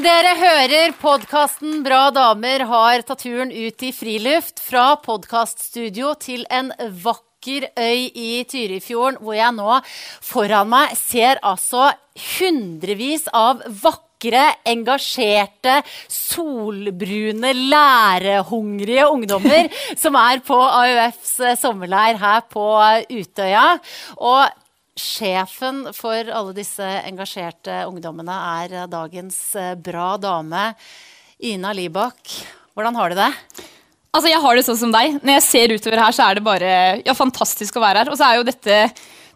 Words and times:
Som 0.00 0.06
dere 0.08 0.30
hører, 0.32 0.92
podkasten 0.96 1.82
Bra 1.84 2.06
damer 2.08 2.62
har 2.64 3.02
tatt 3.04 3.20
turen 3.20 3.50
ut 3.52 3.82
i 3.84 3.90
friluft. 3.92 4.62
Fra 4.64 4.94
podkaststudio 4.96 6.14
til 6.16 6.46
en 6.48 6.70
vakker 7.02 7.66
øy 7.76 8.06
i 8.08 8.30
Tyrifjorden, 8.48 9.18
hvor 9.20 9.36
jeg 9.36 9.52
nå 9.58 9.74
foran 10.24 10.70
meg 10.72 10.94
ser 10.96 11.42
altså 11.44 11.90
hundrevis 12.16 13.28
av 13.36 13.60
vakre 13.82 14.46
engasjerte, 14.72 15.82
solbrune, 16.08 17.52
lærehungrige 17.74 19.04
ungdommer 19.04 19.68
som 20.00 20.16
er 20.16 20.40
på 20.48 20.62
AUFs 20.64 21.36
sommerleir 21.60 22.16
her 22.24 22.48
på 22.48 22.66
Utøya. 23.20 23.68
Og 24.16 24.48
Sjefen 24.98 25.84
for 25.94 26.30
alle 26.34 26.54
disse 26.56 26.86
engasjerte 27.06 27.84
ungdommene 27.88 28.36
er 28.64 28.88
dagens 28.90 29.38
eh, 29.58 29.76
bra 29.78 30.16
dame, 30.20 30.72
Ina 31.46 31.72
Libak. 31.76 32.34
Hvordan 32.74 32.98
har 32.98 33.12
du 33.12 33.20
det? 33.20 33.30
Altså, 34.10 34.28
Jeg 34.28 34.42
har 34.42 34.58
det 34.58 34.66
sånn 34.66 34.80
som 34.80 34.92
deg. 34.92 35.20
Når 35.22 35.36
jeg 35.38 35.46
ser 35.46 35.74
utover 35.76 36.02
her, 36.02 36.16
så 36.16 36.26
er 36.26 36.36
det 36.36 36.44
bare 36.44 36.74
ja, 37.06 37.14
fantastisk 37.16 37.78
å 37.78 37.84
være 37.84 38.02
her. 38.02 38.10
Og 38.12 38.18
så 38.18 38.26
er 38.26 38.40
jo 38.40 38.46
dette 38.50 38.82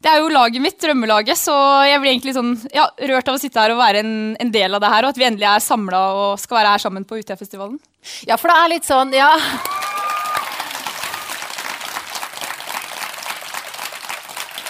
det 0.05 0.11
er 0.13 0.21
jo 0.21 0.29
laget 0.29 0.61
mitt, 0.61 0.77
drømmelaget, 0.83 1.39
så 1.41 1.55
jeg 1.89 2.01
blir 2.03 2.11
egentlig 2.11 2.35
sånn 2.37 2.51
ja, 2.75 2.85
rørt 3.09 3.31
av 3.31 3.39
å 3.39 3.41
sitte 3.41 3.57
her 3.57 3.73
og 3.73 3.81
være 3.81 4.03
en, 4.05 4.13
en 4.37 4.51
del 4.53 4.77
av 4.77 4.83
det 4.85 4.91
her, 4.93 5.07
og 5.07 5.15
at 5.15 5.21
vi 5.23 5.25
endelig 5.31 5.49
er 5.49 5.65
samla 5.65 6.03
og 6.19 6.43
skal 6.43 6.59
være 6.59 6.75
her 6.75 6.85
sammen 6.85 7.09
på 7.09 7.23
Utøyafestivalen. 7.23 7.81
Ja, 8.29 8.37
for 8.37 8.53
det 8.53 8.59
er 8.59 8.73
litt 8.75 8.91
sånn, 8.91 9.17
ja 9.17 9.31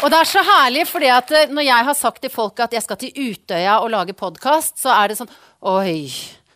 Og 0.04 0.10
det 0.12 0.18
er 0.20 0.28
så 0.28 0.42
herlig, 0.44 0.84
fordi 0.84 1.08
at 1.08 1.30
eh, 1.32 1.50
når 1.52 1.64
jeg 1.64 1.88
har 1.88 1.96
sagt 1.96 2.20
til 2.20 2.32
folk 2.32 2.60
at 2.60 2.74
jeg 2.76 2.84
skal 2.84 3.00
til 3.00 3.30
Utøya 3.30 3.78
og 3.80 3.88
lage 3.94 4.12
podkast, 4.12 4.76
så 4.82 4.92
er 4.98 5.08
det 5.10 5.16
sånn 5.16 5.30
Oi. 5.64 6.10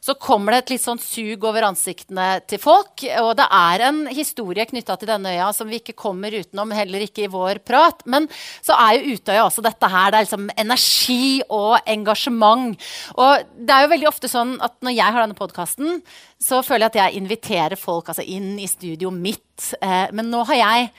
Så 0.04 0.14
kommer 0.20 0.52
det 0.52 0.58
et 0.60 0.70
litt 0.74 0.82
sånn 0.84 1.00
sug 1.00 1.42
over 1.48 1.64
ansiktene 1.66 2.26
til 2.48 2.60
folk. 2.60 3.02
Og 3.24 3.30
det 3.36 3.46
er 3.52 3.84
en 3.88 3.98
historie 4.12 4.64
knytta 4.68 4.96
til 5.00 5.10
denne 5.10 5.32
øya 5.34 5.48
som 5.56 5.68
vi 5.68 5.80
ikke 5.82 5.96
kommer 5.96 6.32
utenom, 6.32 6.72
heller 6.76 7.04
ikke 7.04 7.26
i 7.26 7.32
vår 7.32 7.60
prat. 7.64 8.04
Men 8.08 8.28
så 8.64 8.76
er 8.76 8.96
jo 8.96 9.18
Utøya 9.18 9.42
også 9.44 9.64
dette 9.64 9.92
her. 9.92 10.12
Det 10.12 10.20
er 10.20 10.28
liksom 10.28 10.48
energi 10.64 11.42
og 11.44 11.76
engasjement. 11.88 12.88
Og 13.16 13.52
det 13.58 13.76
er 13.76 13.84
jo 13.84 13.92
veldig 13.96 14.10
ofte 14.12 14.32
sånn 14.32 14.56
at 14.64 14.76
når 14.84 14.96
jeg 14.96 15.16
har 15.16 15.24
denne 15.24 15.40
podkasten, 15.40 16.00
så 16.40 16.64
føler 16.64 16.86
jeg 16.86 16.94
at 16.94 17.02
jeg 17.02 17.22
inviterer 17.24 17.80
folk 17.80 18.08
altså 18.12 18.24
inn 18.24 18.54
i 18.60 18.68
studio 18.70 19.12
mitt. 19.12 19.72
Eh, 19.80 20.08
men 20.12 20.32
nå 20.32 20.44
har 20.52 20.62
jeg 20.62 20.90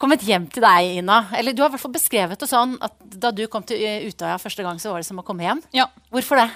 kommet 0.00 0.24
hjem 0.26 0.48
til 0.52 0.64
deg, 0.64 0.96
Ina. 1.02 1.20
Eller 1.36 1.54
du 1.54 1.62
har 1.62 1.70
i 1.70 1.74
hvert 1.76 1.84
fall 1.84 1.94
beskrevet 1.94 2.40
det 2.40 2.48
sånn 2.50 2.78
at 2.80 2.96
da 3.20 3.32
du 3.34 3.44
kom 3.52 3.66
til 3.66 4.08
Utøya 4.08 4.40
første 4.40 4.64
gang, 4.66 4.80
så 4.80 4.94
var 4.94 5.02
det 5.02 5.08
som 5.10 5.20
å 5.20 5.26
komme 5.26 5.46
hjem. 5.46 5.62
Ja. 5.76 5.90
Hvorfor 6.12 6.40
det? 6.40 6.50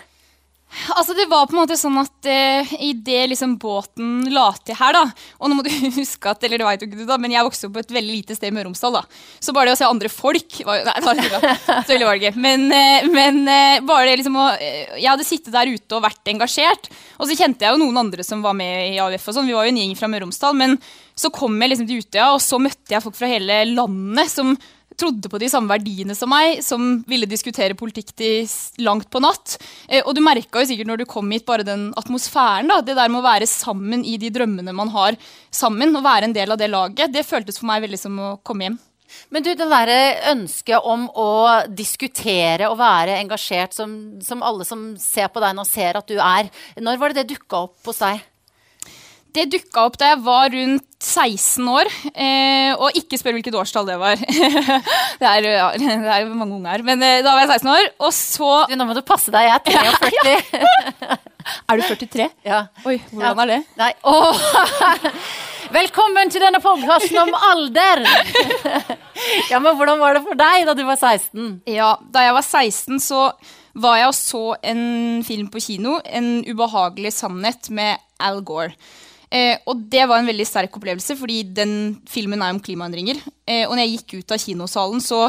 Altså 0.96 1.14
Det 1.14 1.26
var 1.30 1.46
på 1.46 1.54
en 1.54 1.60
måte 1.60 1.76
sånn 1.78 1.96
at 2.00 2.26
eh, 2.28 2.72
idet 2.82 3.28
liksom 3.30 3.54
båten 3.62 4.24
la 4.34 4.48
til 4.64 4.74
her, 4.74 4.96
da 4.96 5.04
Og 5.38 5.50
nå 5.50 5.58
må 5.58 5.64
du 5.66 5.70
huske 6.00 6.32
at 6.32 6.42
eller 6.44 6.60
det 6.60 6.66
vet 6.66 6.82
jo 6.82 6.88
ikke 6.88 6.98
du 7.02 7.06
da, 7.06 7.18
men 7.20 7.34
jeg 7.34 7.46
vokste 7.46 7.68
opp 7.68 7.76
på 7.76 7.84
et 7.84 7.94
veldig 7.94 8.16
lite 8.16 8.36
sted 8.36 8.50
i 8.50 8.54
Møre 8.54 8.66
og 8.66 8.72
Romsdal. 8.72 8.98
da 8.98 9.04
Så 9.38 9.54
bare 9.54 9.70
det 9.70 9.76
å 9.76 9.80
se 9.82 9.88
andre 9.88 10.10
folk 10.12 10.58
var, 10.66 10.82
Nei, 10.88 10.96
det 11.20 11.30
var, 11.36 11.46
så 11.86 11.94
ille 11.94 12.08
var 12.08 12.18
det 12.18 12.24
ikke. 12.24 12.42
Men, 12.48 12.66
eh, 12.74 13.08
men 13.12 13.40
eh, 13.46 13.78
bare 13.86 14.10
det 14.10 14.18
liksom 14.22 14.40
å 14.40 14.48
Jeg 14.58 15.06
hadde 15.06 15.28
sittet 15.28 15.54
der 15.54 15.70
ute 15.70 15.98
og 15.98 16.04
vært 16.04 16.34
engasjert. 16.34 16.90
Og 17.20 17.30
så 17.30 17.38
kjente 17.38 17.66
jeg 17.66 17.76
jo 17.76 17.82
noen 17.84 18.04
andre 18.06 18.26
som 18.26 18.42
var 18.44 18.56
med 18.58 18.96
i 18.96 19.00
AUF. 19.02 19.30
og 19.30 19.38
sånn 19.38 19.48
Vi 19.50 19.56
var 19.56 19.68
jo 19.68 19.74
en 19.74 19.82
gjeng 19.84 19.96
fra 20.00 20.10
Møre 20.10 20.24
og 20.24 20.32
Romsdal. 20.32 20.58
Men 20.58 20.78
så 21.14 21.30
kom 21.34 21.60
jeg 21.62 21.72
liksom 21.72 21.90
til 21.90 22.02
Utøya, 22.02 22.30
og 22.34 22.40
så 22.42 22.58
møtte 22.62 22.94
jeg 22.94 23.04
folk 23.04 23.18
fra 23.18 23.30
hele 23.30 23.60
landet 23.70 24.32
som 24.32 24.56
trodde 24.98 25.30
på 25.30 25.40
de 25.42 25.48
samme 25.50 25.70
verdiene 25.70 26.14
som 26.14 26.30
meg, 26.30 26.60
som 26.62 27.02
ville 27.10 27.28
diskutere 27.30 27.76
politikk 27.78 28.12
til 28.18 28.48
langt 28.84 29.08
på 29.10 29.22
natt. 29.22 29.56
Eh, 29.88 30.02
og 30.04 30.14
du 30.14 30.22
merka 30.24 30.62
jo 30.62 30.70
sikkert 30.70 30.90
når 30.90 31.02
du 31.02 31.06
kom 31.10 31.30
hit, 31.34 31.46
bare 31.48 31.66
den 31.66 31.88
atmosfæren. 31.98 32.70
da, 32.70 32.80
Det 32.80 32.96
der 32.96 33.10
med 33.10 33.22
å 33.22 33.26
være 33.26 33.50
sammen 33.50 34.04
i 34.04 34.16
de 34.22 34.30
drømmene 34.34 34.74
man 34.74 34.92
har 34.94 35.18
sammen, 35.50 35.94
og 35.96 36.04
være 36.06 36.30
en 36.30 36.36
del 36.36 36.54
av 36.54 36.60
det 36.60 36.70
laget, 36.70 37.12
det 37.12 37.26
føltes 37.26 37.58
for 37.58 37.70
meg 37.70 37.82
veldig 37.82 38.00
som 38.00 38.18
å 38.18 38.34
komme 38.42 38.68
hjem. 38.68 38.78
Men 39.30 39.44
du, 39.44 39.52
det 39.54 39.66
derre 39.70 40.32
ønsket 40.32 40.86
om 40.90 41.06
å 41.14 41.30
diskutere 41.70 42.66
og 42.70 42.78
være 42.80 43.18
engasjert, 43.20 43.74
som, 43.76 44.18
som 44.24 44.42
alle 44.42 44.66
som 44.66 44.94
ser 44.98 45.30
på 45.30 45.42
deg 45.42 45.54
nå, 45.54 45.66
ser 45.68 46.00
at 46.00 46.08
du 46.08 46.18
er, 46.18 46.50
når 46.80 46.98
var 46.98 47.12
det 47.12 47.22
det 47.22 47.36
dukka 47.36 47.66
opp 47.68 47.90
hos 47.90 48.02
deg? 48.02 48.22
Det 49.34 49.48
dukka 49.50 49.88
opp 49.88 49.96
da 49.98 50.12
jeg 50.12 50.20
var 50.22 50.52
rundt 50.52 50.84
16 51.02 51.66
år. 51.66 51.88
Eh, 52.14 52.70
og 52.78 52.94
ikke 52.94 53.18
spør 53.18 53.34
hvilket 53.34 53.56
årstall 53.58 53.88
det 53.88 53.96
var. 53.98 54.20
det, 55.20 55.26
er, 55.26 55.48
ja, 55.48 55.70
det 55.80 55.88
er 55.90 56.28
mange 56.30 56.54
unge 56.54 56.70
her. 56.70 56.84
Men 56.86 57.02
eh, 57.02 57.18
da 57.26 57.32
var 57.34 57.42
jeg 57.42 57.58
16 57.58 57.72
år, 57.72 57.88
og 57.98 58.12
så 58.14 58.50
du, 58.70 58.76
Nå 58.78 58.86
må 58.86 58.94
du 58.94 59.02
passe 59.06 59.34
deg, 59.34 59.48
jeg 59.48 59.56
er 59.58 59.98
43. 59.98 61.18
er 61.72 61.80
du 61.80 61.84
43? 61.88 62.28
Ja. 62.46 62.60
Oi, 62.86 63.00
hvordan 63.10 63.42
er 63.42 63.52
det? 63.56 63.58
Nei, 63.80 63.90
oh. 64.06 64.46
Velkommen 65.74 66.30
til 66.30 66.44
denne 66.44 66.60
podkasten 66.62 67.18
om 67.24 67.34
alder! 67.34 68.04
ja, 69.50 69.58
men 69.58 69.74
Hvordan 69.74 69.98
var 69.98 70.14
det 70.14 70.22
for 70.28 70.38
deg 70.38 70.68
da 70.68 70.76
du 70.78 70.84
var 70.86 71.00
16? 71.00 71.56
Ja, 71.74 71.96
Da 72.14 72.22
jeg 72.22 72.36
var 72.36 72.46
16, 72.46 73.02
så 73.02 73.24
var 73.82 73.98
jeg 73.98 74.12
og 74.12 74.14
så 74.14 74.44
en 74.62 74.84
film 75.26 75.50
på 75.50 75.58
kino. 75.64 75.98
En 76.06 76.44
ubehagelig 76.46 77.16
sannhet 77.16 77.72
med 77.74 77.98
Al 78.22 78.44
Gore. 78.46 78.76
Eh, 79.34 79.56
og 79.66 79.82
det 79.90 80.04
var 80.06 80.20
en 80.20 80.30
veldig 80.30 80.46
sterk 80.46 80.76
opplevelse, 80.78 81.16
fordi 81.18 81.40
den 81.56 81.74
filmen 82.10 82.42
er 82.44 82.54
om 82.54 82.62
klimaendringer. 82.62 83.18
Eh, 83.42 83.64
og 83.66 83.74
når 83.74 83.82
jeg 83.82 83.94
gikk 83.96 84.16
ut 84.20 84.34
av 84.36 84.42
kinosalen, 84.44 85.02
så 85.02 85.26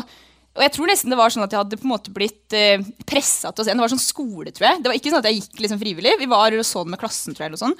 og 0.55 0.63
jeg 0.63 0.71
tror 0.71 0.87
nesten 0.87 1.11
det 1.11 1.17
var 1.19 1.33
sånn 1.33 1.43
at 1.43 1.51
jeg 1.51 1.59
hadde 1.59 1.77
på 1.81 1.83
en 1.83 1.91
måte 1.91 2.11
blitt 2.15 2.53
eh, 2.55 2.83
pressa 3.03 3.51
til 3.51 3.59
å 3.59 3.65
se 3.65 3.73
den. 3.73 3.81
Det 3.81 3.83
var 3.83 3.91
sånn 3.91 4.05
skole, 4.05 4.53
tror 4.55 4.69
jeg. 4.69 4.81
Det 4.81 4.87
var 4.87 4.99
ikke 4.99 5.11
sånn 5.11 5.19
at 5.19 5.27
jeg 5.27 5.41
gikk 5.41 5.63
liksom 5.65 5.81
frivillig. 5.81 6.13
Vi 6.21 6.29
var 6.31 6.55
og 6.55 6.63
så 6.63 6.85
den 6.85 6.93
med 6.95 7.01
klassen, 7.01 7.35
tror 7.35 7.43
jeg. 7.43 7.51
eller 7.51 7.59
sånn. 7.59 7.75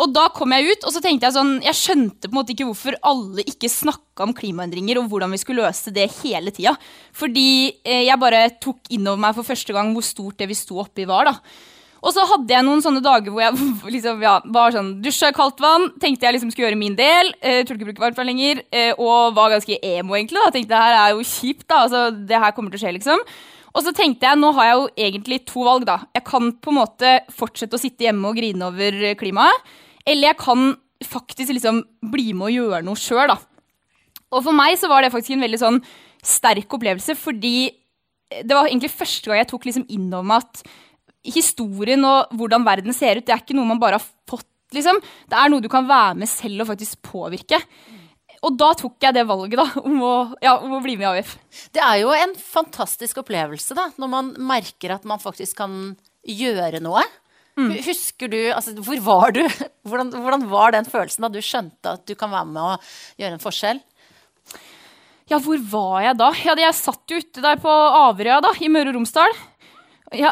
Og 0.00 0.12
da 0.12 0.26
kom 0.32 0.52
jeg 0.52 0.72
ut, 0.72 0.86
og 0.88 0.92
så 0.92 1.00
tenkte 1.00 1.24
jeg 1.24 1.32
sånn 1.32 1.54
Jeg 1.64 1.76
skjønte 1.78 2.28
på 2.28 2.34
en 2.34 2.36
måte 2.36 2.52
ikke 2.52 2.66
hvorfor 2.68 2.98
alle 3.08 3.44
ikke 3.48 3.70
snakka 3.72 4.26
om 4.26 4.34
klimaendringer 4.36 5.00
og 5.00 5.08
hvordan 5.12 5.32
vi 5.32 5.40
skulle 5.40 5.64
løse 5.64 5.92
det 5.92 6.08
hele 6.22 6.52
tida. 6.56 6.72
Fordi 7.16 7.48
eh, 7.84 8.06
jeg 8.08 8.20
bare 8.20 8.46
tok 8.64 8.92
innover 8.96 9.20
meg 9.26 9.36
for 9.36 9.48
første 9.52 9.76
gang 9.76 9.92
hvor 9.96 10.04
stort 10.04 10.40
det 10.40 10.48
vi 10.48 10.56
sto 10.56 10.80
oppi, 10.80 11.04
var. 11.08 11.32
da. 11.32 11.36
Og 12.06 12.14
så 12.14 12.22
hadde 12.30 12.54
jeg 12.54 12.62
noen 12.62 12.82
sånne 12.84 13.02
dager 13.02 13.34
hvor 13.34 13.42
jeg 13.42 13.56
liksom, 13.96 14.22
ja, 14.22 14.36
var 14.54 14.74
sånn 14.74 14.92
dusja 15.02 15.32
i 15.32 15.36
kaldt 15.36 15.58
vann. 15.62 15.88
Tenkte 16.02 16.28
jeg 16.28 16.36
liksom 16.36 16.52
skulle 16.54 16.68
gjøre 16.68 16.78
min 16.80 16.96
del. 16.98 17.32
Eh, 17.40 17.64
turte 17.64 17.80
ikke 17.80 17.90
bruke 17.90 18.04
varmtvann 18.04 18.30
lenger. 18.30 18.62
Eh, 18.70 18.92
og 18.94 19.34
var 19.36 19.56
ganske 19.56 19.80
emo, 19.80 20.14
egentlig. 20.18 20.38
da. 20.38 20.54
Tenkte 20.54 20.74
det 20.74 20.84
her 20.84 20.98
er 21.00 21.16
jo 21.16 21.26
kjipt. 21.26 21.66
da, 21.66 21.82
altså 21.86 22.06
Det 22.14 22.42
her 22.44 22.54
kommer 22.56 22.72
til 22.72 22.80
å 22.80 22.84
skje, 22.84 22.94
liksom. 23.00 23.26
Og 23.76 23.84
så 23.84 23.92
tenkte 23.92 24.24
jeg 24.24 24.40
nå 24.40 24.54
har 24.56 24.70
jeg 24.70 24.76
jo 24.78 24.86
egentlig 25.08 25.40
to 25.50 25.66
valg. 25.66 25.84
da. 25.88 25.98
Jeg 26.16 26.24
kan 26.30 26.52
på 26.54 26.72
en 26.72 26.80
måte 26.80 27.12
fortsette 27.34 27.76
å 27.76 27.82
sitte 27.82 28.06
hjemme 28.06 28.30
og 28.30 28.38
grine 28.38 28.70
over 28.70 29.02
klimaet. 29.18 29.74
Eller 30.06 30.30
jeg 30.30 30.40
kan 30.40 30.70
faktisk 31.04 31.52
liksom 31.52 31.82
bli 32.12 32.30
med 32.32 32.48
og 32.48 32.54
gjøre 32.54 32.84
noe 32.86 32.96
sjøl. 33.00 33.34
Og 34.32 34.42
for 34.42 34.54
meg 34.56 34.78
så 34.78 34.88
var 34.90 35.02
det 35.02 35.12
faktisk 35.12 35.36
en 35.36 35.44
veldig 35.44 35.60
sånn 35.60 35.82
sterk 36.26 36.72
opplevelse, 36.72 37.14
fordi 37.18 37.68
det 38.26 38.54
var 38.56 38.66
egentlig 38.66 38.90
første 38.94 39.28
gang 39.28 39.38
jeg 39.42 39.50
tok 39.52 39.66
liksom 39.68 39.84
inn 39.92 40.08
over 40.10 40.26
meg 40.26 40.46
at 40.46 40.62
historien 41.34 42.04
og 42.06 42.32
hvordan 42.36 42.64
verden 42.66 42.96
ser 42.96 43.20
ut, 43.20 43.26
det 43.26 43.34
er 43.34 43.42
ikke 43.42 43.56
noe 43.58 43.68
man 43.68 43.82
bare 43.82 44.00
har 44.00 44.08
fått, 44.28 44.48
liksom. 44.76 45.00
Det 45.30 45.38
er 45.38 45.52
noe 45.52 45.64
du 45.64 45.70
kan 45.72 45.88
være 45.88 46.18
med 46.22 46.30
selv 46.30 46.64
og 46.64 46.72
faktisk 46.72 47.02
påvirke. 47.06 47.60
Og 48.46 48.56
da 48.60 48.72
tok 48.78 49.02
jeg 49.02 49.16
det 49.16 49.24
valget, 49.26 49.58
da, 49.58 49.66
om 49.82 50.00
å, 50.04 50.14
ja, 50.44 50.56
om 50.62 50.76
å 50.76 50.82
bli 50.84 50.96
med 50.98 51.06
i 51.06 51.10
AUF. 51.20 51.36
Det 51.74 51.82
er 51.82 52.00
jo 52.02 52.12
en 52.14 52.34
fantastisk 52.38 53.22
opplevelse, 53.22 53.74
da, 53.78 53.88
når 53.98 54.12
man 54.12 54.32
merker 54.50 54.94
at 54.94 55.06
man 55.08 55.22
faktisk 55.22 55.58
kan 55.62 55.96
gjøre 56.26 56.82
noe. 56.84 57.02
Mm. 57.56 57.72
Husker 57.86 58.28
du, 58.28 58.38
altså, 58.52 58.74
Hvor 58.84 59.00
var 59.00 59.32
du? 59.32 59.42
Hvordan, 59.88 60.10
hvordan, 60.12 60.42
var 60.50 60.74
den 60.74 60.88
følelsen 60.88 61.24
da 61.24 61.30
du 61.32 61.38
skjønte 61.40 61.94
at 61.96 62.02
du 62.04 62.12
kan 62.18 62.28
være 62.28 62.50
med 62.50 62.60
å 62.60 62.72
gjøre 63.22 63.38
en 63.38 63.42
forskjell? 63.42 63.80
Ja, 65.26 65.40
hvor 65.42 65.58
var 65.70 66.04
jeg 66.04 66.18
da? 66.20 66.28
Ja, 66.44 66.54
jeg 66.60 66.74
satt 66.78 67.10
jo 67.10 67.18
ute 67.18 67.42
der 67.42 67.56
på 67.58 67.70
Averøya 67.70 68.38
da, 68.44 68.52
i 68.62 68.68
Møre 68.70 68.92
og 68.92 69.00
Romsdal. 69.00 69.32
Ja. 70.14 70.30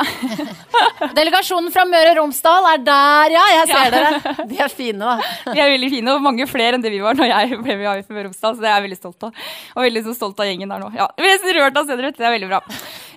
Delegasjonen 1.17 1.73
fra 1.75 1.82
Møre 1.88 2.12
og 2.12 2.19
Romsdal 2.21 2.69
er 2.71 2.82
der, 2.87 3.32
ja! 3.35 3.44
Jeg 3.56 3.71
ser 3.71 3.81
ja. 3.88 3.91
dere. 3.94 4.44
De 4.50 4.59
er 4.62 4.71
fine, 4.71 5.00
da. 5.03 5.31
De 5.55 5.59
er 5.59 5.73
veldig 5.73 5.91
fine, 5.97 6.15
og 6.15 6.23
mange 6.23 6.47
flere 6.50 6.79
enn 6.79 6.85
det 6.85 6.93
vi 6.94 7.00
var 7.03 7.19
når 7.19 7.32
jeg 7.32 7.59
ble 7.59 7.76
med 7.81 7.82
i 7.82 7.88
AUF 7.91 8.12
Møre 8.12 8.23
og 8.23 8.29
Romsdal. 8.29 8.55
Så 8.55 8.62
det 8.62 8.71
er 8.71 8.76
jeg 8.76 8.87
veldig 8.87 9.00
stolt 9.00 9.26
av. 9.26 9.41
Og 9.75 9.87
veldig 9.88 10.05
så 10.06 10.15
stolt 10.21 10.44
av 10.44 10.50
gjengen 10.50 10.75
der 10.75 10.85
nå. 10.85 10.93
Ja, 10.94 11.09
vi 11.19 11.31
er 11.31 11.41
så 11.43 11.56
rørt 11.59 11.81
av 11.81 11.88
stedet, 11.88 12.15
det 12.15 12.29
er 12.29 12.37
veldig 12.37 12.50
bra. 12.53 12.61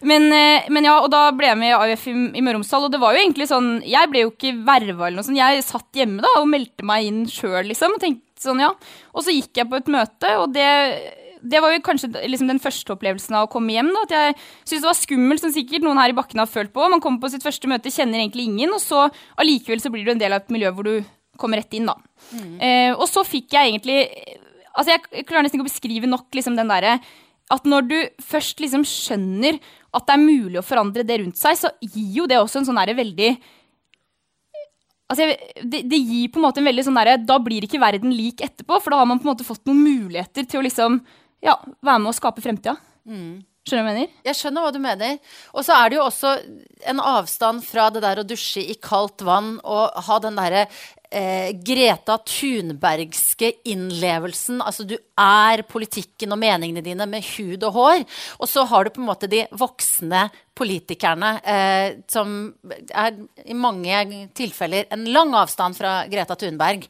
Men, 0.08 0.28
eh, 0.34 0.70
men, 0.74 0.90
ja, 0.90 0.98
og 1.04 1.12
da 1.14 1.28
ble 1.38 1.52
jeg 1.52 1.62
med 1.62 1.74
i 1.74 1.78
AUF 1.78 2.08
i, 2.10 2.16
i 2.16 2.42
Møre 2.42 2.56
og 2.56 2.64
Romsdal, 2.64 2.88
og 2.88 2.96
det 2.96 3.04
var 3.04 3.14
jo 3.14 3.22
egentlig 3.22 3.50
sånn 3.50 3.70
Jeg 3.86 4.10
ble 4.12 4.26
jo 4.26 4.34
ikke 4.34 4.56
verva 4.66 5.08
eller 5.08 5.20
noe 5.20 5.28
sånt. 5.30 5.42
Jeg 5.42 5.68
satt 5.68 6.02
hjemme 6.02 6.26
da 6.26 6.40
og 6.42 6.50
meldte 6.50 6.88
meg 6.88 7.12
inn 7.12 7.22
sjøl, 7.30 7.62
liksom. 7.70 7.98
Og 7.98 8.02
tenkte 8.02 8.42
sånn, 8.42 8.66
ja. 8.66 8.74
Og 9.14 9.26
så 9.26 9.34
gikk 9.34 9.62
jeg 9.62 9.70
på 9.70 9.78
et 9.78 9.94
møte, 9.94 10.34
og 10.42 10.52
det 10.58 10.68
det 11.42 11.62
var 11.64 11.74
jo 11.74 11.84
kanskje 11.86 12.10
liksom 12.30 12.50
den 12.52 12.62
første 12.64 12.94
opplevelsen 12.96 13.36
av 13.38 13.48
å 13.48 13.52
komme 13.52 13.76
hjem. 13.76 13.92
Da, 13.94 14.06
at 14.08 14.16
jeg 14.16 14.38
syntes 14.38 14.82
det 14.82 14.90
var 14.90 15.00
skummelt, 15.00 15.44
som 15.44 15.54
sikkert 15.56 15.86
noen 15.86 16.02
her 16.02 16.14
i 16.14 16.18
bakken 16.18 16.42
har 16.42 16.50
følt 16.50 16.74
på. 16.76 16.88
Man 16.92 17.04
kommer 17.04 17.24
på 17.24 17.32
sitt 17.34 17.46
første 17.46 17.70
møte, 17.70 17.94
kjenner 17.94 18.22
egentlig 18.22 18.48
ingen, 18.50 18.74
og 18.76 18.82
så 18.84 19.06
allikevel 19.40 19.84
så 19.84 19.94
blir 19.94 20.08
du 20.08 20.14
en 20.16 20.22
del 20.22 20.36
av 20.36 20.44
et 20.44 20.54
miljø 20.54 20.74
hvor 20.76 20.88
du 20.88 20.96
kommer 21.38 21.62
rett 21.62 21.78
inn. 21.78 21.90
da. 21.90 21.98
Mm. 22.34 22.54
Eh, 22.60 22.92
og 22.96 23.06
så 23.10 23.24
fikk 23.28 23.54
jeg 23.54 23.72
egentlig 23.72 24.02
altså 24.78 24.94
Jeg 24.94 25.26
klarer 25.26 25.46
nesten 25.46 25.58
ikke 25.58 25.66
å 25.66 25.72
beskrive 25.72 26.10
nok 26.10 26.36
liksom 26.38 26.58
den 26.58 26.70
derre 26.70 27.00
at 27.54 27.68
når 27.70 27.86
du 27.88 27.98
først 28.22 28.60
liksom 28.62 28.84
skjønner 28.86 29.58
at 29.96 30.08
det 30.08 30.16
er 30.18 30.22
mulig 30.22 30.60
å 30.60 30.66
forandre 30.66 31.06
det 31.08 31.22
rundt 31.22 31.40
seg, 31.40 31.56
så 31.58 31.72
gir 31.82 32.10
jo 32.20 32.26
det 32.30 32.38
også 32.42 32.62
en 32.62 32.68
sånn 32.70 32.82
veldig 32.98 33.38
Altså, 35.08 35.30
det, 35.64 35.86
det 35.88 35.98
gir 36.02 36.28
på 36.28 36.42
en 36.42 36.44
måte 36.44 36.60
en 36.60 36.68
veldig 36.68 36.84
sånn 36.84 36.98
derre 37.00 37.14
Da 37.24 37.38
blir 37.40 37.64
ikke 37.64 37.80
verden 37.80 38.12
lik 38.12 38.42
etterpå, 38.44 38.82
for 38.84 38.92
da 38.92 39.00
har 39.00 39.08
man 39.08 39.22
på 39.22 39.24
en 39.24 39.32
måte 39.32 39.48
fått 39.48 39.64
noen 39.70 39.80
muligheter 39.86 40.44
til 40.44 40.60
å 40.60 40.66
liksom 40.66 41.00
ja, 41.48 41.58
være 41.82 42.02
med 42.04 42.12
å 42.12 42.18
skape 42.18 42.44
fremtida. 42.44 42.78
Skjønner 43.68 43.84
du 43.84 43.88
hva 43.88 43.92
jeg 43.92 43.98
mener? 43.98 44.12
Jeg 44.24 44.40
skjønner 44.40 44.64
hva 44.64 44.72
du 44.72 44.80
mener. 44.80 45.18
Og 45.52 45.66
så 45.68 45.76
er 45.76 45.90
det 45.90 45.98
jo 45.98 46.06
også 46.06 46.36
en 46.88 47.02
avstand 47.04 47.66
fra 47.68 47.90
det 47.92 48.04
der 48.06 48.22
å 48.22 48.28
dusje 48.28 48.64
i 48.64 48.78
kaldt 48.80 49.26
vann 49.28 49.58
og 49.68 49.98
ha 50.08 50.20
den 50.24 50.40
derre 50.40 50.62
eh, 51.12 51.52
Greta 51.68 52.16
Thunbergske 52.24 53.52
innlevelsen. 53.68 54.62
Altså 54.64 54.88
du 54.88 54.96
er 54.96 55.66
politikken 55.68 56.32
og 56.32 56.40
meningene 56.40 56.86
dine 56.86 57.10
med 57.12 57.28
hud 57.34 57.68
og 57.68 57.76
hår. 57.76 58.04
Og 58.40 58.52
så 58.52 58.64
har 58.72 58.88
du 58.88 58.96
på 58.96 59.04
en 59.04 59.10
måte 59.10 59.32
de 59.32 59.44
voksne 59.52 60.30
politikerne 60.58 61.38
eh, 61.44 61.88
som 62.08 62.38
er 62.88 63.20
i 63.44 63.58
mange 63.58 64.30
tilfeller 64.38 64.88
en 64.96 65.10
lang 65.12 65.36
avstand 65.44 65.76
fra 65.76 66.00
Greta 66.08 66.40
Thunberg. 66.40 66.88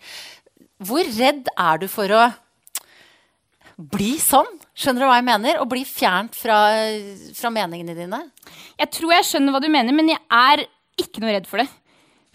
Hvor 0.85 1.09
redd 1.17 1.49
er 1.57 1.81
du 1.81 1.89
for 1.89 2.13
å 2.13 2.27
bli 3.77 4.15
sånn? 4.21 4.49
Skjønner 4.77 5.05
du 5.05 5.07
hva 5.09 5.19
jeg 5.19 5.27
mener? 5.27 5.59
Og 5.61 5.69
bli 5.71 5.83
fjernt 5.85 6.37
fra, 6.37 6.57
fra 7.37 7.53
meningene 7.53 7.95
dine? 7.97 8.21
Jeg 8.77 8.93
tror 8.93 9.13
jeg 9.13 9.29
skjønner 9.29 9.53
hva 9.53 9.61
du 9.61 9.69
mener, 9.73 9.95
men 9.95 10.13
jeg 10.13 10.21
er 10.33 10.65
ikke 10.97 11.21
noe 11.21 11.35
redd 11.35 11.49
for 11.49 11.61
det. 11.61 11.69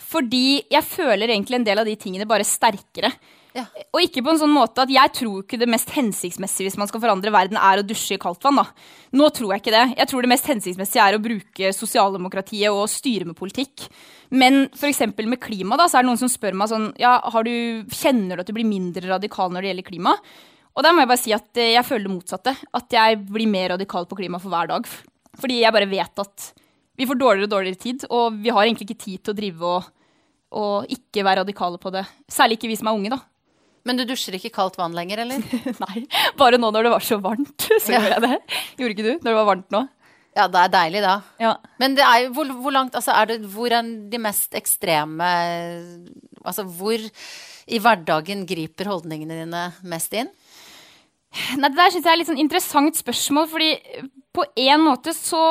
Fordi 0.03 0.63
jeg 0.71 0.87
føler 0.87 1.31
egentlig 1.31 1.61
en 1.61 1.67
del 1.67 1.83
av 1.83 1.89
de 1.89 1.95
tingene 1.99 2.29
bare 2.29 2.47
sterkere. 2.47 3.11
Ja. 3.53 3.67
Og 3.93 4.01
ikke 4.01 4.23
på 4.25 4.33
en 4.33 4.39
sånn 4.41 4.53
måte 4.53 4.85
at 4.85 4.91
jeg 4.93 5.13
tror 5.19 5.43
ikke 5.43 5.59
det 5.61 5.69
mest 5.69 5.91
hensiktsmessige 5.93 6.71
hvis 6.71 6.79
man 6.81 6.89
skal 6.89 7.03
forandre 7.03 7.33
verden, 7.35 7.59
er 7.61 7.83
å 7.83 7.85
dusje 7.85 8.17
i 8.17 8.21
kaldt 8.21 8.45
vann. 8.47 8.63
da. 8.63 8.65
Nå 9.19 9.29
tror 9.35 9.53
jeg 9.53 9.63
ikke 9.63 9.75
det. 9.75 9.85
Jeg 9.99 10.09
tror 10.09 10.25
det 10.25 10.31
mest 10.33 10.49
hensiktsmessige 10.49 11.05
er 11.05 11.19
å 11.19 11.23
bruke 11.23 11.73
sosialdemokratiet 11.77 12.73
og 12.73 12.89
styre 12.91 13.29
med 13.29 13.37
politikk. 13.39 13.89
Men 14.33 14.65
f.eks. 14.73 15.05
med 15.21 15.41
klima, 15.43 15.77
da, 15.77 15.89
så 15.91 15.99
er 15.99 16.07
det 16.07 16.13
noen 16.13 16.23
som 16.23 16.33
spør 16.33 16.57
meg 16.57 16.71
sånn 16.73 16.89
ja, 17.03 17.19
har 17.35 17.45
du, 17.45 17.53
Kjenner 17.93 18.39
du 18.39 18.45
at 18.45 18.49
du 18.49 18.57
blir 18.57 18.69
mindre 18.69 19.05
radikal 19.11 19.53
når 19.53 19.67
det 19.67 19.73
gjelder 19.73 19.91
klima? 19.91 20.17
Og 20.73 20.85
der 20.87 20.95
må 20.97 21.03
jeg 21.05 21.11
bare 21.11 21.21
si 21.21 21.33
at 21.37 21.61
eh, 21.61 21.75
jeg 21.75 21.85
føler 21.85 22.07
det 22.09 22.15
motsatte. 22.15 22.55
At 22.75 22.95
jeg 22.97 23.19
blir 23.29 23.49
mer 23.51 23.75
radikal 23.75 24.07
på 24.09 24.17
klima 24.19 24.39
for 24.41 24.53
hver 24.53 24.71
dag. 24.73 24.87
Fordi 25.41 25.61
jeg 25.63 25.73
bare 25.75 25.89
vet 25.91 26.23
at 26.25 26.47
vi 27.01 27.07
får 27.09 27.19
dårligere 27.21 27.49
og 27.49 27.53
dårligere 27.55 27.81
tid, 27.81 28.03
og 28.13 28.35
vi 28.45 28.53
har 28.53 28.67
egentlig 28.67 28.87
ikke 28.91 29.01
tid 29.05 29.21
til 29.25 29.33
å 29.33 29.37
drive 29.39 29.69
og, 29.79 29.87
og 30.61 30.91
ikke 30.93 31.25
være 31.25 31.41
radikale 31.43 31.81
på 31.81 31.93
det. 31.95 32.03
Særlig 32.31 32.59
ikke 32.59 32.69
vi 32.73 32.77
som 32.81 32.91
er 32.91 32.99
unge, 32.99 33.13
da. 33.15 33.19
Men 33.89 33.99
du 33.99 34.05
dusjer 34.07 34.37
ikke 34.39 34.53
kaldt 34.55 34.77
vann 34.79 34.93
lenger, 34.95 35.25
eller? 35.25 35.41
Nei, 35.87 36.05
bare 36.39 36.61
nå 36.61 36.69
når 36.71 36.87
det 36.87 36.93
var 36.93 37.05
så 37.07 37.17
varmt, 37.25 37.65
så 37.83 37.95
Ja. 37.97 38.03
gjorde 38.05 38.13
jeg 38.15 38.25
det. 38.29 38.61
Gjorde 38.79 38.95
ikke 38.97 39.07
du 39.09 39.13
når 39.17 39.31
det 39.33 39.39
var 39.41 39.49
varmt 39.49 39.73
nå? 39.75 39.81
Ja, 40.37 40.47
det 40.49 40.61
er 40.63 40.71
deilig 40.73 41.01
da. 41.05 41.15
Ja. 41.43 41.55
Men 41.83 41.97
det 41.99 42.05
er 42.09 42.29
hvor, 42.33 42.49
hvor 42.65 42.73
langt 42.73 42.95
altså 42.97 43.13
er 43.13 43.27
det, 43.29 43.35
Hvor 43.53 43.69
er 43.77 43.85
de 44.09 44.21
mest 44.23 44.55
ekstreme 44.57 45.27
Altså 46.41 46.65
hvor 46.65 46.97
i 47.73 47.79
hverdagen 47.85 48.47
griper 48.49 48.89
holdningene 48.89 49.37
dine 49.43 49.61
mest 49.93 50.15
inn? 50.17 50.31
Nei, 51.57 51.69
Det 51.71 51.79
der 51.79 51.91
synes 51.95 52.05
jeg 52.05 52.13
er 52.13 52.21
litt 52.21 52.31
sånn 52.31 52.43
interessant 52.43 52.99
spørsmål, 52.99 53.49
fordi 53.49 53.73
på 54.33 54.45
en 54.67 54.85
måte 54.85 55.15
så 55.17 55.43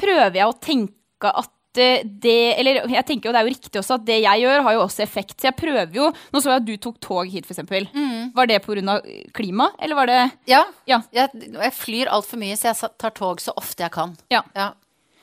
prøver 0.00 0.38
jeg 0.40 0.48
å 0.48 0.58
tenke 0.62 1.30
at 1.30 1.78
eh, 1.78 2.02
det 2.04 2.58
Eller 2.58 2.80
jeg 2.90 3.06
tenker 3.06 3.28
jo 3.28 3.34
det 3.34 3.40
er 3.40 3.46
jo 3.46 3.52
riktig 3.54 3.80
også 3.80 3.98
at 3.98 4.06
det 4.08 4.20
jeg 4.24 4.42
gjør, 4.42 4.62
har 4.66 4.76
jo 4.76 4.82
også 4.86 5.04
effekt. 5.04 5.36
Så 5.38 5.50
jeg 5.50 5.58
prøver 5.58 5.94
jo 5.94 6.08
Nå 6.32 6.40
så 6.42 6.54
jeg 6.54 6.62
at 6.62 6.68
du 6.68 6.74
tok 6.82 7.00
tog 7.04 7.30
hit, 7.30 7.46
f.eks. 7.46 7.62
Mm. 7.94 8.30
Var 8.34 8.50
det 8.50 8.60
pga. 8.64 9.00
klima, 9.36 9.70
eller 9.78 9.98
var 9.98 10.10
det 10.10 10.20
Ja. 10.50 10.64
Ja. 10.86 11.02
Jeg, 11.12 11.30
jeg 11.52 11.76
flyr 11.78 12.10
altfor 12.10 12.40
mye, 12.42 12.56
så 12.58 12.72
jeg 12.72 12.94
tar 12.98 13.14
tog 13.14 13.42
så 13.42 13.54
ofte 13.56 13.84
jeg 13.86 13.94
kan. 13.94 14.16
Ja. 14.32 14.42
Ja. 14.56 14.72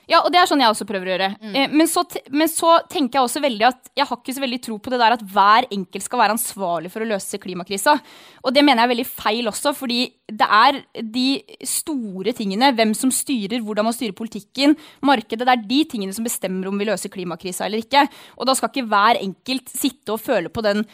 Ja, 0.08 0.22
og 0.24 0.32
det 0.32 0.40
er 0.40 0.48
sånn 0.48 0.62
jeg 0.64 0.72
også 0.72 0.88
prøver 0.88 1.10
å 1.10 1.12
gjøre. 1.14 1.28
Eh, 1.52 1.74
men, 1.74 1.88
så, 1.92 2.06
men 2.32 2.48
så 2.48 2.78
tenker 2.88 3.20
jeg 3.20 3.28
også 3.28 3.42
veldig 3.44 3.66
at 3.68 3.90
jeg 3.98 4.08
har 4.08 4.20
ikke 4.22 4.36
så 4.38 4.44
veldig 4.44 4.60
tro 4.64 4.78
på 4.80 4.94
det 4.94 5.00
der 5.02 5.16
at 5.18 5.26
hver 5.34 5.68
enkelt 5.76 6.06
skal 6.06 6.22
være 6.22 6.38
ansvarlig 6.38 6.92
for 6.94 7.04
å 7.04 7.10
løse 7.10 7.40
klimakrisa. 7.44 7.98
Og 8.48 8.56
det 8.56 8.64
mener 8.64 8.82
jeg 8.84 8.88
er 8.88 8.94
veldig 8.94 9.08
feil 9.10 9.52
også, 9.52 9.74
fordi 9.76 10.00
det 10.28 10.48
er 10.60 10.80
de 11.04 11.28
store 11.68 12.34
tingene, 12.38 12.72
hvem 12.78 12.94
som 12.96 13.12
styrer, 13.12 13.60
hvordan 13.64 13.88
man 13.88 13.96
styrer 13.96 14.16
politikken, 14.16 14.78
markedet, 15.08 15.44
det 15.48 15.56
er 15.58 15.68
de 15.74 15.82
tingene 15.92 16.16
som 16.16 16.28
bestemmer 16.28 16.72
om 16.72 16.80
vi 16.80 16.88
løser 16.88 17.12
klimakrisa 17.12 17.68
eller 17.68 17.84
ikke. 17.84 18.08
Og 18.40 18.48
da 18.48 18.56
skal 18.56 18.72
ikke 18.72 18.88
hver 18.88 19.20
enkelt 19.20 19.76
sitte 19.76 20.16
og 20.16 20.24
føle 20.24 20.52
på 20.52 20.64
den 20.64 20.86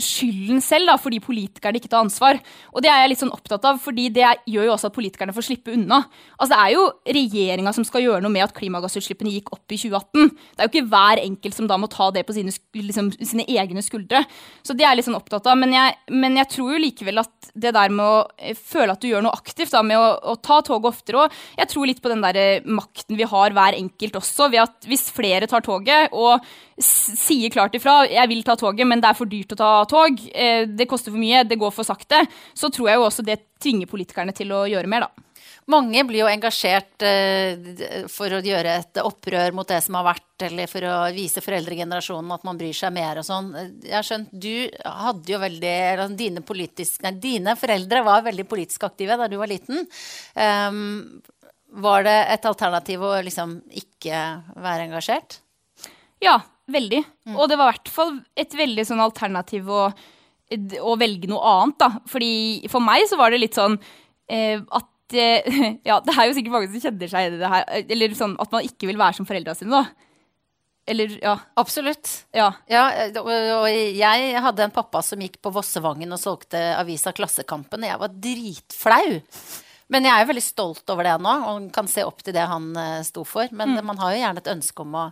skylden 0.00 0.62
selv, 0.64 0.88
da, 0.88 0.96
fordi 1.00 1.18
politikerne 1.22 1.78
ikke 1.78 1.90
tar 1.92 2.04
ansvar. 2.04 2.38
Og 2.72 2.82
det 2.82 2.90
er 2.90 3.02
jeg 3.02 3.12
litt 3.12 3.22
sånn 3.22 3.34
opptatt 3.34 3.64
av, 3.68 3.78
fordi 3.82 4.08
det 4.14 4.24
gjør 4.48 4.68
jo 4.68 4.74
også 4.74 4.88
at 4.90 4.96
politikerne 4.96 5.34
får 5.36 5.46
slippe 5.50 5.74
unna. 5.74 6.02
Altså 6.38 6.54
Det 6.54 6.60
er 6.62 6.72
jo 6.74 6.84
regjeringa 7.18 7.72
som 7.76 7.86
skal 7.86 8.04
gjøre 8.06 8.22
noe 8.24 8.32
med 8.32 8.46
at 8.46 8.54
klimagassutslippene 8.56 9.34
gikk 9.34 9.52
opp 9.54 9.74
i 9.74 9.78
2018. 9.78 10.32
Det 10.32 10.64
er 10.64 10.68
jo 10.68 10.72
ikke 10.72 10.90
hver 10.94 11.22
enkelt 11.22 11.58
som 11.58 11.68
da 11.70 11.78
må 11.80 11.90
ta 11.92 12.08
det 12.14 12.24
på 12.26 12.36
sine, 12.36 12.54
liksom, 12.80 13.12
sine 13.20 13.46
egne 13.52 13.84
skuldre. 13.84 14.24
Så 14.64 14.74
det 14.74 14.86
er 14.86 14.94
jeg 14.94 15.02
litt 15.02 15.10
sånn 15.10 15.18
opptatt 15.20 15.50
av. 15.50 15.60
Men 15.60 15.74
jeg, 15.76 15.96
men 16.14 16.40
jeg 16.40 16.50
tror 16.56 16.74
jo 16.74 16.82
likevel 16.82 17.22
at 17.22 17.50
det 17.54 17.74
der 17.76 17.92
med 17.92 18.04
å 18.06 18.22
eh, 18.40 18.56
føle 18.56 18.96
at 18.96 19.02
du 19.04 19.10
gjør 19.10 19.26
noe 19.26 19.36
aktivt, 19.36 19.74
da, 19.76 19.84
med 19.86 20.00
å, 20.00 20.08
å 20.32 20.38
ta 20.40 20.62
toget 20.64 20.92
oftere 20.94 21.26
òg, 21.26 21.40
Jeg 21.60 21.70
tror 21.72 21.88
litt 21.88 22.02
på 22.02 22.12
den 22.12 22.24
der 22.24 22.40
eh, 22.40 22.64
makten 22.64 23.18
vi 23.18 23.28
har 23.28 23.54
hver 23.54 23.76
enkelt 23.76 24.18
også, 24.22 24.48
ved 24.52 24.64
at 24.64 24.88
hvis 24.88 25.10
flere 25.14 25.48
tar 25.50 25.64
toget 25.66 26.16
og 26.16 26.40
sier 26.76 27.48
klart 27.52 27.74
ifra 27.76 28.02
jeg 28.04 28.28
vil 28.28 28.42
ta 28.44 28.56
toget, 28.58 28.86
men 28.88 29.00
det 29.00 29.08
er 29.08 29.16
for 29.16 29.28
dyrt 29.30 29.54
å 29.54 29.58
ta 29.58 29.65
tog, 29.90 30.20
eh, 30.32 30.64
det 30.68 30.88
koster 30.90 31.14
for 31.14 31.20
mye, 31.20 31.44
det 31.48 31.58
går 31.60 31.74
for 31.74 31.86
sakte, 31.86 32.24
så 32.54 32.70
tror 32.72 32.90
jeg 32.90 33.00
jo 33.00 33.06
også 33.06 33.24
det 33.26 33.40
tvinger 33.62 33.90
politikerne 33.90 34.34
til 34.36 34.52
å 34.54 34.66
gjøre 34.70 34.90
mer, 34.90 35.06
da. 35.06 35.26
Mange 35.66 36.04
blir 36.06 36.20
jo 36.22 36.28
engasjert 36.30 37.02
eh, 37.02 38.06
for 38.12 38.30
å 38.30 38.38
gjøre 38.44 38.76
et 38.78 39.00
opprør 39.02 39.54
mot 39.56 39.66
det 39.66 39.80
som 39.82 39.96
har 39.98 40.06
vært, 40.06 40.44
eller 40.46 40.70
for 40.70 40.86
å 40.86 40.94
vise 41.14 41.42
foreldregenerasjonen 41.42 42.34
at 42.36 42.44
man 42.46 42.60
bryr 42.60 42.76
seg 42.76 42.94
mer 42.94 43.18
og 43.18 43.26
sånn. 43.26 43.48
Jeg 43.82 43.96
har 43.96 44.06
skjønt, 44.06 44.30
du 44.30 44.68
hadde 44.86 45.34
jo 45.34 45.40
veldig 45.42 45.74
Dine, 46.16 46.42
politisk, 46.46 47.00
nei, 47.02 47.16
dine 47.18 47.56
foreldre 47.58 48.04
var 48.06 48.22
veldig 48.28 48.46
politisk 48.46 48.86
aktive 48.86 49.18
da 49.18 49.26
du 49.30 49.40
var 49.40 49.50
liten. 49.50 49.82
Um, 50.38 51.18
var 51.82 52.06
det 52.06 52.16
et 52.36 52.46
alternativ 52.46 53.02
å 53.02 53.16
liksom 53.26 53.58
ikke 53.82 54.20
være 54.62 54.86
engasjert? 54.86 55.40
Ja, 56.22 56.38
veldig. 56.72 57.02
Og 57.36 57.46
det 57.50 57.58
var 57.58 57.70
i 57.70 57.76
hvert 57.76 57.92
fall 57.94 58.12
et 58.38 58.54
veldig 58.58 58.84
sånn 58.88 59.02
alternativ 59.04 59.68
å, 59.70 59.84
å 60.82 60.96
velge 61.00 61.30
noe 61.30 61.52
annet, 61.52 61.78
da. 61.82 61.90
Fordi 62.10 62.66
for 62.72 62.84
meg 62.84 63.06
så 63.10 63.18
var 63.20 63.32
det 63.34 63.42
litt 63.42 63.58
sånn 63.58 63.78
eh, 64.30 64.58
at 64.58 65.16
eh, 65.16 65.60
Ja, 65.88 66.00
det 66.02 66.16
er 66.16 66.26
jo 66.28 66.34
sikkert 66.36 66.56
mange 66.56 66.72
som 66.72 66.82
kjenner 66.88 67.12
seg 67.12 67.28
i 67.28 67.38
det 67.40 67.52
her. 67.52 67.68
Eller 67.84 68.18
sånn 68.18 68.36
at 68.42 68.52
man 68.54 68.66
ikke 68.66 68.90
vil 68.90 69.00
være 69.00 69.18
som 69.20 69.28
foreldra 69.28 69.54
sine, 69.58 69.82
da. 69.82 70.06
Eller, 70.86 71.16
ja. 71.18 71.34
Absolutt. 71.58 72.10
Ja. 72.36 72.52
Ja, 72.70 72.84
og 73.18 73.26
og 73.26 73.64
jeg 73.74 74.42
hadde 74.42 74.66
en 74.68 74.74
pappa 74.74 75.00
som 75.02 75.22
gikk 75.22 75.40
på 75.42 75.50
Vossevangen 75.54 76.14
og 76.14 76.20
solgte 76.22 76.60
avisa 76.78 77.10
Klassekampen, 77.14 77.82
og 77.82 77.90
jeg 77.90 78.02
var 78.04 78.20
dritflau. 78.26 79.16
Men 79.92 80.06
jeg 80.06 80.12
er 80.12 80.24
jo 80.24 80.30
veldig 80.32 80.44
stolt 80.44 80.92
over 80.92 81.06
det 81.06 81.16
nå, 81.22 81.34
og 81.50 81.66
kan 81.74 81.88
se 81.90 82.02
opp 82.06 82.24
til 82.26 82.34
det 82.34 82.46
han 82.50 82.72
eh, 82.80 83.02
sto 83.06 83.22
for. 83.28 83.50
Men 83.54 83.76
man 83.86 84.00
har 84.02 84.14
jo 84.14 84.22
gjerne 84.22 84.42
et 84.42 84.54
ønske 84.56 84.82
om 84.82 84.96
å 84.98 85.04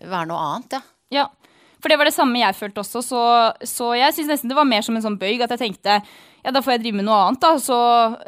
være 0.00 0.28
noe 0.30 0.48
annet, 0.48 0.78
ja. 0.78 0.82
Ja, 1.10 1.24
for 1.80 1.90
det 1.90 1.96
var 1.98 2.06
det 2.06 2.14
samme 2.14 2.38
jeg 2.38 2.54
følte 2.54 2.82
også, 2.84 3.00
så, 3.02 3.22
så 3.66 3.88
jeg 3.98 4.14
syns 4.14 4.28
nesten 4.30 4.52
det 4.52 4.58
var 4.58 4.68
mer 4.68 4.84
som 4.86 4.94
en 4.94 5.02
sånn 5.02 5.18
bøyg 5.18 5.40
at 5.42 5.56
jeg 5.56 5.64
tenkte 5.64 5.96
ja, 6.44 6.52
da 6.52 6.60
får 6.62 6.76
jeg 6.76 6.84
drive 6.84 7.00
med 7.00 7.08
noe 7.08 7.18
annet, 7.24 7.40
da. 7.42 7.54
Så 7.60 7.76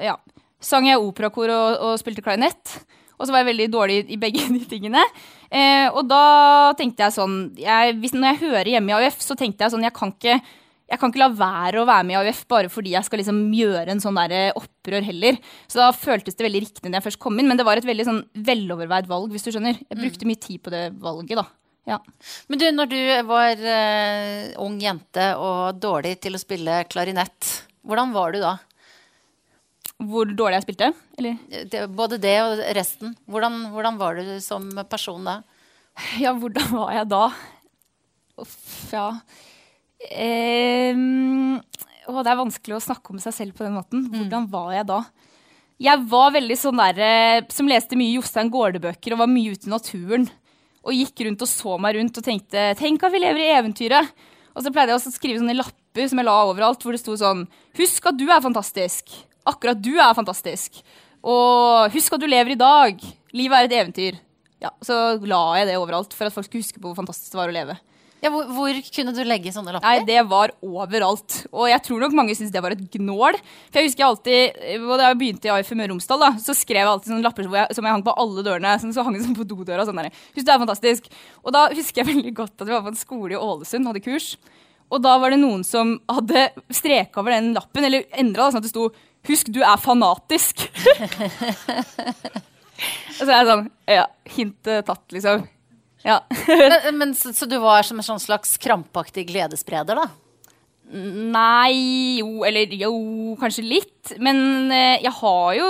ja, 0.03 0.17
sang 0.63 0.89
jeg 0.89 1.01
operakor 1.01 1.53
og, 1.53 1.85
og 1.87 2.01
spilte 2.01 2.25
klarinett. 2.25 2.75
Og 3.17 3.29
så 3.29 3.33
var 3.33 3.43
jeg 3.43 3.53
veldig 3.53 3.69
dårlig 3.73 4.01
i 4.13 4.19
begge 4.21 4.49
de 4.57 4.65
tingene. 4.69 5.05
Eh, 5.53 5.87
og 5.93 6.05
da 6.11 6.25
tenkte 6.79 7.07
jeg 7.07 7.17
sånn 7.17 7.37
jeg, 7.61 7.97
hvis, 8.01 8.15
Når 8.17 8.31
jeg 8.31 8.43
hører 8.47 8.71
hjemme 8.75 8.93
i 8.93 8.97
AUF, 8.99 9.21
så 9.25 9.37
tenkte 9.39 9.65
jeg 9.65 9.75
sånn 9.75 9.85
jeg 9.85 9.97
kan 9.97 10.13
ikke 10.15 10.39
jeg 10.93 11.01
kan 11.01 11.09
ikke 11.09 11.23
la 11.23 11.31
være 11.33 11.81
å 11.81 11.89
være 11.89 12.05
med 12.05 12.13
i 12.13 12.19
AUF 12.21 12.43
bare 12.53 12.69
fordi 12.73 12.93
jeg 12.93 13.07
skal 13.07 13.23
liksom 13.23 13.39
gjøre 13.57 13.95
en 13.95 14.03
sånn 14.03 14.19
der 14.21 14.53
opprør 14.59 15.05
heller. 15.07 15.39
Så 15.65 15.81
da 15.81 15.89
føltes 15.97 16.37
det 16.37 16.45
veldig 16.45 16.61
riktig 16.67 16.91
når 16.91 16.99
jeg 16.99 17.07
først 17.07 17.21
kom 17.23 17.39
inn, 17.41 17.49
men 17.49 17.57
det 17.57 17.65
var 17.65 17.81
et 17.81 17.89
veldig 17.89 18.05
sånn 18.09 18.21
veloverveid 18.49 19.09
valg, 19.09 19.33
hvis 19.33 19.47
du 19.47 19.55
skjønner. 19.55 19.79
Jeg 19.89 20.01
brukte 20.03 20.29
mye 20.29 20.41
tid 20.43 20.61
på 20.61 20.73
det 20.75 20.83
valget, 21.01 21.39
da. 21.41 21.47
Ja. 21.89 21.97
Men 22.53 22.61
du, 22.61 22.67
når 22.77 22.91
du 22.93 22.99
var 23.27 23.63
uh, 23.65 24.51
ung 24.63 24.77
jente 24.83 25.31
og 25.41 25.81
dårlig 25.83 26.19
til 26.23 26.37
å 26.37 26.41
spille 26.43 26.83
klarinett, 26.93 27.49
hvordan 27.83 28.13
var 28.15 28.37
du 28.37 28.43
da? 28.43 28.53
Hvor 30.03 30.29
dårlig 30.29 30.59
jeg 30.59 30.67
spilte? 30.67 30.91
Eller? 31.19 31.41
Det, 31.73 31.87
både 31.95 32.21
det 32.21 32.37
og 32.45 32.61
resten. 32.77 33.17
Hvordan, 33.31 33.59
hvordan 33.73 33.99
var 34.03 34.21
du 34.21 34.37
som 34.45 34.69
person 34.91 35.25
da? 35.27 35.41
Ja, 36.21 36.35
hvordan 36.37 36.69
var 36.75 36.93
jeg 36.97 37.09
da? 37.11 37.25
Uff, 38.41 38.61
ja. 38.93 39.09
Ehm, 40.11 41.59
å, 42.09 42.23
det 42.23 42.33
er 42.33 42.41
vanskelig 42.41 42.77
å 42.79 42.83
snakke 42.83 43.13
om 43.15 43.21
seg 43.23 43.35
selv 43.37 43.57
på 43.59 43.67
den 43.67 43.77
måten. 43.77 44.07
Hvordan 44.11 44.49
var 44.51 44.73
jeg 44.75 44.89
da? 44.91 45.01
Jeg 45.83 46.05
var 46.11 46.35
veldig 46.35 46.57
sånn 46.59 46.79
der 46.79 46.99
eh, 47.03 47.45
som 47.51 47.71
leste 47.71 47.99
mye 47.99 48.15
Jostein 48.17 48.51
Gaarde-bøker 48.53 49.15
og 49.15 49.23
var 49.25 49.31
mye 49.31 49.55
ute 49.55 49.67
i 49.67 49.73
naturen. 49.73 50.29
Og 50.83 50.95
gikk 50.97 51.25
rundt 51.27 51.43
og 51.45 51.51
så 51.51 51.77
meg 51.79 51.97
rundt 51.97 52.19
og 52.19 52.27
tenkte 52.27 52.73
tenk 52.79 53.03
at 53.07 53.15
vi 53.15 53.23
lever 53.23 53.45
i 53.45 53.53
eventyret. 53.55 54.11
Og 54.53 54.65
så 54.65 54.73
pleide 54.75 54.93
jeg 54.93 54.99
også 54.99 55.13
å 55.13 55.17
skrive 55.17 55.41
sånne 55.41 55.57
lapper 55.57 56.09
som 56.11 56.19
jeg 56.21 56.27
la 56.29 56.35
overalt, 56.49 56.83
hvor 56.83 56.95
det 56.95 57.01
sto 57.01 57.15
sånn 57.19 57.47
Husk 57.79 58.11
at 58.11 58.19
du 58.19 58.27
er 58.29 58.43
fantastisk. 58.45 59.15
Akkurat 59.49 59.79
du 59.81 59.95
er 59.97 60.13
fantastisk. 60.19 60.83
Og 61.23 61.95
husk 61.95 62.15
at 62.15 62.23
du 62.23 62.29
lever 62.29 62.55
i 62.55 62.61
dag. 62.61 62.99
Livet 63.33 63.59
er 63.59 63.69
et 63.71 63.79
eventyr. 63.79 64.19
Ja, 64.63 64.71
Så 64.85 65.19
la 65.27 65.43
jeg 65.59 65.71
det 65.71 65.79
overalt 65.81 66.15
for 66.15 66.29
at 66.29 66.35
folk 66.35 66.47
skulle 66.47 66.63
huske 66.63 66.83
på 66.83 66.91
hvor 66.91 66.99
fantastisk 66.99 67.33
det 67.33 67.41
var 67.41 67.51
å 67.51 67.57
leve. 67.57 67.79
Ja, 68.23 68.31
hvor, 68.31 68.47
hvor 68.55 68.77
kunne 68.95 69.13
du 69.17 69.25
legge 69.27 69.51
sånne 69.51 69.73
lapper? 69.75 69.89
Nei, 69.89 70.07
det 70.07 70.21
var 70.31 70.53
overalt. 70.63 71.41
Og 71.51 71.67
jeg 71.67 71.83
tror 71.83 72.05
nok 72.05 72.13
mange 72.15 72.37
syntes 72.39 72.53
det 72.55 72.61
var 72.63 72.77
et 72.77 72.85
gnål. 72.95 73.39
For 73.67 73.81
jeg 73.81 73.89
husker 73.89 74.05
jeg 74.05 74.11
alltid, 74.13 74.61
Da 74.87 75.09
jeg 75.09 75.19
begynte 75.19 75.49
i 75.49 75.53
AIF 75.57 75.73
Møre 75.75 75.91
Romsdal, 75.91 76.23
da, 76.23 76.29
så 76.39 76.55
skrev 76.55 76.85
jeg 76.85 76.91
alltid 76.93 77.11
sånne 77.11 77.27
lapper 77.27 77.49
jeg, 77.49 77.75
som 77.75 77.89
jeg 77.89 77.97
hang 77.97 78.05
på 78.07 78.15
alle 78.23 78.45
dørene. 78.47 78.77
Sånn, 78.79 78.95
så 78.95 79.03
hang 79.03 79.19
det 79.19 79.25
sånn 79.27 79.39
på 79.39 79.49
dodøra. 79.51 79.87
Sånn 79.89 79.99
der. 79.99 80.13
Husk, 80.37 80.47
det 80.47 80.55
er 80.55 80.63
fantastisk. 80.63 81.11
Og 81.43 81.57
da 81.57 81.65
husker 81.75 82.05
jeg 82.05 82.13
veldig 82.13 82.35
godt 82.39 82.63
at 82.63 82.69
vi 82.69 82.77
var 82.77 82.85
på 82.87 82.95
en 82.95 83.01
skole 83.01 83.35
i 83.35 83.41
Ålesund, 83.41 83.91
hadde 83.91 84.05
kurs. 84.07 84.37
Og 84.93 85.03
da 85.03 85.17
var 85.19 85.35
det 85.35 85.41
noen 85.43 85.67
som 85.67 85.97
hadde 86.13 86.53
streka 86.71 87.25
over 87.25 87.35
den 87.35 87.51
lappen, 87.57 87.89
eller 87.89 88.07
endra 88.23 88.53
sånn 88.53 88.63
at 88.63 88.69
det 88.69 88.75
sto 88.75 88.93
'Husk, 89.23 89.53
du 89.55 89.61
er 89.63 89.79
fanatisk'. 89.79 90.65
og 93.19 93.23
så 93.23 93.29
er 93.29 93.37
jeg 93.37 93.51
sånn 93.51 93.69
Ja, 93.87 94.07
hintet 94.35 94.89
tatt, 94.89 95.05
liksom. 95.15 95.45
Ja. 96.03 96.19
Men, 96.49 96.99
men, 96.99 97.15
så, 97.15 97.31
så 97.33 97.47
du 97.47 97.59
var 97.63 97.87
som 97.87 98.01
en 98.01 98.07
sånn 98.07 98.23
slags 98.23 98.57
krampaktig 98.59 99.29
gledesspreder, 99.29 100.01
da? 100.01 100.09
Nei, 100.93 102.19
jo, 102.21 102.43
eller 102.45 102.73
jo, 102.77 102.95
kanskje 103.41 103.65
litt. 103.65 104.17
Men 104.21 104.73
eh, 104.75 104.99
jeg 105.05 105.15
har 105.21 105.53
jo 105.57 105.69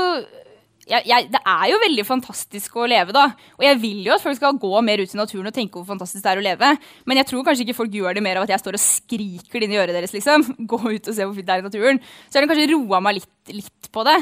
jeg, 0.88 1.04
jeg, 1.06 1.28
Det 1.30 1.40
er 1.46 1.66
jo 1.70 1.78
veldig 1.84 2.04
fantastisk 2.06 2.76
å 2.80 2.88
leve, 2.90 3.14
da. 3.14 3.28
Og 3.58 3.62
jeg 3.64 3.78
vil 3.84 4.00
jo 4.08 4.16
at 4.16 4.24
folk 4.24 4.38
skal 4.38 4.58
gå 4.60 4.72
mer 4.82 5.02
ut 5.02 5.14
i 5.14 5.20
naturen 5.20 5.50
og 5.52 5.54
tenke 5.54 5.78
hvor 5.78 5.86
fantastisk 5.92 6.24
det 6.24 6.32
er 6.32 6.40
å 6.40 6.44
leve. 6.44 6.72
Men 7.06 7.20
jeg 7.20 7.28
tror 7.30 7.46
kanskje 7.46 7.66
ikke 7.66 7.78
folk 7.78 7.94
gjør 7.94 8.18
det 8.18 8.24
mer 8.24 8.40
av 8.40 8.48
at 8.48 8.54
jeg 8.54 8.64
står 8.64 8.78
og 8.78 8.82
skriker 8.82 9.60
det 9.60 9.68
inn 9.68 9.76
i 9.76 9.80
øret 9.84 9.94
deres. 9.94 10.16
liksom. 10.16 10.48
Gå 10.72 10.80
ut 10.80 11.06
og 11.06 11.14
se 11.14 11.28
hvor 11.28 11.36
fint 11.38 11.48
det 11.48 11.54
er 11.54 11.62
i 11.62 11.68
naturen. 11.68 12.02
Så 12.26 12.40
har 12.40 12.48
kanskje 12.50 12.72
roa 12.74 13.02
meg 13.04 13.20
litt, 13.20 13.30
litt 13.54 13.92
på 13.94 14.04
det. 14.08 14.18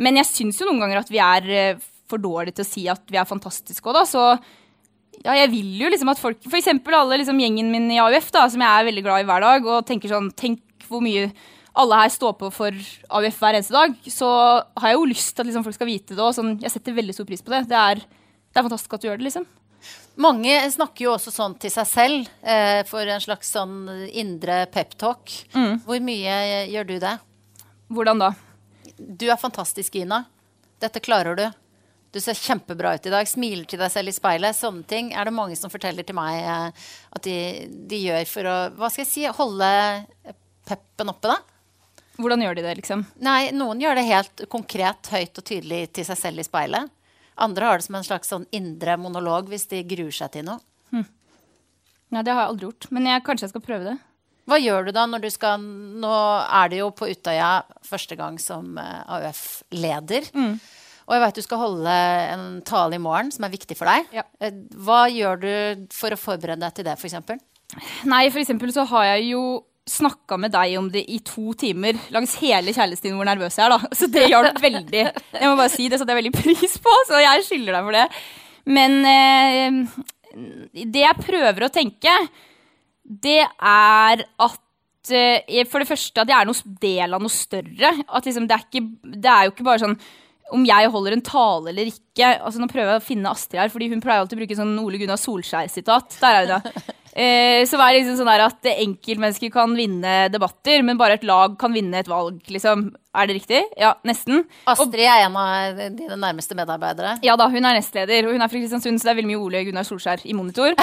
Men 0.00 0.22
jeg 0.22 0.30
syns 0.30 0.62
jo 0.62 0.70
noen 0.70 0.86
ganger 0.86 1.02
at 1.02 1.12
vi 1.12 1.20
er 1.22 1.52
eh, 1.52 1.86
for 2.08 2.22
dårlige 2.22 2.56
til 2.56 2.64
å 2.64 2.70
si 2.70 2.86
at 2.88 3.04
vi 3.12 3.20
er 3.20 3.28
fantastiske 3.28 3.84
òg, 3.84 4.00
da. 4.00 4.06
Så 4.08 4.24
ja, 5.24 5.34
jeg 5.42 5.50
vil 5.52 5.76
jo 5.82 5.90
liksom 5.92 6.10
at 6.12 6.20
folk, 6.20 6.40
eksempel 6.58 6.96
alle 6.98 7.20
liksom 7.20 7.38
gjengen 7.42 7.70
min 7.72 7.90
i 7.92 8.00
AUF, 8.02 8.30
da, 8.34 8.46
som 8.50 8.62
jeg 8.62 8.70
er 8.70 8.88
veldig 8.88 9.04
glad 9.06 9.22
i 9.22 9.28
hver 9.28 9.44
dag, 9.44 9.68
og 9.68 9.86
tenker 9.88 10.12
sånn, 10.12 10.32
tenk 10.38 10.62
hvor 10.88 11.02
mye 11.04 11.28
alle 11.78 11.98
her 12.00 12.10
står 12.10 12.34
på 12.40 12.48
for 12.54 12.74
AUF 13.18 13.38
hver 13.38 13.58
eneste 13.58 13.74
dag, 13.74 13.94
så 14.10 14.28
har 14.80 14.90
jeg 14.90 14.98
jo 14.98 15.08
lyst 15.10 15.34
til 15.34 15.44
at 15.44 15.50
liksom, 15.50 15.66
folk 15.66 15.76
skal 15.76 15.90
vite 15.90 16.14
det, 16.16 16.24
og 16.24 16.34
sånn, 16.34 16.56
jeg 16.62 16.74
setter 16.74 16.96
veldig 16.96 17.14
stor 17.16 17.28
pris 17.28 17.44
på 17.44 17.54
det. 17.54 17.62
Det 17.70 17.78
er, 17.78 18.02
det 18.02 18.58
er 18.60 18.66
fantastisk 18.66 18.96
at 18.96 19.04
du 19.04 19.08
gjør 19.10 19.20
det, 19.20 19.28
liksom. 19.28 19.46
Mange 20.18 20.56
snakker 20.74 21.04
jo 21.04 21.12
også 21.14 21.30
sånn 21.30 21.54
til 21.62 21.70
seg 21.70 21.86
selv, 21.86 22.30
eh, 22.42 22.80
for 22.88 23.06
en 23.06 23.22
slags 23.22 23.52
sånn 23.54 23.76
indre 24.10 24.64
peptalk. 24.74 25.30
Hvor 25.86 26.02
mye 26.02 26.38
gjør 26.72 26.88
du 26.88 26.96
det? 27.04 27.14
Hvordan 27.94 28.24
da? 28.24 28.32
Du 28.98 29.28
er 29.30 29.38
fantastisk, 29.38 29.94
Ina. 30.00 30.24
Dette 30.82 30.98
klarer 31.04 31.38
du. 31.38 31.46
Du 32.12 32.20
ser 32.24 32.38
kjempebra 32.38 32.94
ut 32.96 33.06
i 33.06 33.12
dag. 33.12 33.28
Smiler 33.28 33.66
til 33.68 33.80
deg 33.82 33.92
selv 33.92 34.12
i 34.12 34.16
speilet. 34.16 34.56
Sånne 34.56 34.86
ting 34.88 35.12
er 35.12 35.28
det 35.28 35.34
mange 35.36 35.56
som 35.60 35.72
forteller 35.72 36.06
til 36.08 36.16
meg 36.16 36.40
eh, 36.40 36.88
at 37.16 37.26
de, 37.26 37.38
de 37.90 38.02
gjør 38.06 38.28
for 38.30 38.48
å 38.48 38.56
hva 38.78 38.90
skal 38.92 39.04
jeg 39.04 39.12
si, 39.12 39.26
holde 39.38 39.70
peppen 40.68 41.12
oppe, 41.12 41.34
da. 41.34 41.38
Hvordan 42.18 42.42
gjør 42.42 42.58
de 42.58 42.64
det, 42.64 42.78
liksom? 42.80 43.04
Nei, 43.22 43.52
noen 43.54 43.80
gjør 43.82 44.00
det 44.00 44.08
helt 44.08 44.46
konkret, 44.50 45.10
høyt 45.12 45.38
og 45.38 45.44
tydelig 45.46 45.84
til 45.94 46.08
seg 46.08 46.18
selv 46.18 46.42
i 46.42 46.46
speilet. 46.46 46.90
Andre 47.38 47.68
har 47.68 47.78
det 47.78 47.86
som 47.86 47.94
en 47.94 48.06
slags 48.06 48.32
sånn 48.32 48.48
indre 48.50 48.96
monolog 48.98 49.46
hvis 49.52 49.68
de 49.70 49.84
gruer 49.86 50.14
seg 50.16 50.32
til 50.34 50.48
noe. 50.48 50.58
Nei, 52.08 52.24
det 52.24 52.32
har 52.32 52.46
jeg 52.46 52.52
aldri 52.54 52.68
gjort, 52.70 52.88
men 52.96 53.06
jeg, 53.06 53.22
kanskje 53.26 53.46
jeg 53.46 53.52
skal 53.52 53.64
prøve 53.68 53.90
det. 53.90 53.96
Hva 54.48 54.56
gjør 54.58 54.88
du 54.88 54.94
da 54.96 55.04
når 55.04 55.26
du 55.26 55.28
skal 55.28 55.60
Nå 55.60 56.10
er 56.56 56.70
det 56.72 56.78
jo 56.80 56.88
på 56.96 57.10
Utøya 57.12 57.50
første 57.84 58.16
gang 58.16 58.38
som 58.40 58.78
eh, 58.80 59.02
AUF-leder. 59.18 60.30
Og 61.08 61.16
jeg 61.16 61.22
vet 61.24 61.38
du 61.40 61.44
skal 61.44 61.62
holde 61.62 61.92
en 62.34 62.42
tale 62.68 62.98
i 62.98 63.02
morgen 63.02 63.30
som 63.32 63.46
er 63.46 63.54
viktig 63.54 63.76
for 63.78 63.88
deg. 63.88 64.10
Ja. 64.12 64.26
Eh, 64.44 64.52
Hva 64.76 65.06
gjør 65.08 65.40
du 65.40 65.86
for 65.96 66.12
å 66.12 66.20
forberede 66.20 66.60
deg 66.66 66.76
til 66.76 66.84
det, 66.88 66.98
f.eks.? 67.00 67.40
Nei, 68.08 68.26
eksempel 68.28 68.72
så 68.76 68.84
har 68.92 69.06
jeg 69.14 69.30
jo 69.32 69.42
snakka 69.88 70.36
med 70.40 70.52
deg 70.52 70.74
om 70.76 70.90
det 70.92 71.00
i 71.08 71.16
to 71.24 71.54
timer 71.56 71.96
langs 72.12 72.34
hele 72.42 72.74
kjærlighetstiden 72.76 73.16
hvor 73.16 73.28
nervøs 73.28 73.56
jeg 73.56 73.64
er, 73.64 73.72
da. 73.72 73.88
Så 73.96 74.10
det 74.12 74.26
hjalp 74.28 74.60
veldig. 74.68 75.06
Jeg 75.32 75.48
må 75.48 75.56
bare 75.56 75.72
si 75.72 75.88
det 75.88 76.00
så 76.00 76.04
det 76.08 76.12
er 76.12 76.20
veldig 76.20 76.34
pris 76.36 76.76
på, 76.84 76.94
så 77.08 77.22
jeg 77.24 77.46
skylder 77.48 77.78
deg 77.78 77.88
for 77.88 77.96
det. 77.96 78.06
Men 78.68 78.98
eh, 79.08 79.80
det 80.84 81.04
jeg 81.06 81.24
prøver 81.24 81.66
å 81.66 81.72
tenke, 81.72 82.14
det 83.08 83.40
er 83.48 84.24
at 84.44 85.12
eh, 85.16 85.64
For 85.64 85.80
det 85.80 85.88
første 85.88 86.20
at 86.20 86.28
jeg 86.28 86.36
er 86.36 86.48
noe 86.50 86.76
del 86.84 87.16
av 87.16 87.24
noe 87.24 87.32
større. 87.32 87.94
At 88.12 88.28
liksom 88.28 88.48
det, 88.48 88.58
er 88.58 88.66
ikke, 88.68 88.84
det 89.24 89.32
er 89.32 89.46
jo 89.48 89.54
ikke 89.56 89.68
bare 89.70 89.86
sånn 89.86 89.96
om 90.54 90.64
jeg 90.68 90.90
holder 90.92 91.16
en 91.16 91.24
tale 91.24 91.72
eller 91.72 91.90
ikke. 91.90 92.30
altså 92.36 92.60
Nå 92.62 92.68
prøver 92.70 92.94
jeg 92.94 93.02
å 93.02 93.04
finne 93.04 93.32
Astrid 93.34 93.60
her, 93.60 93.72
fordi 93.72 93.90
hun 93.92 94.02
pleier 94.04 94.22
alltid 94.22 94.38
å 94.38 94.42
bruke 94.42 94.58
sånn 94.58 94.78
Ole 94.80 95.00
Gunnar 95.00 95.20
Solskjær-sitat. 95.20 96.18
Der 96.22 96.38
er 96.40 96.48
hun, 96.48 96.56
ja. 96.58 96.86
Eh, 97.18 97.64
så 97.66 97.74
er 97.82 97.96
det 97.96 98.04
liksom 98.04 98.20
sånn 98.20 98.28
at 98.30 98.66
enkeltmennesker 98.70 99.50
kan 99.50 99.72
vinne 99.74 100.28
debatter, 100.30 100.84
men 100.86 100.98
bare 101.00 101.16
et 101.18 101.24
lag 101.26 101.56
kan 101.58 101.72
vinne 101.74 101.98
et 101.98 102.10
valg, 102.10 102.36
liksom. 102.46 102.92
Er 103.18 103.26
det 103.26 103.34
riktig? 103.40 103.62
Ja, 103.80 103.96
nesten. 104.06 104.44
Astrid 104.70 105.02
er 105.02 105.24
en 105.24 105.38
av 105.40 105.80
dine 105.96 106.18
nærmeste 106.20 106.54
medarbeidere. 106.54 107.16
Ja 107.26 107.34
da, 107.40 107.48
hun 107.50 107.66
er 107.66 107.74
nestleder, 107.74 108.28
og 108.28 108.36
hun 108.36 108.44
er 108.44 108.52
fra 108.52 108.60
Kristiansund, 108.60 109.00
så 109.00 109.08
det 109.08 109.14
er 109.14 109.18
veldig 109.18 109.32
mye 109.32 109.46
Ole 109.48 109.64
Gunnar 109.66 109.88
Solskjær 109.88 110.22
i 110.30 110.36
monitor. 110.38 110.76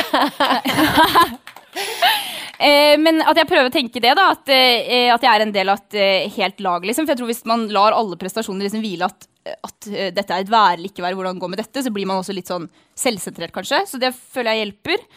eh, 2.60 2.98
men 3.00 3.22
at 3.24 3.40
jeg 3.40 3.50
prøver 3.54 3.70
å 3.70 3.76
tenke 3.78 4.04
det, 4.04 4.12
da. 4.20 4.26
At, 4.36 4.52
eh, 4.52 5.08
at 5.14 5.24
jeg 5.24 5.32
er 5.32 5.46
en 5.46 5.56
del 5.56 5.72
av 5.72 5.86
et 5.86 5.98
eh, 6.02 6.28
helt 6.36 6.60
lag, 6.66 6.84
liksom. 6.84 7.08
For 7.08 7.16
jeg 7.16 7.22
tror 7.22 7.32
hvis 7.32 7.48
man 7.48 7.64
lar 7.72 7.96
alle 7.96 8.20
prestasjoner 8.20 8.68
liksom 8.68 8.84
hvile 8.84 9.08
at, 9.08 9.30
at 9.56 9.88
dette 10.18 10.28
er 10.28 10.44
et 10.44 10.52
være 10.52 10.82
eller 10.82 10.92
ikke 10.92 11.06
være, 11.06 11.16
hvordan 11.16 11.40
det 11.40 11.46
går 11.46 11.56
med 11.56 11.64
dette, 11.64 11.86
så 11.86 11.96
blir 11.96 12.12
man 12.12 12.20
også 12.20 12.36
litt 12.36 12.52
sånn 12.52 12.68
selvsentrert, 13.00 13.56
kanskje. 13.56 13.86
Så 13.88 14.04
det 14.04 14.12
føler 14.12 14.52
jeg 14.52 14.66
hjelper. 14.66 15.08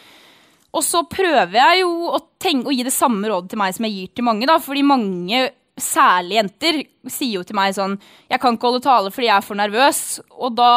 Og 0.75 0.85
så 0.85 1.01
prøver 1.09 1.55
jeg 1.57 1.81
jo 1.81 1.93
å, 2.13 2.19
tenke, 2.41 2.69
å 2.69 2.75
gi 2.75 2.85
det 2.85 2.93
samme 2.93 3.29
rådet 3.29 3.53
til 3.53 3.61
meg 3.61 3.73
som 3.75 3.87
jeg 3.87 3.95
gir 3.95 4.11
til 4.13 4.27
mange, 4.27 4.49
da. 4.49 4.59
Fordi 4.61 4.83
mange, 4.85 5.41
særlig 5.79 6.37
jenter, 6.37 6.81
sier 7.09 7.39
jo 7.39 7.45
til 7.47 7.55
meg 7.55 7.71
sånn 7.71 7.93
Jeg 8.29 8.41
kan 8.43 8.57
ikke 8.57 8.67
holde 8.67 8.83
tale 8.83 9.11
fordi 9.15 9.29
jeg 9.29 9.37
er 9.39 9.45
for 9.47 9.59
nervøs. 9.59 10.01
Og 10.37 10.53
da 10.57 10.71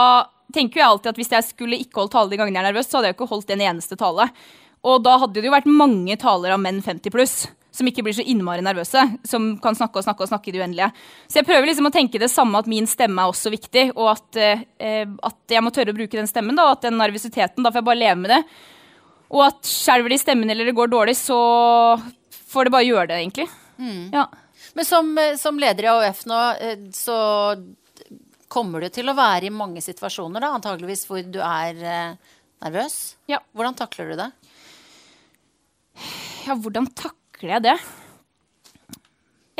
tenker 0.54 0.80
jeg 0.80 0.88
alltid 0.88 1.12
at 1.12 1.20
hvis 1.20 1.32
jeg 1.32 1.48
skulle 1.48 1.80
ikke 1.80 2.02
holdt 2.02 2.14
tale 2.16 2.32
de 2.32 2.40
gangene 2.40 2.60
jeg 2.60 2.64
er 2.64 2.70
nervøs, 2.70 2.88
så 2.88 2.98
hadde 2.98 3.10
jeg 3.10 3.16
jo 3.16 3.20
ikke 3.20 3.32
holdt 3.34 3.54
en 3.54 3.66
eneste 3.68 3.98
tale. 4.00 4.28
Og 4.82 5.02
da 5.04 5.16
hadde 5.22 5.38
det 5.38 5.46
jo 5.46 5.54
vært 5.54 5.70
mange 5.70 6.16
taler 6.20 6.54
av 6.54 6.62
menn 6.62 6.80
50 6.82 7.14
pluss. 7.14 7.42
Som 7.72 7.88
ikke 7.88 8.02
blir 8.04 8.12
så 8.12 8.24
innmari 8.28 8.60
nervøse. 8.64 9.00
Som 9.28 9.54
kan 9.62 9.76
snakke 9.78 10.00
og 10.00 10.04
snakke 10.04 10.26
og 10.26 10.28
snakke 10.28 10.50
i 10.50 10.54
det 10.54 10.60
uendelige. 10.60 10.90
Så 11.24 11.40
jeg 11.40 11.48
prøver 11.48 11.70
liksom 11.70 11.88
å 11.88 11.94
tenke 11.94 12.20
det 12.20 12.28
samme, 12.28 12.60
at 12.60 12.68
min 12.68 12.88
stemme 12.90 13.22
er 13.22 13.32
også 13.32 13.52
viktig. 13.54 13.86
Og 13.94 14.10
at, 14.12 14.28
eh, 14.36 15.06
at 15.08 15.54
jeg 15.54 15.64
må 15.64 15.72
tørre 15.72 15.94
å 15.94 15.96
bruke 15.96 16.18
den 16.18 16.28
stemmen, 16.28 16.58
da, 16.58 16.66
og 16.68 16.76
at 16.76 16.88
den 16.88 16.98
nervøsiteten 17.00 17.64
Da 17.64 17.70
får 17.70 17.80
jeg 17.80 17.88
bare 17.88 18.02
leve 18.02 18.18
med 18.20 18.34
det. 18.34 18.42
Og 19.32 19.44
at 19.46 19.68
skjelver 19.68 20.12
det 20.12 20.20
i 20.20 20.22
stemmen 20.22 20.52
eller 20.52 20.68
det 20.68 20.76
går 20.76 20.92
dårlig, 20.92 21.16
så 21.16 21.38
får 22.52 22.68
det 22.68 22.74
bare 22.74 22.88
gjøre 22.88 23.08
det, 23.10 23.20
egentlig. 23.22 23.48
Ja. 24.12 24.26
Men 24.76 24.88
som, 24.88 25.08
eh, 25.18 25.36
som 25.40 25.58
leder 25.60 25.88
i 25.88 25.90
AUF 25.92 26.24
nå, 26.28 26.40
eh, 26.60 26.84
så 26.94 27.16
kommer 28.52 28.84
du 28.84 28.92
til 28.92 29.08
å 29.08 29.16
være 29.16 29.48
i 29.48 29.54
mange 29.54 29.80
situasjoner, 29.84 30.44
da, 30.44 30.52
antageligvis 30.52 31.06
hvor 31.08 31.24
du 31.24 31.40
er 31.40 31.80
eh, 31.80 32.32
nervøs. 32.64 32.98
Ja. 33.32 33.40
Hvordan 33.56 33.76
takler 33.80 34.12
du 34.12 34.20
det? 34.20 34.30
ja, 36.46 36.56
hvordan 36.58 36.88
takler 36.96 37.56
jeg 37.56 37.64
det? 37.68 37.78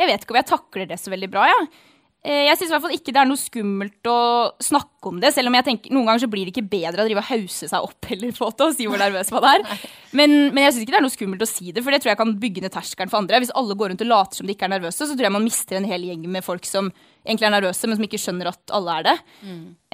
Jeg 0.01 0.09
vet 0.09 0.23
ikke 0.23 0.33
om 0.33 0.39
jeg 0.39 0.49
takler 0.49 0.89
det 0.89 0.99
så 1.01 1.13
veldig 1.13 1.29
bra, 1.31 1.47
jeg. 1.51 1.67
Eh, 1.69 1.89
Jeg 2.23 2.55
syns 2.55 2.69
i 2.69 2.71
hvert 2.71 2.83
fall 2.85 2.93
ikke 2.95 3.11
det 3.11 3.19
er 3.19 3.27
noe 3.27 3.39
skummelt 3.39 4.07
å 4.07 4.19
snakke 4.63 5.09
om 5.09 5.17
det. 5.19 5.33
Selv 5.35 5.49
om 5.49 5.57
jeg 5.57 5.65
tenker, 5.67 5.91
noen 5.91 6.07
ganger 6.07 6.21
så 6.23 6.29
blir 6.31 6.47
det 6.47 6.53
ikke 6.53 6.69
bedre 6.71 7.03
å 7.03 7.07
drive 7.09 7.19
og 7.19 7.27
hause 7.27 7.67
seg 7.67 7.83
opp 7.83 8.07
heller 8.07 8.31
på 8.37 8.47
det 8.47 8.63
og 8.63 8.77
si 8.77 8.87
hvor 8.87 9.01
nervøs 9.01 9.31
man 9.35 9.47
er. 9.49 9.65
Men, 10.15 10.35
men 10.55 10.63
jeg 10.63 10.75
syns 10.75 10.85
ikke 10.85 10.93
det 10.95 10.99
er 11.01 11.03
noe 11.03 11.15
skummelt 11.17 11.43
å 11.43 11.49
si 11.49 11.73
det, 11.75 11.83
for 11.83 11.91
det 11.91 11.99
tror 11.99 12.13
jeg 12.13 12.21
kan 12.21 12.31
bygge 12.39 12.63
ned 12.63 12.71
terskelen 12.71 13.11
for 13.11 13.19
andre. 13.19 13.41
Hvis 13.43 13.51
alle 13.59 13.75
går 13.75 13.91
rundt 13.91 14.05
og 14.05 14.11
later 14.13 14.39
som 14.39 14.47
de 14.47 14.55
ikke 14.55 14.69
er 14.69 14.73
nervøse, 14.77 15.03
så 15.03 15.17
tror 15.17 15.27
jeg 15.27 15.35
man 15.35 15.43
mister 15.43 15.79
en 15.81 15.89
hel 15.89 16.05
gjeng 16.07 16.23
med 16.31 16.45
folk 16.47 16.69
som 16.69 16.93
egentlig 17.27 17.49
er 17.49 17.55
nervøse, 17.57 17.89
men 17.91 17.99
som 17.99 18.07
ikke 18.07 18.21
skjønner 18.23 18.51
at 18.53 18.75
alle 18.79 18.95
er 19.01 19.07
det. 19.09 19.15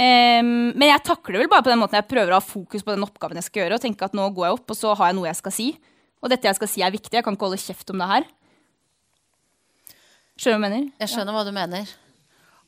Em, 0.05 0.51
men 0.75 0.86
jeg 0.91 1.01
takler 1.09 1.38
det 1.39 1.41
vel 1.48 1.50
bare 1.55 1.65
på 1.65 1.71
den 1.74 1.81
måten 1.81 1.98
jeg 1.98 2.09
prøver 2.09 2.33
å 2.36 2.38
ha 2.38 2.45
fokus 2.45 2.86
på 2.86 2.93
den 2.93 3.05
oppgaven 3.07 3.41
jeg 3.41 3.48
skal 3.48 3.63
gjøre, 3.63 3.79
og 3.79 3.86
tenke 3.88 4.05
at 4.05 4.17
nå 4.17 4.27
går 4.38 4.51
jeg 4.51 4.59
opp, 4.59 4.67
og 4.69 4.77
så 4.77 4.93
har 5.01 5.09
jeg 5.09 5.17
noe 5.17 5.29
jeg 5.31 5.39
skal 5.41 5.55
si. 5.55 5.71
Og 6.21 6.29
dette 6.29 6.45
jeg 6.45 6.57
skal 6.62 6.69
si 6.69 6.86
er 6.86 6.93
viktig, 6.93 7.15
jeg 7.17 7.25
kan 7.25 7.38
ikke 7.38 7.50
holde 7.50 7.62
kjeft 7.62 7.89
om 7.93 8.01
det 8.05 8.12
her. 8.13 8.29
Skjønner 10.39 10.53
du 10.55 10.62
hva 10.62 10.69
jeg 10.69 10.69
mener? 10.69 10.88
Jeg 11.01 11.13
skjønner 11.15 11.36
hva 11.36 11.43
du 11.48 11.51
mener. 11.57 11.98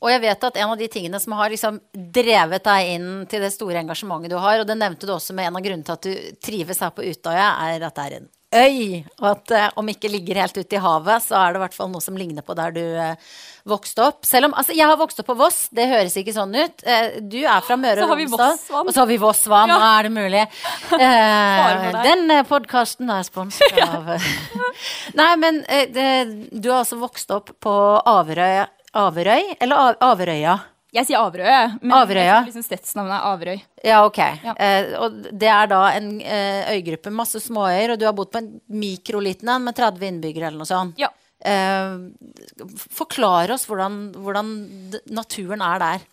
Og 0.02 0.10
jeg 0.10 0.20
vet 0.24 0.44
at 0.48 0.56
en 0.58 0.72
av 0.74 0.78
de 0.80 0.88
tingene 0.90 1.20
som 1.22 1.36
har 1.38 1.52
liksom 1.54 1.78
drevet 1.94 2.64
deg 2.66 2.92
inn 2.96 3.08
til 3.30 3.44
det 3.46 3.52
store 3.54 3.78
engasjementet 3.84 4.34
du 4.34 4.38
har, 4.42 4.58
og 4.62 4.66
det 4.66 4.78
nevnte 4.80 5.06
du 5.06 5.14
også 5.14 5.34
med 5.38 5.46
en 5.46 5.58
av 5.60 5.62
grunnene 5.62 5.86
til 5.86 5.94
at 5.98 6.06
du 6.08 6.38
trives 6.42 6.82
her 6.82 6.90
på 6.96 7.06
Utøya, 7.06 7.52
er 7.70 7.86
at 7.86 7.94
det 8.00 8.06
er 8.08 8.16
en 8.18 8.30
øy. 8.52 8.98
Og 9.22 9.28
at 9.30 9.52
eh, 9.56 9.68
om 9.80 9.86
ikke 9.88 10.10
ligger 10.12 10.42
helt 10.42 10.58
ute 10.58 10.76
i 10.76 10.80
havet, 10.82 11.22
så 11.24 11.38
er 11.38 11.54
det 11.54 11.60
i 11.60 11.62
hvert 11.62 11.76
fall 11.78 11.88
noe 11.88 12.02
som 12.04 12.18
ligner 12.18 12.44
på 12.44 12.52
der 12.58 12.74
du 12.74 12.82
eh, 12.82 13.14
vokste 13.70 14.02
opp. 14.10 14.26
Selv 14.28 14.50
om 14.50 14.56
Altså, 14.58 14.74
jeg 14.76 14.84
har 14.90 14.98
vokst 15.00 15.22
opp 15.22 15.30
på 15.30 15.36
Voss, 15.38 15.62
det 15.72 15.86
høres 15.88 16.18
ikke 16.20 16.34
sånn 16.36 16.52
ut. 16.58 16.82
Eh, 16.84 17.16
du 17.22 17.38
er 17.46 17.62
fra 17.64 17.78
Møre 17.80 18.02
Så 18.02 18.04
og 18.04 18.12
har 18.12 18.20
vi 18.20 18.26
Romsdal. 18.28 18.58
Og 18.82 18.90
så 18.92 19.00
har 19.04 19.08
vi 19.08 19.16
Vossvann, 19.22 19.72
Ja. 19.72 19.78
er 20.00 20.10
det 20.10 20.12
mulig. 20.18 20.44
Eh, 21.02 21.88
den 22.04 22.28
podkasten 22.50 23.08
er 23.10 23.24
sponset 23.24 23.78
av 23.86 24.10
Nei, 25.22 25.30
men 25.40 25.62
eh, 25.64 25.86
det, 25.94 26.06
du 26.52 26.68
har 26.68 26.82
altså 26.82 26.98
vokst 27.00 27.32
opp 27.32 27.54
på 27.62 27.72
Averøy, 28.12 28.66
Averøy 28.92 29.54
eller 29.60 29.96
Averøya? 30.04 30.58
Jeg 30.92 31.08
sier 31.08 31.22
Averøya. 31.24 31.78
Men 31.80 31.94
Averøy, 31.96 32.20
ja. 32.20 32.26
jeg 32.26 32.36
tror 32.36 32.50
liksom 32.50 32.66
stedsnavnet 32.66 33.14
er 33.16 33.28
Averøy. 33.30 33.62
Ja, 33.88 34.02
ok. 34.04 34.20
Ja. 34.44 34.54
Eh, 34.60 34.92
og 35.00 35.16
det 35.40 35.48
er 35.48 35.70
da 35.70 35.80
en 35.96 36.10
eh, 36.20 36.72
øygruppe, 36.74 37.12
masse 37.16 37.40
småøyer, 37.40 37.94
og 37.94 38.00
du 38.00 38.04
har 38.04 38.16
bodd 38.16 38.32
på 38.34 38.42
en 38.42 38.50
mikroliten 38.82 39.48
en 39.54 39.64
med 39.64 39.78
30 39.78 40.10
innbyggere 40.10 40.50
eller 40.50 40.60
noe 40.60 40.68
sånt. 40.68 41.00
Ja. 41.00 41.08
Eh, 41.42 41.96
forklar 42.92 43.54
oss 43.54 43.64
hvordan, 43.70 44.02
hvordan 44.20 44.52
naturen 45.16 45.64
er 45.64 45.80
der. 45.82 46.04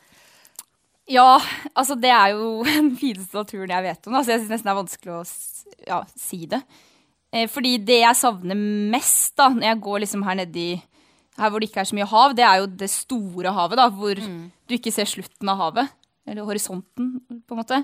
Ja, 1.09 1.39
altså 1.73 1.97
det 1.99 2.11
er 2.13 2.37
jo 2.37 2.61
den 2.69 2.93
fineste 2.99 3.41
naturen 3.41 3.75
jeg 3.75 3.87
vet 3.89 4.07
om. 4.07 4.15
Altså 4.15 4.35
jeg 4.35 4.45
synes 4.45 4.55
nesten 4.55 4.69
det 4.69 4.75
er 4.75 4.81
vanskelig 4.83 5.17
å 5.17 5.23
ja, 5.89 5.99
si 6.15 6.45
det. 6.47 6.61
Eh, 7.35 7.49
fordi 7.51 7.75
det 7.83 7.99
jeg 8.05 8.21
savner 8.21 8.63
mest 8.95 9.35
da, 9.35 9.51
når 9.51 9.73
jeg 9.73 9.83
går 9.89 10.05
liksom 10.05 10.23
her 10.23 10.39
nedi 10.39 10.69
her 11.39 11.51
hvor 11.51 11.61
det 11.61 11.69
ikke 11.69 11.83
er 11.83 11.89
så 11.89 11.97
mye 11.97 12.09
hav, 12.09 12.35
det 12.37 12.45
er 12.45 12.61
jo 12.61 12.69
det 12.81 12.89
store 12.91 13.53
havet, 13.55 13.79
da, 13.79 13.87
hvor 13.93 14.19
du 14.19 14.75
ikke 14.75 14.93
ser 14.93 15.09
slutten 15.09 15.51
av 15.51 15.61
havet. 15.63 15.93
Eller 16.29 16.45
horisonten, 16.45 17.13
på 17.47 17.55
en 17.55 17.61
måte. 17.61 17.79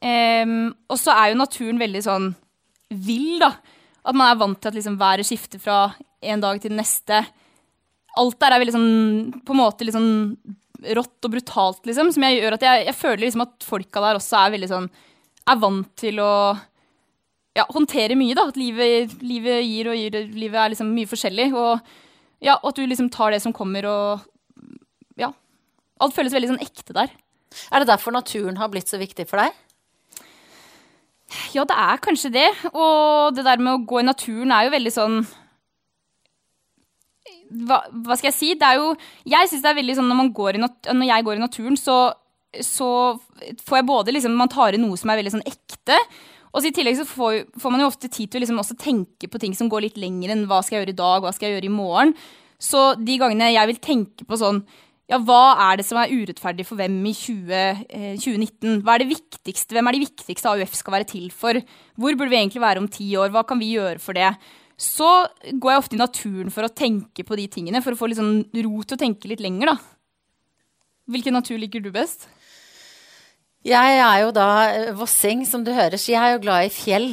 Um, 0.00 0.70
og 0.88 0.96
så 0.98 1.12
er 1.14 1.30
jo 1.30 1.40
naturen 1.40 1.80
veldig 1.80 2.02
sånn 2.06 2.30
vill, 2.90 3.38
da. 3.42 3.52
At 4.00 4.16
man 4.16 4.32
er 4.32 4.40
vant 4.40 4.58
til 4.58 4.72
at 4.72 4.78
liksom 4.78 4.96
været 5.00 5.28
skifter 5.28 5.60
fra 5.62 5.82
en 6.20 6.42
dag 6.42 6.60
til 6.60 6.72
den 6.72 6.80
neste. 6.80 7.20
Alt 8.18 8.40
der 8.42 8.56
er 8.56 8.62
veldig 8.62 8.74
sånn, 8.74 8.88
på 9.44 9.54
en 9.54 9.60
måte 9.60 9.86
litt 9.86 9.96
sånn 9.96 10.10
rått 10.96 11.28
og 11.28 11.34
brutalt, 11.36 11.84
liksom. 11.86 12.10
Som 12.14 12.26
jeg 12.26 12.40
gjør 12.40 12.56
at 12.56 12.66
jeg, 12.66 12.88
jeg 12.88 12.98
føler 12.98 13.24
liksom 13.26 13.44
at 13.44 13.68
folka 13.68 14.02
der 14.02 14.18
også 14.18 14.40
er 14.40 14.56
veldig 14.56 14.72
sånn 14.72 14.90
Er 15.50 15.58
vant 15.60 15.88
til 15.98 16.20
å 16.22 16.32
ja, 17.56 17.64
håndtere 17.68 18.16
mye, 18.18 18.36
da. 18.38 18.48
At 18.50 18.58
livet, 18.60 19.18
livet 19.24 19.64
gir 19.66 19.90
og 19.90 19.98
gir. 19.98 20.16
Livet 20.32 20.60
er 20.62 20.72
liksom 20.72 20.92
mye 20.94 21.10
forskjellig. 21.10 21.50
Og 21.58 21.92
ja, 22.40 22.56
og 22.62 22.72
at 22.72 22.78
du 22.80 22.86
liksom 22.88 23.10
tar 23.12 23.34
det 23.34 23.42
som 23.44 23.54
kommer, 23.56 23.86
og 23.88 25.20
ja. 25.20 25.32
Alt 26.00 26.16
føles 26.16 26.32
veldig 26.32 26.54
sånn 26.54 26.64
ekte 26.64 26.96
der. 26.96 27.12
Er 27.70 27.82
det 27.82 27.90
derfor 27.90 28.14
naturen 28.14 28.60
har 28.60 28.70
blitt 28.72 28.88
så 28.88 29.00
viktig 29.00 29.26
for 29.28 29.42
deg? 29.42 29.52
Ja, 31.54 31.66
det 31.68 31.76
er 31.76 32.00
kanskje 32.02 32.32
det. 32.34 32.48
Og 32.72 33.36
det 33.36 33.44
der 33.46 33.60
med 33.62 33.74
å 33.74 33.84
gå 33.86 34.00
i 34.00 34.06
naturen 34.06 34.54
er 34.54 34.66
jo 34.66 34.74
veldig 34.74 34.94
sånn 34.94 35.20
Hva, 37.66 37.80
hva 37.90 38.16
skal 38.16 38.30
jeg 38.30 38.36
si? 38.38 38.48
Det 38.58 38.66
er 38.66 38.78
jo 38.78 38.92
Jeg 39.28 39.50
syns 39.50 39.62
det 39.62 39.70
er 39.70 39.78
veldig 39.78 39.96
sånn 39.98 40.10
når, 40.10 40.18
man 40.22 40.32
går 40.34 40.58
når 40.62 41.06
jeg 41.06 41.26
går 41.26 41.38
i 41.38 41.42
naturen, 41.42 41.78
så, 41.78 41.98
så 42.62 42.90
får 43.66 43.80
jeg 43.80 43.88
både 43.90 44.14
liksom 44.16 44.34
Man 44.38 44.50
tar 44.50 44.74
inn 44.74 44.86
noe 44.86 44.98
som 44.98 45.12
er 45.12 45.20
veldig 45.20 45.36
sånn 45.36 45.46
ekte. 45.46 45.98
Og 46.50 46.66
i 46.66 46.72
tillegg 46.74 46.98
så 46.98 47.06
får, 47.06 47.44
får 47.62 47.72
man 47.72 47.84
jo 47.84 47.88
ofte 47.90 48.10
tid 48.10 48.30
til 48.30 48.40
å 48.40 48.44
liksom 48.44 48.78
tenke 48.80 49.30
på 49.30 49.40
ting 49.42 49.54
som 49.54 49.70
går 49.70 49.86
litt 49.86 49.98
lenger 50.02 50.34
enn 50.34 50.46
hva 50.50 50.60
skal 50.64 50.78
jeg 50.78 50.84
gjøre 50.84 50.96
i 50.96 51.00
dag, 51.00 51.22
hva 51.22 51.32
skal 51.34 51.48
jeg 51.48 51.58
gjøre 51.58 51.70
i 51.70 51.74
morgen. 51.74 52.14
Så 52.60 52.92
de 52.98 53.18
gangene 53.20 53.52
jeg 53.52 53.70
vil 53.70 53.82
tenke 53.82 54.26
på 54.28 54.38
sånn 54.40 54.64
ja, 55.10 55.18
hva 55.26 55.56
er 55.66 55.80
det 55.80 55.84
som 55.88 55.98
er 55.98 56.12
urettferdig 56.12 56.62
for 56.68 56.78
hvem 56.78 57.00
i 57.10 57.12
20, 57.18 57.54
eh, 57.90 58.12
2019? 58.14 58.82
Hva 58.86 58.94
er 58.94 59.02
det 59.02 59.10
viktigste? 59.10 59.74
Hvem 59.74 59.88
er 59.90 59.96
de 59.96 60.04
viktigste 60.04 60.52
AUF 60.52 60.76
skal 60.78 60.94
være 60.94 61.08
til 61.10 61.32
for? 61.34 61.58
Hvor 61.98 62.14
burde 62.14 62.30
vi 62.30 62.38
egentlig 62.38 62.62
være 62.62 62.82
om 62.82 62.86
ti 62.86 63.08
år? 63.18 63.32
Hva 63.34 63.42
kan 63.46 63.58
vi 63.58 63.72
gjøre 63.74 63.98
for 63.98 64.14
det? 64.14 64.30
Så 64.78 65.08
går 65.50 65.72
jeg 65.74 65.82
ofte 65.82 65.98
i 65.98 66.00
naturen 66.00 66.54
for 66.54 66.64
å 66.64 66.70
tenke 66.70 67.26
på 67.26 67.36
de 67.36 67.48
tingene, 67.50 67.82
for 67.82 67.92
å 67.92 67.98
få 67.98 68.06
litt 68.08 68.20
sånn 68.20 68.46
ro 68.54 68.84
til 68.84 68.96
å 68.96 69.02
tenke 69.02 69.28
litt 69.28 69.42
lenger, 69.42 69.74
da. 69.74 69.76
Hvilken 71.10 71.34
natur 71.34 71.58
liker 71.58 71.82
du 71.82 71.90
best? 71.90 72.28
Jeg 73.66 73.96
er 74.00 74.22
jo 74.22 74.30
da 74.32 74.48
eh, 74.70 74.92
vossing, 74.96 75.44
som 75.48 75.64
du 75.66 75.72
hører, 75.76 76.00
så 76.00 76.14
jeg 76.14 76.20
er 76.20 76.36
jo 76.36 76.44
glad 76.46 76.68
i 76.68 76.72
fjell. 76.72 77.10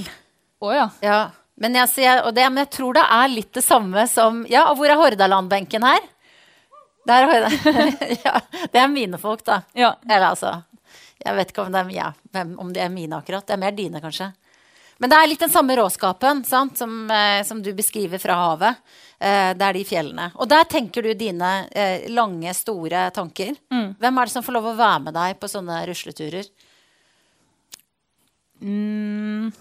Å 0.64 0.72
ja. 0.72 0.86
Ja. 1.04 1.20
Men 1.60 1.76
jeg, 1.76 1.90
jeg, 2.06 2.22
og 2.24 2.36
det, 2.38 2.46
men 2.54 2.64
jeg 2.64 2.72
tror 2.78 2.96
det 2.96 3.04
er 3.18 3.34
litt 3.34 3.50
det 3.58 3.64
samme 3.66 4.04
som 4.10 4.44
Ja, 4.50 4.68
og 4.70 4.78
hvor 4.78 4.92
er 4.94 5.00
Hordaland-benken 5.00 5.86
her? 5.88 6.06
Der 7.10 7.26
er 7.26 7.32
Hordaland. 7.32 8.04
ja, 8.26 8.40
det 8.72 8.82
er 8.82 8.92
mine 8.94 9.20
folk, 9.22 9.44
da. 9.48 9.64
Ja. 9.78 9.96
Eller 10.06 10.30
altså 10.30 10.54
Jeg 11.24 11.36
vet 11.40 11.52
ikke 11.52 11.66
om, 11.66 11.76
er, 11.76 11.90
ja, 11.92 12.12
om 12.62 12.72
de 12.74 12.84
er 12.84 12.94
mine 12.94 13.20
akkurat. 13.20 13.48
Det 13.48 13.58
er 13.58 13.64
mer 13.66 13.76
dine, 13.76 14.02
kanskje. 14.04 14.30
Men 15.00 15.12
det 15.12 15.18
er 15.18 15.28
litt 15.30 15.44
den 15.44 15.52
samme 15.54 15.76
råskapen 15.78 16.40
sant, 16.48 16.78
som, 16.80 16.94
eh, 17.12 17.44
som 17.46 17.60
du 17.62 17.70
beskriver 17.78 18.18
fra 18.20 18.34
havet. 18.40 18.80
Eh, 19.20 19.54
det 19.54 19.62
er 19.68 19.74
de 19.78 19.84
fjellene. 19.86 20.32
Og 20.42 20.50
der 20.50 20.64
tenker 20.66 21.06
du 21.06 21.12
dine 21.14 21.68
eh, 21.72 22.08
lange, 22.10 22.54
store 22.58 23.12
tanker. 23.14 23.54
Hvem 23.70 24.18
er 24.22 24.26
det 24.26 24.34
som 24.34 24.46
får 24.46 24.58
lov 24.58 24.72
å 24.72 24.78
være 24.80 25.04
med 25.06 25.14
deg 25.14 25.38
på 25.42 25.50
sånne 25.52 25.84
rusleturer? 25.90 26.50
Mm, 28.62 29.52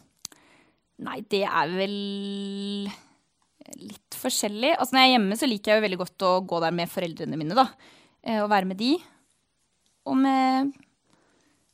nei, 1.04 1.18
det 1.28 1.42
er 1.44 1.74
vel 1.76 1.96
litt 3.76 4.16
forskjellig. 4.16 4.72
Altså 4.78 4.94
Når 4.96 5.02
jeg 5.02 5.10
er 5.10 5.14
hjemme, 5.18 5.36
så 5.36 5.48
liker 5.50 5.72
jeg 5.72 5.80
jo 5.80 5.86
veldig 5.86 6.00
godt 6.04 6.24
å 6.28 6.32
gå 6.48 6.60
der 6.64 6.74
med 6.80 6.92
foreldrene 6.92 7.36
mine. 7.40 7.56
da. 7.58 7.66
Eh, 8.24 8.40
Og 8.42 8.48
være 8.50 8.66
med 8.72 8.78
de. 8.80 8.94
Og 10.06 10.16
med 10.16 10.72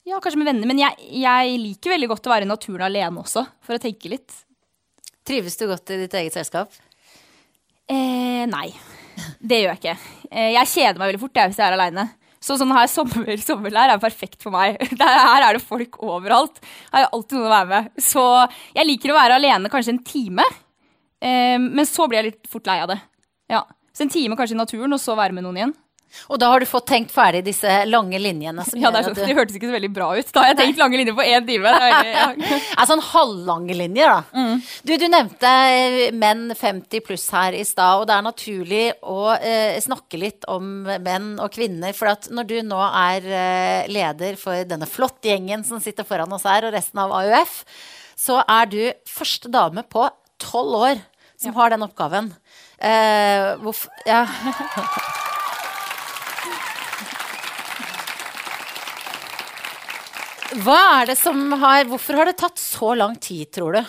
Ja, 0.08 0.18
kanskje 0.18 0.40
med 0.40 0.48
venner. 0.50 0.66
Men 0.66 0.80
jeg, 0.82 1.10
jeg 1.22 1.58
liker 1.62 1.94
veldig 1.94 2.08
godt 2.10 2.26
å 2.26 2.32
være 2.32 2.46
i 2.46 2.50
naturen 2.50 2.86
alene 2.88 3.22
også, 3.22 3.44
for 3.62 3.76
å 3.76 3.82
tenke 3.82 4.10
litt. 4.10 4.34
Trives 5.26 5.58
du 5.60 5.68
godt 5.70 5.92
i 5.94 6.00
ditt 6.00 6.16
eget 6.18 6.34
selskap? 6.34 6.74
Eh, 7.90 8.42
nei, 8.50 8.66
det 9.38 9.60
gjør 9.60 9.70
jeg 9.74 9.80
ikke. 9.80 9.94
Eh, 10.30 10.50
jeg 10.56 10.70
kjeder 10.72 10.98
meg 10.98 11.12
veldig 11.12 11.22
fort 11.22 11.38
jeg, 11.38 11.52
hvis 11.52 11.60
jeg 11.62 11.68
er 11.68 11.76
aleine. 11.76 12.08
Så 12.42 12.56
sånn 12.58 12.74
her 12.74 12.88
sommer, 12.90 13.30
sommerleir 13.38 13.92
er 13.94 14.02
perfekt 14.02 14.42
for 14.42 14.54
meg. 14.54 14.80
Der, 15.00 15.20
her 15.22 15.46
er 15.46 15.58
det 15.58 15.62
folk 15.62 16.00
overalt. 16.02 16.58
Her 16.90 17.06
er 17.06 17.14
alltid 17.14 17.38
noen 17.38 17.46
å 17.46 17.54
være 17.54 17.70
med. 17.70 18.02
Så 18.02 18.24
jeg 18.74 18.88
liker 18.88 19.12
å 19.12 19.20
være 19.20 19.38
alene 19.38 19.70
kanskje 19.70 19.94
en 19.94 20.02
time. 20.06 20.48
Eh, 21.22 21.58
men 21.62 21.86
så 21.86 22.08
blir 22.10 22.22
jeg 22.24 22.32
litt 22.32 22.50
fort 22.50 22.66
lei 22.66 22.80
av 22.82 22.90
det. 22.90 22.98
Ja. 23.52 23.62
Så 23.94 24.02
en 24.06 24.10
time 24.10 24.34
kanskje 24.38 24.56
i 24.56 24.58
naturen, 24.58 24.96
og 24.96 24.98
så 24.98 25.14
være 25.14 25.36
med 25.36 25.46
noen 25.46 25.60
igjen. 25.60 25.76
Og 26.28 26.40
da 26.40 26.50
har 26.52 26.62
du 26.62 26.68
fått 26.68 26.86
tenkt 26.90 27.12
ferdig 27.14 27.42
disse 27.46 27.82
lange 27.88 28.18
linjene. 28.20 28.64
Som 28.66 28.80
Ja, 28.82 28.90
det, 28.92 29.02
er 29.02 29.08
sånn 29.08 29.18
det 29.18 29.36
hørtes 29.36 29.58
ikke 29.58 29.70
så 29.70 29.76
veldig 29.76 29.92
bra 29.94 30.08
ut. 30.18 30.32
Da 30.34 30.44
har 30.44 30.52
jeg 30.52 30.58
tenkt 30.60 30.82
lange 30.82 31.00
linjer 31.00 31.16
på 31.18 31.26
én 31.26 31.46
time. 31.48 31.72
Veldig, 31.84 32.12
ja. 32.14 32.26
er 32.82 32.90
sånn 32.90 33.04
halvlange 33.08 33.76
linjer, 33.78 34.12
da. 34.12 34.42
Du, 34.82 34.94
du 35.00 35.06
nevnte 35.10 35.52
eh, 35.72 35.98
menn 36.16 36.44
50 36.58 37.04
pluss 37.06 37.28
her 37.34 37.56
i 37.56 37.64
stad, 37.68 38.02
og 38.02 38.08
det 38.10 38.16
er 38.16 38.26
naturlig 38.26 38.84
å 39.02 39.18
eh, 39.36 39.78
snakke 39.82 40.20
litt 40.20 40.48
om 40.52 40.72
menn 40.88 41.32
og 41.42 41.52
kvinner. 41.54 41.96
For 41.96 42.12
at 42.12 42.28
når 42.32 42.50
du 42.50 42.56
nå 42.66 42.82
er 42.88 43.30
eh, 43.30 43.90
leder 43.92 44.38
for 44.40 44.66
denne 44.68 44.88
flotte 44.90 45.32
gjengen 45.32 45.64
som 45.66 45.82
sitter 45.82 46.06
foran 46.08 46.32
oss 46.34 46.46
her, 46.48 46.68
og 46.68 46.76
resten 46.76 47.02
av 47.02 47.14
AUF, 47.22 47.62
så 48.18 48.42
er 48.46 48.68
du 48.70 48.82
første 49.08 49.50
dame 49.52 49.84
på 49.88 50.06
tolv 50.42 50.78
år 50.82 51.02
som 51.42 51.54
har 51.58 51.70
den 51.74 51.82
oppgaven. 51.82 52.32
Eh, 52.78 53.56
hvorfor 53.62 53.90
Ja. 54.06 54.26
Hva 60.60 60.78
er 61.00 61.12
det 61.12 61.18
som 61.20 61.38
har 61.62 61.86
Hvorfor 61.88 62.18
har 62.18 62.28
det 62.28 62.36
tatt 62.40 62.60
så 62.60 62.92
lang 62.98 63.16
tid, 63.16 63.48
tror 63.54 63.78
du? 63.78 63.82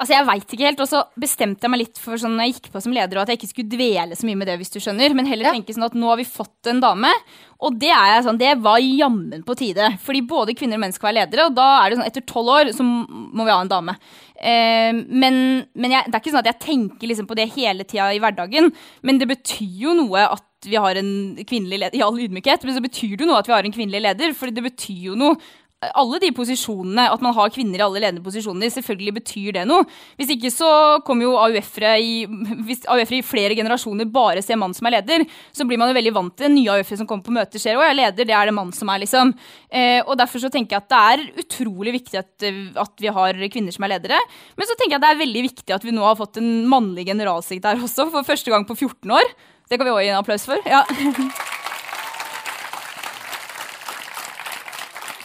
Altså, 0.00 0.14
Jeg 0.16 0.26
veit 0.26 0.54
ikke 0.54 0.66
helt. 0.66 0.80
Og 0.82 0.88
så 0.90 1.02
bestemte 1.20 1.66
jeg 1.66 1.70
meg 1.70 1.82
litt 1.84 2.00
for 2.00 2.18
sånn 2.18 2.32
når 2.38 2.48
jeg 2.48 2.54
gikk 2.56 2.70
på 2.74 2.82
som 2.82 2.94
leder, 2.96 3.20
at 3.20 3.30
jeg 3.30 3.38
ikke 3.38 3.50
skulle 3.52 3.70
dvele 3.70 4.16
så 4.18 4.26
mye 4.26 4.38
med 4.40 4.48
det, 4.50 4.56
hvis 4.58 4.72
du 4.74 4.80
skjønner. 4.82 5.14
Men 5.14 5.28
heller 5.30 5.50
Ja. 5.50 5.52
tenke 5.54 5.76
sånn 5.76 5.86
at 5.86 5.94
nå 5.94 6.08
har 6.08 6.16
vi 6.18 6.24
fått 6.26 6.66
en 6.72 6.80
dame. 6.80 7.12
Og 7.60 7.78
det 7.78 7.92
er 7.92 8.16
jeg 8.16 8.24
sånn, 8.24 8.38
det 8.40 8.56
var 8.64 8.80
jammen 8.80 9.44
på 9.44 9.56
tide. 9.60 9.98
Fordi 10.02 10.22
både 10.26 10.56
kvinner 10.56 10.74
og 10.74 10.80
menn 10.80 10.92
skal 10.96 11.12
være 11.12 11.20
ledere, 11.20 11.46
og 11.46 11.54
da 11.54 11.68
er 11.84 11.90
det 11.90 11.98
sånn 11.98 12.08
etter 12.08 12.26
tolv 12.26 12.48
år 12.48 12.72
så 12.74 12.82
må 12.82 13.44
vi 13.44 13.50
ha 13.52 13.60
en 13.60 13.68
dame. 13.68 13.96
Eh, 14.40 14.92
men 14.92 15.66
men 15.76 15.90
jeg, 15.90 16.04
det 16.08 16.14
er 16.14 16.20
ikke 16.20 16.32
sånn 16.32 16.46
at 16.46 16.52
jeg 16.54 16.60
tenker 16.66 17.06
liksom 17.06 17.28
på 17.28 17.36
det 17.36 17.50
hele 17.52 17.84
tida 17.84 18.10
i 18.14 18.18
hverdagen. 18.18 18.72
Men 19.02 19.18
det 19.18 19.28
betyr 19.28 19.68
jo 19.86 19.94
noe 19.94 20.24
at 20.32 20.42
vi 20.68 20.76
har 20.76 21.00
en 21.00 21.12
kvinnelig 21.46 21.80
leder, 21.84 21.98
i 21.98 22.04
all 22.04 22.18
ydmykhet, 22.20 22.66
men 22.66 22.76
så 22.76 22.84
betyr 22.84 23.16
det 23.16 23.24
jo 23.24 23.30
noe 23.30 23.40
at 23.40 23.48
vi 23.48 23.56
har 23.56 23.66
en 23.66 23.74
kvinnelig 23.74 24.04
leder. 24.04 24.34
for 24.36 24.50
det 24.52 24.64
betyr 24.64 25.10
jo 25.10 25.18
noe 25.18 25.38
alle 25.80 26.18
de 26.20 26.28
posisjonene, 26.36 27.06
at 27.08 27.22
man 27.24 27.32
har 27.32 27.52
kvinner 27.52 27.80
i 27.80 27.84
alle 27.84 28.02
ledende 28.02 28.24
posisjoner, 28.24 28.68
selvfølgelig 28.72 29.14
betyr 29.16 29.54
det 29.56 29.62
noe. 29.68 29.86
Hvis 30.20 30.34
ikke 30.34 30.50
så 30.52 30.68
kommer 31.06 31.24
jo 31.24 31.38
AUF-ere 31.40 31.94
i, 31.96 32.26
AUF-ere 32.84 33.20
i 33.22 33.24
flere 33.24 33.56
generasjoner 33.56 34.08
bare 34.12 34.42
ser 34.44 34.60
mann 34.60 34.74
som 34.76 34.90
er 34.90 34.98
leder, 34.98 35.24
så 35.56 35.64
blir 35.64 35.80
man 35.80 35.88
jo 35.88 35.96
veldig 35.96 36.12
vant 36.18 36.34
til 36.36 36.46
det. 36.46 36.52
Nye 36.58 36.74
AUF-ere 36.74 37.00
som 37.00 37.08
kommer 37.08 37.24
på 37.24 37.36
møter, 37.36 37.62
ser 37.62 37.80
å, 37.80 37.84
jeg 37.86 37.94
er 37.94 38.00
leder, 38.02 38.28
det 38.28 38.36
er 38.36 38.50
det 38.50 38.56
mann 38.58 38.74
som 38.76 38.92
er, 38.92 39.00
liksom. 39.06 39.32
Eh, 39.72 40.02
og 40.02 40.18
derfor 40.20 40.44
så 40.44 40.50
tenker 40.52 40.76
jeg 40.76 40.84
at 40.84 40.92
det 40.92 41.00
er 41.14 41.44
utrolig 41.46 41.94
viktig 41.96 42.20
at, 42.20 42.34
eh, 42.44 42.60
at 42.84 43.00
vi 43.00 43.14
har 43.16 43.40
kvinner 43.54 43.76
som 43.76 43.88
er 43.88 43.94
ledere. 43.94 44.20
Men 44.60 44.68
så 44.68 44.76
tenker 44.76 44.98
jeg 44.98 45.00
at 45.00 45.06
det 45.06 45.14
er 45.14 45.22
veldig 45.24 45.46
viktig 45.48 45.76
at 45.78 45.88
vi 45.88 45.96
nå 45.96 46.04
har 46.04 46.20
fått 46.20 46.42
en 46.42 46.50
mannlig 46.68 47.08
generalsekretær 47.08 47.80
også, 47.88 48.10
for 48.12 48.28
første 48.28 48.52
gang 48.52 48.68
på 48.68 48.76
14 48.76 49.16
år. 49.16 49.32
Det 49.70 49.78
kan 49.78 49.86
vi 49.86 49.90
også 49.94 50.02
gi 50.02 50.10
en 50.10 50.18
applaus 50.18 50.44
for. 50.50 50.58
Ja. 50.66 50.80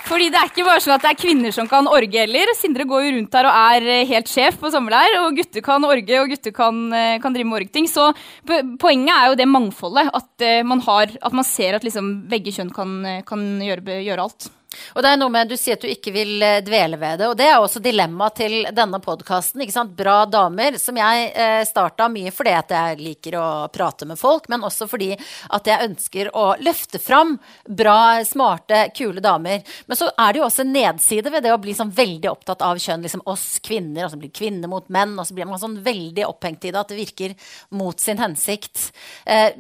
Fordi 0.06 0.28
det 0.30 0.38
er 0.38 0.52
ikke 0.52 0.66
bare 0.68 0.84
sånn 0.84 0.94
at 0.94 1.02
det 1.02 1.10
er 1.16 1.18
kvinner 1.18 1.56
som 1.56 1.66
kan 1.70 1.90
orge 1.90 2.20
heller. 2.22 2.52
Sindre 2.54 2.86
går 2.86 3.08
jo 3.08 3.14
rundt 3.16 3.34
her 3.40 3.48
og 3.50 3.58
er 3.74 3.88
eh, 3.90 4.04
helt 4.06 4.30
sjef 4.30 4.60
på 4.62 4.70
sommerleir, 4.70 5.18
og 5.24 5.40
gutter 5.40 5.66
kan 5.66 5.88
orge, 5.88 6.20
og 6.22 6.30
gutter 6.30 6.54
kan, 6.54 6.84
eh, 6.94 7.16
kan 7.24 7.34
drive 7.34 7.50
med 7.50 7.64
orgting. 7.64 7.90
Så 7.90 8.12
poenget 8.46 9.16
er 9.16 9.32
jo 9.32 9.40
det 9.42 9.50
mangfoldet. 9.50 10.14
At, 10.14 10.30
eh, 10.46 10.62
man, 10.62 10.86
har, 10.86 11.10
at 11.10 11.40
man 11.42 11.48
ser 11.50 11.80
at 11.80 11.88
liksom 11.88 12.14
begge 12.30 12.54
kjønn 12.54 12.70
kan, 12.76 12.94
kan 13.26 13.50
gjøre, 13.66 13.98
gjøre 14.06 14.30
alt. 14.30 14.52
Og 14.96 15.04
det 15.04 15.12
er 15.12 15.20
noe 15.20 15.34
med, 15.34 15.50
Du 15.50 15.58
sier 15.60 15.78
at 15.78 15.84
du 15.84 15.90
ikke 15.92 16.14
vil 16.16 16.44
eh, 16.44 16.62
dvele 16.66 17.00
ved 17.02 17.20
det, 17.22 17.30
og 17.32 17.38
det 17.40 17.48
er 17.50 17.60
også 17.60 17.82
dilemmaet 17.84 18.40
til 18.42 18.56
denne 18.76 19.00
podkasten. 19.04 19.64
Bra 19.96 20.18
damer, 20.26 20.80
som 20.82 20.98
jeg 20.98 21.30
eh, 21.32 21.62
starta 21.68 22.08
mye 22.12 22.34
fordi 22.36 22.56
at 22.56 22.74
jeg 22.76 23.00
liker 23.02 23.38
å 23.40 23.48
prate 23.74 24.08
med 24.10 24.20
folk, 24.20 24.50
men 24.52 24.66
også 24.66 24.88
fordi 24.90 25.12
at 25.16 25.70
jeg 25.70 25.90
ønsker 25.90 26.32
å 26.36 26.46
løfte 26.64 27.00
fram 27.02 27.36
bra, 27.68 28.24
smarte, 28.26 28.90
kule 28.96 29.24
damer. 29.24 29.64
Men 29.86 30.00
så 30.00 30.10
er 30.12 30.34
det 30.34 30.42
jo 30.42 30.48
også 30.48 30.66
en 30.66 30.76
nedside 30.76 31.34
ved 31.34 31.46
det 31.46 31.54
å 31.54 31.62
bli 31.62 31.76
sånn 31.78 31.94
veldig 31.96 32.32
opptatt 32.32 32.64
av 32.66 32.80
kjønn. 32.82 33.06
liksom 33.06 33.26
Oss 33.32 33.60
kvinner, 33.66 34.06
og 34.06 34.14
så 34.14 34.22
blir 34.22 34.34
kvinner 34.36 34.72
mot 34.72 34.88
menn, 34.94 35.18
og 35.20 35.28
så 35.28 35.38
blir 35.38 35.50
man 35.50 35.62
sånn 35.62 35.80
veldig 35.86 36.28
opphengt 36.28 36.66
i 36.66 36.74
det 36.74 36.82
at 36.82 36.94
det 36.94 37.02
virker 37.02 37.36
mot 37.76 38.00
sin 38.00 38.22
hensikt. 38.22 38.90
Eh, 39.26 39.52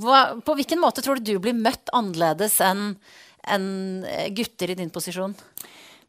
hva, 0.00 0.20
på 0.44 0.54
hvilken 0.54 0.80
måte 0.80 1.02
tror 1.02 1.18
du 1.18 1.32
du 1.32 1.42
blir 1.42 1.56
møtt 1.56 1.90
annerledes 1.96 2.60
enn 2.64 2.94
enn 3.48 4.04
eh, 4.08 4.28
gutter 4.36 4.72
i 4.72 4.78
din 4.78 4.92
posisjon? 4.92 5.34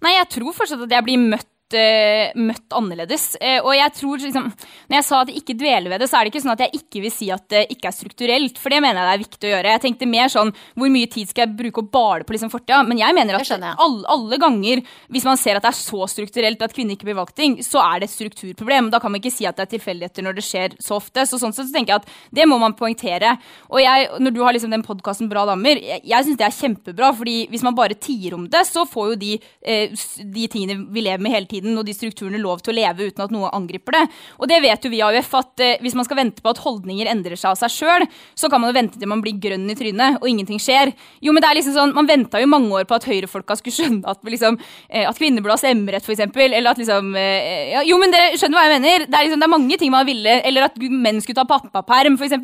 Nei, 0.01 0.15
jeg 0.17 0.29
tror 0.33 0.55
fortsatt 0.57 0.85
at 0.87 0.95
jeg 0.97 1.07
blir 1.07 1.21
møtt 1.21 1.49
uh, 1.75 2.39
møtt 2.39 2.75
annerledes. 2.75 3.25
Uh, 3.41 3.59
og 3.63 3.73
jeg 3.77 3.93
tror 3.97 4.23
liksom, 4.25 4.49
Når 4.89 4.97
jeg 4.97 5.07
sa 5.07 5.21
at 5.21 5.31
jeg 5.31 5.41
ikke 5.41 5.57
dveler 5.59 5.93
ved 5.93 6.03
det, 6.03 6.09
så 6.11 6.17
er 6.17 6.25
det 6.25 6.33
ikke 6.33 6.43
sånn 6.43 6.53
at 6.53 6.63
jeg 6.65 6.81
ikke 6.81 7.03
vil 7.05 7.13
si 7.13 7.29
at 7.33 7.45
det 7.53 7.63
ikke 7.75 7.89
er 7.89 7.95
strukturelt. 7.95 8.59
For 8.61 8.73
det 8.73 8.81
mener 8.83 9.01
jeg 9.01 9.09
det 9.09 9.15
er 9.15 9.23
viktig 9.25 9.49
å 9.49 9.53
gjøre. 9.53 9.75
Jeg 9.75 9.83
tenkte 9.85 10.09
mer 10.09 10.31
sånn 10.33 10.53
hvor 10.75 10.93
mye 10.93 11.09
tid 11.11 11.31
skal 11.31 11.45
jeg 11.45 11.57
bruke 11.61 11.83
å 11.83 11.89
bale 11.97 12.27
på 12.27 12.35
liksom 12.35 12.53
fortida? 12.53 12.81
Men 12.87 13.01
jeg 13.01 13.17
mener 13.17 13.39
at 13.39 13.47
jeg. 13.47 13.59
alle, 13.61 14.03
alle, 14.15 14.39
ganger, 14.41 14.83
hvis 15.11 15.27
man 15.27 15.39
ser 15.39 15.59
at 15.59 15.65
det 15.65 15.71
er 15.71 15.79
så 15.79 16.07
strukturelt 16.09 16.63
at 16.65 16.75
kvinner 16.75 16.97
ikke 16.97 17.09
blir 17.09 17.19
valgt 17.19 17.35
ting, 17.39 17.57
så 17.65 17.81
er 17.83 18.01
det 18.01 18.09
et 18.09 18.15
strukturproblem. 18.15 18.91
Da 18.93 19.01
kan 19.03 19.13
man 19.13 19.21
ikke 19.21 19.33
si 19.33 19.47
at 19.49 19.59
det 19.59 19.67
er 19.67 19.73
tilfeldigheter 19.75 20.25
når 20.25 20.39
det 20.39 20.45
skjer 20.47 20.77
så 20.81 20.97
ofte. 20.97 21.25
Så 21.29 21.39
sånn 21.41 21.53
sett 21.55 21.69
så 21.69 21.75
tenker 21.75 21.95
jeg 21.95 22.03
at 22.03 22.11
det 22.41 22.47
må 22.49 22.57
man 22.61 22.75
poengtere. 22.77 23.35
Og 23.69 23.81
jeg, 23.83 24.09
når 24.23 24.35
du 24.35 24.41
har 24.45 24.55
liksom 24.55 24.73
den 24.73 24.85
podkasten 24.85 25.29
Bra 25.31 25.45
damer, 25.47 25.79
jeg, 25.79 26.01
jeg 26.11 26.27
syns 26.27 26.39
det 26.39 26.47
er 26.47 26.55
kjempebra. 26.57 27.11
fordi 27.15 27.35
hvis 27.51 27.63
man 27.63 27.75
bare 27.77 27.95
tier 27.95 28.35
om 28.35 28.47
det, 28.51 28.63
så 28.67 28.85
får 28.89 29.11
jo 29.11 29.19
de, 29.21 29.31
eh, 29.61 29.93
de 30.35 30.47
tingene 30.51 30.87
vi 30.91 31.03
lever 31.05 31.21
med 31.23 31.31
hele 31.31 31.47
tiden, 31.47 31.60
tiden 31.61 31.77
og 31.77 31.85
de 31.85 31.95
strukturene 31.95 32.41
lov 32.41 32.61
til 32.61 32.73
å 32.73 32.77
leve 32.79 33.09
uten 33.09 33.23
at 33.25 33.33
noe 33.33 33.51
angriper 33.53 33.95
det. 33.95 34.03
Og 34.41 34.49
det 34.49 34.61
vet 34.63 34.83
jo 34.83 34.91
vi 34.91 35.01
AUF, 35.05 35.29
at 35.37 35.63
eh, 35.63 35.77
hvis 35.81 35.95
man 35.97 36.07
skal 36.07 36.17
vente 36.17 36.41
på 36.41 36.51
at 36.51 36.61
holdninger 36.61 37.09
endrer 37.11 37.37
seg 37.37 37.53
av 37.53 37.59
seg 37.59 37.73
sjøl, 37.73 38.07
så 38.35 38.49
kan 38.49 38.61
man 38.61 38.71
jo 38.71 38.77
vente 38.79 38.99
til 38.99 39.09
man 39.09 39.21
blir 39.23 39.37
grønn 39.41 39.69
i 39.69 39.77
trynet 39.77 40.19
og 40.21 40.27
ingenting 40.29 40.59
skjer. 40.61 40.93
Jo, 41.21 41.33
men 41.33 41.43
det 41.43 41.49
er 41.49 41.59
liksom 41.59 41.75
sånn, 41.75 41.93
Man 41.95 42.07
venta 42.07 42.39
jo 42.39 42.47
mange 42.49 42.71
år 42.73 42.85
på 42.87 42.95
at 42.97 43.05
høyrefolka 43.05 43.57
skulle 43.59 43.75
skjønne 43.75 44.07
at, 44.09 44.21
liksom, 44.25 44.57
eh, 44.89 45.05
at 45.07 45.17
kvinner 45.17 45.43
burde 45.43 45.57
ha 45.57 45.61
stemmerett, 45.61 46.05
f.eks. 46.05 46.23
Eller 46.41 46.71
at 46.71 46.79
liksom 46.81 47.13
eh, 47.19 47.73
ja, 47.75 47.83
Jo, 47.87 47.99
men 48.01 48.13
dere 48.13 48.37
skjønner 48.39 48.57
hva 48.57 48.65
jeg 48.65 48.81
mener. 48.81 49.05
Det 49.05 49.17
er, 49.17 49.27
liksom, 49.27 49.41
det 49.41 49.47
er 49.47 49.53
mange 49.53 49.79
ting 49.81 49.93
man 49.93 50.07
ville. 50.07 50.37
Eller 50.47 50.67
at 50.67 50.79
menn 50.81 51.21
skulle 51.21 51.37
ta 51.37 51.45
pappaperm, 51.47 52.17
f.eks. 52.17 52.37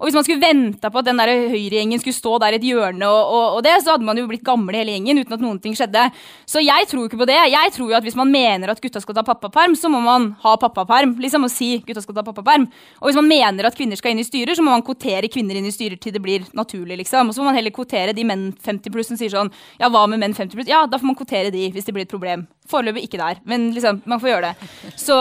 Og 0.00 0.08
hvis 0.08 0.16
man 0.16 0.26
skulle 0.26 0.42
venta 0.42 0.90
på 0.90 1.02
at 1.02 1.08
den 1.08 1.22
høyregjengen 1.22 2.02
skulle 2.02 2.16
stå 2.16 2.36
der 2.42 2.56
i 2.56 2.60
et 2.60 2.66
hjørne 2.66 3.06
og, 3.06 3.32
og, 3.36 3.46
og, 3.56 3.60
det, 3.66 3.76
så 3.84 3.94
hadde 3.94 4.06
man 4.06 4.18
jo 4.18 4.26
blitt 4.30 4.44
gamle 4.46 4.76
hele 4.76 4.94
gjengen 4.94 5.22
uten 5.22 5.36
at 5.36 5.42
noen 5.42 5.60
ting 5.62 5.76
skjedde. 5.76 6.08
Så 6.48 6.62
jeg 6.64 6.88
tror 6.90 7.06
ikke 7.06 7.20
på 7.20 7.28
det. 7.28 7.38
Jeg 7.52 7.72
tror 7.74 7.90
jo 7.92 7.98
at 7.98 8.06
hvis 8.06 8.16
man 8.18 8.30
mener 8.32 8.55
mener 8.56 8.72
at 8.72 8.80
gutta 8.82 9.02
skal 9.04 9.16
ta 9.18 9.24
pappaperm, 9.26 9.76
så 9.78 9.90
må 9.92 10.00
man 10.04 10.32
ha 10.42 10.56
pappaperm. 10.60 11.14
Liksom, 11.22 11.46
å 11.46 11.52
si 11.52 11.70
gutta 11.86 12.02
skal 12.02 12.18
ta 12.18 12.26
pappaperm. 12.26 12.66
Og 13.00 13.10
hvis 13.10 13.20
man 13.20 13.30
mener 13.30 13.68
at 13.68 13.78
kvinner 13.78 14.00
skal 14.00 14.14
inn 14.14 14.24
i 14.24 14.26
styrer, 14.26 14.56
så 14.56 14.64
må 14.64 14.74
man 14.74 14.84
kvotere 14.86 15.30
kvinner 15.32 15.60
inn 15.60 15.68
i 15.68 15.74
styrer 15.74 16.00
til 16.00 16.16
det 16.16 16.22
blir 16.24 16.48
naturlig. 16.56 16.98
liksom. 17.04 17.30
Og 17.30 17.36
så 17.36 17.44
må 17.44 17.50
man 17.50 17.58
heller 17.60 17.74
kvotere 17.76 18.16
de 18.16 18.26
menn 18.26 18.48
50 18.64 18.94
pluss 18.94 19.12
som 19.12 19.20
sier 19.20 19.32
sånn 19.32 19.52
Ja, 19.80 19.90
hva 19.92 20.06
med 20.10 20.22
menn 20.22 20.34
50 20.34 20.56
pluss? 20.56 20.70
Ja, 20.70 20.86
da 20.88 20.98
får 20.98 21.12
man 21.12 21.18
kvotere 21.18 21.52
de 21.54 21.68
hvis 21.74 21.86
det 21.86 21.94
blir 21.96 22.08
et 22.08 22.12
problem. 22.12 22.46
Foreløpig 22.70 23.06
ikke 23.06 23.20
der, 23.20 23.42
men 23.44 23.70
liksom, 23.76 24.02
man 24.08 24.22
får 24.22 24.32
gjøre 24.34 24.52
det. 24.52 24.70
Så 24.98 25.18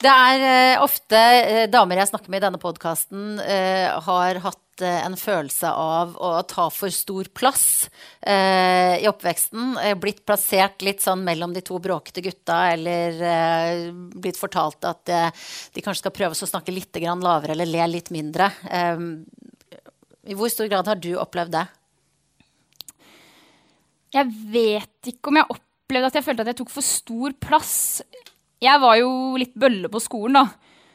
Det 0.00 0.08
er 0.08 0.42
uh, 0.78 0.84
ofte 0.86 1.18
uh, 1.20 1.66
damer 1.68 2.00
jeg 2.00 2.08
snakker 2.08 2.32
med 2.32 2.40
i 2.40 2.44
denne 2.46 2.60
podkasten, 2.60 3.36
eh, 3.44 3.90
har 4.06 4.40
hatt 4.40 4.60
en 4.86 5.16
følelse 5.18 5.70
av 5.70 6.14
å 6.20 6.30
ta 6.48 6.68
for 6.72 6.92
stor 6.94 7.28
plass 7.36 7.88
i 8.20 9.06
oppveksten. 9.08 9.76
blitt 10.00 10.24
plassert 10.28 10.82
litt 10.86 11.02
sånn 11.04 11.24
mellom 11.26 11.54
de 11.56 11.62
to 11.64 11.78
bråkete 11.82 12.22
gutta, 12.24 12.58
eller 12.74 13.90
blitt 14.14 14.40
fortalt 14.40 14.84
at 14.88 15.04
de 15.06 15.84
kanskje 15.84 16.04
skal 16.04 16.16
prøve 16.16 16.36
å 16.36 16.50
snakke 16.50 16.74
litt 16.74 16.96
lavere 17.00 17.52
eller 17.56 17.70
le 17.70 17.86
litt 17.96 18.10
mindre. 18.14 18.50
I 20.26 20.36
hvor 20.36 20.52
stor 20.52 20.68
grad 20.70 20.88
har 20.90 21.00
du 21.00 21.14
opplevd 21.18 21.56
det? 21.56 21.66
Jeg 24.14 24.26
vet 24.52 25.12
ikke 25.14 25.30
om 25.30 25.38
jeg 25.40 25.52
opplevde 25.54 26.10
at 26.10 26.18
jeg 26.18 26.26
følte 26.26 26.44
at 26.44 26.52
jeg 26.52 26.60
tok 26.62 26.72
for 26.74 26.86
stor 26.86 27.36
plass 27.40 27.78
jeg 28.60 28.80
var 28.82 28.98
jo 29.00 29.38
litt 29.40 29.54
bølle 29.56 29.88
på 29.88 30.02
skolen, 30.04 30.36
da. 30.36 30.44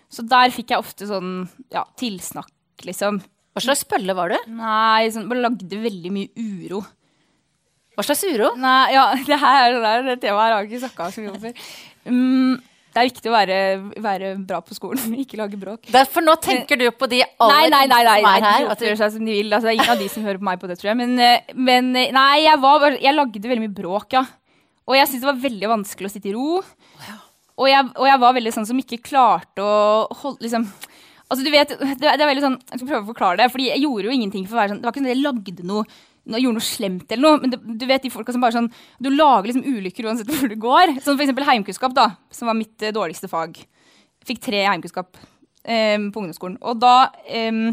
Så 0.10 0.22
der 0.30 0.54
fikk 0.54 0.72
jeg 0.72 0.84
ofte 0.84 1.08
sånn 1.10 1.48
ja, 1.74 1.82
tilsnakk, 1.98 2.52
liksom. 2.86 3.18
Hva 3.56 3.64
slags 3.64 3.86
bølle 3.88 4.14
var 4.18 4.34
du? 4.34 4.38
Nei, 4.52 5.08
sånn, 5.16 5.30
bare 5.32 5.46
lagde 5.46 5.78
veldig 5.80 6.10
mye 6.12 6.28
uro. 6.36 6.82
Hva 7.96 8.04
slags 8.04 8.26
uro? 8.28 8.52
Nei, 8.60 8.92
ja, 8.92 9.10
det 9.30 9.38
her 9.40 9.76
det, 9.80 9.98
det 10.10 10.16
temaet 10.26 10.52
har 10.52 10.58
jeg 10.58 10.74
ikke 10.74 10.86
snakka 10.86 11.12
så 11.14 11.24
mye 11.24 11.32
om 11.32 11.44
før. 11.46 11.70
Um, 12.06 12.56
det 12.96 13.02
er 13.02 13.08
viktig 13.10 13.28
å 13.32 13.34
være, 13.34 13.60
være, 14.04 14.34
bra 14.48 14.62
på 14.64 14.76
skolen, 14.76 15.16
ikke 15.24 15.40
lage 15.40 15.60
bråk. 15.60 15.88
Derfor 15.92 16.24
nå 16.24 16.36
tenker 16.44 16.80
du 16.80 16.90
på 16.96 17.10
de 17.12 17.22
aller 17.24 17.72
nei, 17.72 17.72
nei, 17.72 17.86
nei, 17.92 18.02
nei, 18.08 18.18
som 18.20 18.30
er 18.32 18.48
her? 18.48 18.68
At 18.72 18.82
de 18.84 18.90
gjør 18.90 19.00
seg 19.02 19.14
som 19.18 19.28
de 19.28 19.36
vil. 19.36 19.52
Altså, 19.52 19.68
det 19.68 19.74
er 19.74 19.80
ingen 19.80 19.94
av 19.96 20.04
de 20.04 20.10
som 20.14 20.28
hører 20.28 20.42
på 20.42 20.48
meg 20.48 20.62
på 20.62 20.70
det, 20.72 20.78
tror 20.80 20.92
jeg. 20.92 21.00
Men, 21.02 21.16
eh, 21.24 21.56
men 21.56 21.94
eh, 21.96 22.12
nei, 22.16 22.32
jeg, 22.46 22.62
var, 22.64 22.88
jeg 22.92 23.16
lagde 23.16 23.52
veldig 23.52 23.66
mye 23.66 23.78
bråk, 23.80 24.16
ja. 24.16 24.26
Og 24.86 25.00
jeg 25.00 25.10
syntes 25.10 25.24
det 25.24 25.32
var 25.32 25.44
veldig 25.48 25.72
vanskelig 25.72 26.12
å 26.12 26.14
sitte 26.14 26.32
i 26.32 26.36
ro. 26.36 26.60
Og 27.56 27.70
jeg, 27.72 27.88
og 27.96 28.08
jeg, 28.08 28.22
var 28.22 28.36
veldig 28.36 28.54
sånn 28.54 28.68
som 28.68 28.80
ikke 28.80 29.04
klarte 29.04 29.64
å 29.64 30.06
holde 30.22 30.44
liksom, 30.44 30.68
Altså, 31.36 31.44
du 31.46 31.52
vet, 31.52 31.72
det, 31.76 31.96
det, 32.00 32.16
er 32.16 32.30
veldig 32.30 32.44
sånn, 32.46 32.58
Jeg 32.72 32.80
skal 32.80 32.90
prøve 32.90 33.04
å 33.04 33.12
forklare 33.12 33.40
det. 33.42 33.52
fordi 33.52 33.70
jeg 33.70 33.84
gjorde 33.84 34.08
jo 34.08 34.16
ingenting 34.16 34.46
for 34.48 34.56
å 34.56 34.62
være 34.62 34.74
sånn, 34.74 34.82
Det 34.82 34.88
var 34.88 34.96
ikke 34.96 35.02
sånn 35.02 35.10
at 35.10 35.16
jeg 35.16 35.26
lagde 35.26 35.68
noe, 35.68 35.84
noe 36.32 36.42
gjorde 36.42 36.60
noe 36.60 36.68
slemt 36.70 37.12
eller 37.12 37.26
noe. 37.28 37.42
Men 37.44 37.54
det, 37.54 37.62
du 37.84 37.86
vet 37.90 38.08
de 38.08 38.14
folka 38.14 38.36
som 38.36 38.44
bare 38.46 38.56
sånn 38.56 38.72
Du 39.04 39.12
lager 39.12 39.52
liksom 39.52 39.68
ulykker 39.68 40.08
uansett 40.08 40.32
hvor 40.32 40.52
du 40.52 40.56
går. 40.56 40.98
Sånn 41.02 41.18
for 41.18 41.26
eksempel 41.28 41.48
heimkunnskap, 41.50 41.96
da, 41.98 42.10
som 42.34 42.52
var 42.52 42.58
mitt 42.58 42.76
uh, 42.86 42.94
dårligste 42.96 43.32
fag. 43.32 43.60
Fikk 44.26 44.42
tre 44.48 44.64
heimkunnskap 44.66 45.20
um, 45.20 46.08
på 46.10 46.24
ungdomsskolen. 46.24 46.58
Og 46.64 46.80
da 46.82 46.96
um, 47.52 47.68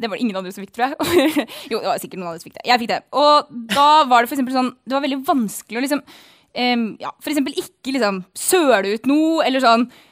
det 0.00 0.08
var 0.08 0.16
det 0.16 0.24
ingen 0.24 0.36
andre 0.38 0.52
som 0.54 0.64
fikk, 0.64 0.74
tror 0.74 0.90
jeg. 0.90 0.98
jo, 1.72 1.78
det 1.78 1.88
var 1.88 2.02
sikkert 2.02 2.20
noen 2.20 2.32
andre 2.32 2.42
som 2.42 2.48
fikk 2.48 2.58
det. 2.58 2.66
Jeg 2.70 2.82
fikk 2.82 2.92
det. 2.92 3.00
Og 3.20 3.56
da 3.70 3.88
var 4.08 4.22
det 4.22 4.30
for 4.30 4.36
eksempel 4.38 4.56
sånn 4.56 4.70
Det 4.82 4.96
var 4.96 5.04
veldig 5.04 5.22
vanskelig 5.28 5.80
å 5.80 5.82
liksom 5.84 6.04
um, 6.04 6.86
ja, 7.00 7.12
for 7.20 7.32
eksempel 7.32 7.58
ikke 7.60 7.94
liksom 7.96 8.22
søle 8.36 8.94
ut 8.96 9.10
noe, 9.10 9.42
eller 9.46 9.64
sånn 9.64 9.86
eh, 9.86 10.06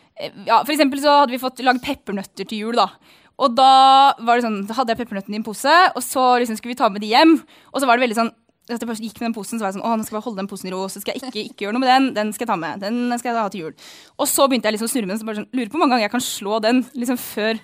ja, 0.49 0.61
For 0.65 0.75
eksempel 0.75 1.01
så 1.03 1.21
hadde 1.23 1.35
vi 1.35 1.41
fått 1.43 1.63
lagd 1.65 1.85
peppernøtter 1.85 2.49
til 2.49 2.67
jul, 2.67 2.79
da. 2.79 2.91
Og 3.39 3.55
da 3.55 3.71
var 4.19 4.39
det 4.39 4.47
sånn, 4.49 4.61
da 4.67 4.75
hadde 4.75 4.95
jeg 4.95 5.05
peppernøttene 5.05 5.39
i 5.39 5.41
en 5.41 5.47
pose, 5.47 5.75
og 5.95 6.03
så 6.03 6.25
liksom 6.43 6.59
skulle 6.59 6.75
vi 6.75 6.81
ta 6.81 6.91
med 6.91 7.05
de 7.05 7.13
hjem. 7.13 7.37
Og 7.71 7.79
så 7.79 7.87
var 7.87 7.99
det 7.99 8.09
veldig 8.09 8.19
sånn 8.19 8.33
at 8.69 8.83
jeg 8.85 8.99
gikk 9.01 9.21
med 9.23 9.31
den 9.31 9.37
posen, 9.37 9.57
så 9.57 9.65
var 9.65 9.71
jeg 9.71 9.79
sånn, 9.79 9.87
å, 9.87 9.95
nå 9.97 10.05
skal 10.05 10.19
jeg 10.19 10.25
holde 10.27 10.43
den 10.43 10.49
posen 10.51 10.69
i 10.69 10.73
ro, 10.75 10.83
så 10.93 11.01
skal 11.01 11.15
jeg 11.15 11.23
ikke, 11.23 11.45
ikke 11.55 11.65
gjøre 11.65 11.77
noe 11.77 11.85
med 11.85 11.93
den. 11.93 12.09
Den 12.19 12.33
skal 12.37 12.45
jeg 12.45 12.51
ta 12.51 12.59
med. 12.61 12.83
Den 12.83 13.15
skal 13.17 13.31
jeg 13.31 13.39
ha 13.39 13.53
til 13.53 13.63
jul. 13.63 13.87
Og 14.19 14.29
så 14.29 14.49
begynte 14.49 14.69
jeg 14.69 14.77
liksom 14.77 14.91
å 14.91 14.93
snurre 14.93 15.09
med 15.09 15.15
den, 15.15 15.23
så 15.23 15.29
bare 15.29 15.41
sånn, 15.41 15.53
lurer 15.55 15.71
på 15.71 15.79
hvor 15.79 15.85
mange 15.85 15.95
ganger 15.97 16.09
jeg 16.09 16.15
kan 16.17 16.27
slå 16.27 16.59
den 16.65 16.83
liksom 16.99 17.21
før 17.23 17.63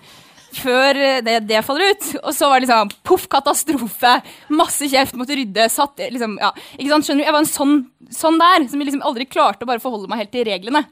før 0.55 0.97
det, 1.25 1.33
det, 1.49 1.61
faller 1.67 1.91
ut. 1.91 2.05
Og 2.21 2.31
så 2.35 2.47
var 2.47 2.59
det 2.59 2.65
liksom 2.65 2.91
poff, 3.07 3.25
katastrofe. 3.31 4.13
Masse 4.55 4.87
kjeft, 4.91 5.17
måtte 5.19 5.35
rydde. 5.37 5.67
Satt, 5.71 5.99
liksom, 5.99 6.37
ja. 6.41 6.53
ikke 6.77 6.91
sant, 6.93 7.07
skjønner 7.07 7.25
du? 7.25 7.27
Jeg 7.27 7.35
var 7.35 7.43
en 7.43 7.49
sånn, 7.49 7.75
sånn 8.13 8.39
der, 8.39 8.67
som 8.71 8.83
liksom 8.83 9.03
aldri 9.05 9.27
klarte 9.27 9.67
å 9.67 9.69
bare 9.69 9.83
forholde 9.83 10.07
meg 10.11 10.23
helt 10.23 10.33
til 10.35 10.47
reglene. 10.47 10.85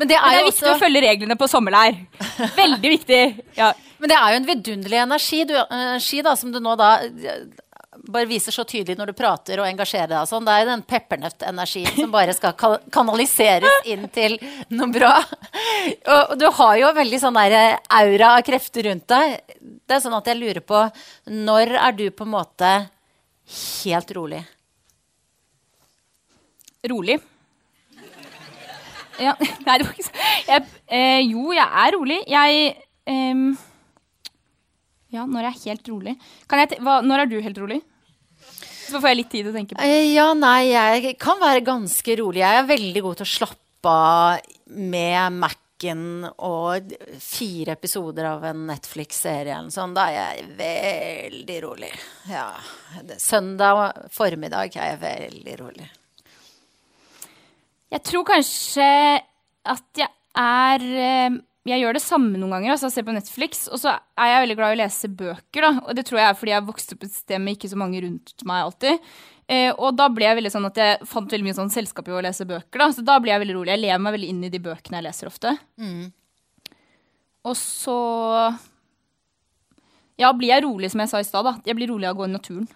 Men 0.00 0.08
det 0.10 0.16
er, 0.16 0.22
Men 0.22 0.32
det 0.32 0.40
er 0.40 0.46
viktig 0.48 0.66
også... 0.66 0.76
å 0.76 0.82
følge 0.82 1.02
reglene 1.04 1.38
på 1.38 1.48
sommerleir. 1.50 1.98
Veldig 2.62 2.92
viktig. 2.96 3.22
Ja. 3.58 3.72
Men 4.02 4.10
det 4.10 4.18
er 4.18 4.32
jo 4.32 4.38
en 4.40 4.48
vidunderlig 4.48 5.02
energi, 5.02 5.42
du, 5.46 5.54
energi 5.62 6.22
da, 6.26 6.32
som 6.38 6.50
du 6.54 6.58
nå 6.62 6.74
da 6.80 6.94
bare 7.92 8.26
viser 8.26 8.54
så 8.54 8.64
tydelig 8.64 8.96
når 8.98 9.12
du 9.12 9.16
prater 9.16 9.60
og 9.60 9.68
engasjerer 9.68 10.10
deg. 10.10 10.28
Sånn. 10.28 10.46
Det 10.46 10.54
er 10.54 10.68
den 10.68 10.84
peppernøttenergien 10.88 11.92
som 11.98 12.14
bare 12.14 12.34
skal 12.36 12.78
kanaliseres 12.92 13.82
inn 13.92 14.08
til 14.14 14.38
noe 14.72 14.88
bra. 14.92 15.12
Og 16.16 16.34
du 16.40 16.48
har 16.58 16.78
jo 16.80 16.92
veldig 16.96 17.20
sånn 17.22 17.38
der 17.38 17.58
eh, 17.58 17.82
aura 18.00 18.36
av 18.38 18.46
krefter 18.46 18.88
rundt 18.88 19.06
deg. 19.12 19.36
Det 19.60 19.98
er 19.98 20.02
sånn 20.04 20.16
at 20.16 20.30
jeg 20.30 20.40
lurer 20.40 20.62
på 20.64 20.78
Når 21.28 21.76
er 21.76 21.94
du 21.98 22.06
på 22.10 22.26
en 22.26 22.34
måte 22.34 22.72
helt 23.84 24.16
rolig? 24.16 24.40
Rolig? 26.88 27.20
Ja, 29.22 29.36
nei, 29.66 29.76
det 29.78 29.86
var 29.86 29.92
ikke 29.94 30.08
så 30.08 30.30
jeg, 30.48 30.66
eh, 30.88 31.20
Jo, 31.26 31.52
jeg 31.56 31.68
er 31.84 31.94
rolig. 31.96 32.18
Jeg 32.30 32.66
eh, 33.06 33.46
Ja, 35.12 35.24
når 35.26 35.48
jeg 35.48 35.52
er 35.52 35.64
helt 35.70 35.90
rolig 35.92 36.14
jeg 36.16 36.82
hva, 36.82 37.00
Når 37.04 37.24
er 37.24 37.32
du 37.32 37.40
helt 37.44 37.62
rolig? 37.62 37.80
Så 38.92 39.00
får 39.00 39.12
jeg 39.12 39.20
litt 39.22 39.32
tid 39.32 39.48
å 39.48 39.54
tenke 39.54 39.76
på. 39.76 39.84
Eh, 39.86 40.10
ja, 40.12 40.26
nei, 40.36 40.72
jeg 40.72 41.14
kan 41.20 41.38
være 41.40 41.62
ganske 41.64 42.16
rolig. 42.18 42.42
Jeg 42.42 42.58
er 42.60 42.68
veldig 42.68 43.02
god 43.06 43.20
til 43.20 43.24
å 43.24 43.30
slappe 43.30 43.92
av 43.92 44.50
med 44.76 45.38
Mac-en 45.38 46.26
og 46.44 46.92
fire 47.22 47.78
episoder 47.78 48.28
av 48.34 48.44
en 48.50 48.66
Netflix-serie 48.68 49.62
sånn. 49.72 49.96
Da 49.96 50.10
er 50.10 50.18
jeg 50.18 50.52
veldig 50.60 51.58
rolig. 51.64 51.92
Ja. 52.28 52.50
Søndag 53.22 54.10
formiddag 54.12 54.76
er 54.76 54.92
jeg 54.92 55.02
veldig 55.06 55.58
rolig. 55.62 55.88
Jeg 57.92 58.02
tror 58.08 58.24
kanskje 58.24 58.86
at 59.68 60.00
jeg 60.00 60.08
er 60.40 60.84
eh, 60.96 61.40
jeg 61.68 61.78
gjør 61.84 61.94
det 61.94 62.02
samme 62.02 62.38
noen 62.40 62.50
ganger. 62.56 62.72
altså 62.74 62.88
Ser 62.90 63.04
på 63.06 63.12
Netflix. 63.14 63.66
Og 63.70 63.78
så 63.78 63.92
er 64.18 64.30
jeg 64.32 64.40
veldig 64.46 64.56
glad 64.58 64.72
i 64.72 64.76
å 64.76 64.80
lese 64.80 65.10
bøker. 65.14 65.60
da, 65.62 65.70
Og 65.86 65.94
det 65.94 66.06
tror 66.08 66.18
jeg 66.18 66.28
er 66.32 66.38
fordi 66.40 66.54
jeg 66.56 66.66
vokste 66.66 66.96
opp 66.96 67.04
et 67.06 67.14
sted 67.14 67.38
med 67.44 67.54
ikke 67.54 67.70
så 67.70 67.78
mange 67.78 68.00
rundt 68.02 68.32
meg 68.48 68.64
alltid. 68.64 69.12
Eh, 69.52 69.68
og 69.76 69.94
da 69.98 70.08
ble 70.10 70.26
jeg 70.26 70.38
veldig 70.40 70.50
sånn 70.54 70.66
at 70.66 70.80
jeg 70.80 71.06
fant 71.06 71.30
veldig 71.30 71.46
mye 71.46 71.58
sånn 71.60 71.70
selskap 71.70 72.08
i 72.10 72.16
å 72.16 72.22
lese 72.24 72.46
bøker. 72.48 72.78
da, 72.82 72.88
Så 72.96 73.04
da 73.06 73.18
blir 73.22 73.34
jeg 73.34 73.44
veldig 73.44 73.56
rolig. 73.60 73.74
Jeg 73.76 73.84
lever 73.84 74.02
meg 74.02 74.16
veldig 74.16 74.32
inn 74.34 74.42
i 74.48 74.52
de 74.56 74.62
bøkene 74.64 74.98
jeg 74.98 75.06
leser 75.06 75.30
ofte. 75.30 75.54
Og 77.44 77.56
så 77.58 77.98
Ja, 80.18 80.32
blir 80.32 80.48
jeg 80.52 80.62
rolig, 80.64 80.90
som 80.90 81.00
jeg 81.00 81.08
sa 81.10 81.18
i 81.18 81.24
stad. 81.26 81.44
da. 81.44 81.54
Jeg 81.66 81.74
blir 81.76 81.88
rolig 81.90 82.06
av 82.08 82.16
å 82.16 82.20
gå 82.22 82.28
i 82.28 82.32
naturen. 82.32 82.68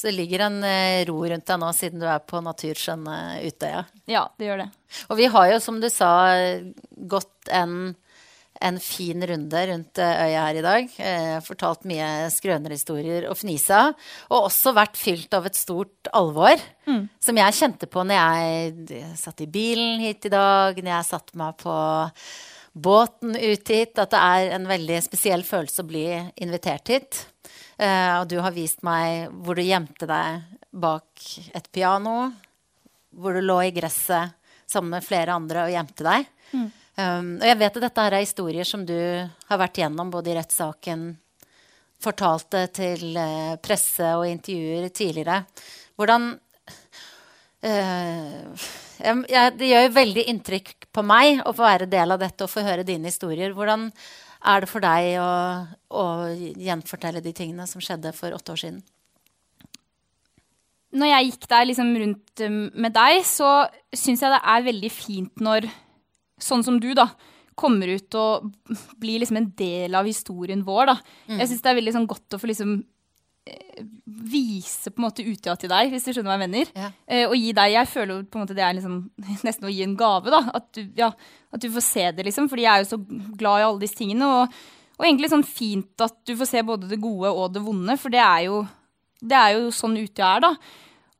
Så 0.00 0.06
det 0.06 0.16
ligger 0.16 0.46
en 0.46 0.62
eh, 0.64 1.04
ro 1.04 1.18
rundt 1.28 1.44
deg 1.44 1.58
nå, 1.60 1.70
siden 1.76 2.00
du 2.00 2.06
er 2.08 2.22
på 2.24 2.40
naturskjønne 2.40 3.16
Utøya. 3.44 3.82
Ja, 4.08 4.22
det 4.40 4.46
gjør 4.46 4.62
det. 4.62 4.70
Og 5.12 5.18
vi 5.18 5.26
har 5.28 5.50
jo, 5.50 5.58
som 5.60 5.76
du 5.82 5.90
sa, 5.92 6.08
gått 7.12 7.50
en, 7.52 7.74
en 8.64 8.78
fin 8.80 9.26
runde 9.28 9.64
rundt 9.68 10.00
eh, 10.00 10.22
øya 10.24 10.46
her 10.46 10.56
i 10.56 10.62
dag. 10.64 10.94
Eh, 11.04 11.34
fortalt 11.44 11.84
mye 11.90 12.30
skrønerhistorier 12.32 13.26
og 13.28 13.36
fnisa. 13.42 13.82
Og 14.30 14.46
også 14.48 14.72
vært 14.78 14.96
fylt 14.96 15.36
av 15.36 15.50
et 15.50 15.60
stort 15.60 16.08
alvor. 16.16 16.64
Som 17.20 17.42
jeg 17.42 17.58
kjente 17.58 17.90
på 17.92 18.06
når 18.08 18.16
jeg 18.22 19.04
satt 19.20 19.44
i 19.44 19.50
bilen 19.52 20.00
hit 20.00 20.30
i 20.30 20.32
dag, 20.32 20.80
når 20.80 20.94
jeg 20.94 21.10
satte 21.10 21.36
meg 21.42 21.60
på 21.60 21.76
båten 22.72 23.36
ut 23.36 23.76
hit. 23.76 24.00
At 24.00 24.16
det 24.16 24.24
er 24.24 24.56
en 24.56 24.64
veldig 24.72 25.04
spesiell 25.04 25.44
følelse 25.44 25.84
å 25.84 25.92
bli 25.92 26.06
invitert 26.40 26.88
hit. 26.96 27.26
Eh, 27.80 28.14
og 28.20 28.28
du 28.28 28.36
har 28.44 28.52
vist 28.52 28.82
meg 28.84 29.30
hvor 29.40 29.56
du 29.56 29.64
gjemte 29.64 30.08
deg 30.08 30.42
bak 30.70 31.24
et 31.56 31.70
piano 31.72 32.28
hvor 33.16 33.34
du 33.34 33.40
lå 33.42 33.56
i 33.64 33.72
gresset 33.74 34.36
sammen 34.70 34.92
med 34.98 35.06
flere 35.06 35.34
andre 35.34 35.64
og 35.64 35.72
gjemte 35.72 36.06
deg. 36.06 36.28
Um, 37.00 37.32
og 37.40 37.46
jeg 37.48 37.58
vet 37.58 37.78
at 37.78 37.84
dette 37.86 38.04
her 38.04 38.14
er 38.14 38.22
historier 38.22 38.68
som 38.68 38.84
du 38.86 38.94
har 38.94 39.58
vært 39.58 39.80
gjennom 39.80 40.12
både 40.12 40.30
i 40.30 40.36
rettssaken, 40.36 41.08
fortalte 42.02 42.66
til 42.76 43.16
uh, 43.16 43.56
presse 43.62 44.12
og 44.18 44.28
intervjuer 44.28 44.88
tidligere. 44.94 45.40
Hvordan 45.98 46.32
jeg, 47.60 49.16
jeg, 49.28 49.52
Det 49.58 49.66
gjør 49.68 49.82
jo 49.84 49.92
veldig 49.92 50.22
inntrykk 50.32 50.70
på 50.96 51.02
meg 51.04 51.42
å 51.44 51.52
få 51.52 51.66
være 51.66 51.90
del 51.92 52.14
av 52.14 52.22
dette 52.22 52.46
og 52.46 52.52
få 52.52 52.62
høre 52.64 52.86
dine 52.88 53.10
historier. 53.10 53.52
Hvordan 53.52 53.90
er 54.40 54.62
det 54.62 54.70
for 54.70 54.84
deg 54.84 55.18
å, 55.20 55.32
å 55.92 56.06
gjenfortelle 56.56 57.20
de 57.24 57.34
tingene 57.36 57.66
som 57.68 57.82
skjedde 57.84 58.14
for 58.16 58.32
åtte 58.36 58.54
år 58.54 58.62
siden? 58.64 58.80
når 60.90 61.10
jeg 61.12 61.28
gikk 61.28 61.44
der 61.50 61.66
liksom 61.68 61.90
rundt 62.02 62.42
um, 62.46 62.62
med 62.82 62.94
deg, 62.96 63.20
så 63.26 63.50
syns 63.94 64.24
jeg 64.24 64.32
det 64.34 64.40
er 64.52 64.64
veldig 64.66 64.90
fint 64.90 65.42
når 65.42 65.68
sånn 66.40 66.64
som 66.66 66.80
du, 66.82 66.90
da, 66.98 67.10
kommer 67.60 67.92
ut 67.92 68.16
og 68.16 68.48
blir 69.00 69.20
liksom 69.20 69.38
en 69.38 69.50
del 69.58 69.94
av 69.98 70.08
historien 70.08 70.64
vår, 70.64 70.90
da. 70.90 70.96
Jeg 71.28 71.50
syns 71.50 71.62
det 71.62 71.70
er 71.70 71.78
veldig 71.78 71.94
sånn 71.98 72.08
godt 72.10 72.36
å 72.36 72.40
få 72.40 72.48
liksom 72.48 72.72
eh, 72.78 72.86
vise 74.30 74.90
på 74.92 75.00
en 75.00 75.06
måte 75.06 75.24
Utøya 75.24 75.56
til 75.58 75.70
deg, 75.72 75.92
hvis 75.92 76.06
du 76.06 76.12
skjønner 76.12 76.32
hva 76.32 76.36
jeg 76.36 76.44
mener. 76.44 76.72
Ja. 76.76 76.90
Eh, 77.06 77.24
og 77.26 77.36
gi 77.38 77.54
deg 77.56 77.72
Jeg 77.74 77.90
føler 77.90 78.12
jo 78.12 78.26
på 78.26 78.38
en 78.38 78.44
måte 78.44 78.56
det 78.56 78.64
er 78.66 78.76
liksom 78.76 78.98
nesten 79.46 79.68
å 79.68 79.72
gi 79.72 79.86
en 79.86 79.96
gave, 79.98 80.32
da. 80.32 80.42
At 80.60 80.68
du, 80.76 80.82
ja, 80.98 81.10
at 81.50 81.64
du 81.64 81.70
får 81.72 81.86
se 81.86 82.04
det, 82.16 82.26
liksom. 82.28 82.50
Fordi 82.52 82.66
jeg 82.66 82.72
er 82.72 82.84
jo 82.84 82.90
så 82.92 83.00
glad 83.40 83.62
i 83.62 83.66
alle 83.68 83.82
disse 83.82 83.98
tingene. 84.00 84.28
Og, 84.28 84.60
og 84.98 85.08
egentlig 85.08 85.32
sånn 85.32 85.46
fint 85.46 86.06
at 86.06 86.18
du 86.28 86.34
får 86.36 86.52
se 86.52 86.66
både 86.66 86.90
det 86.90 87.00
gode 87.02 87.32
og 87.32 87.56
det 87.56 87.64
vonde, 87.64 87.96
for 88.00 88.12
det 88.12 88.22
er 88.24 88.46
jo, 88.50 88.62
det 89.20 89.40
er 89.40 89.56
jo 89.56 89.74
sånn 89.74 89.98
Utøya 90.00 90.36
er, 90.36 90.46
da. 90.48 90.54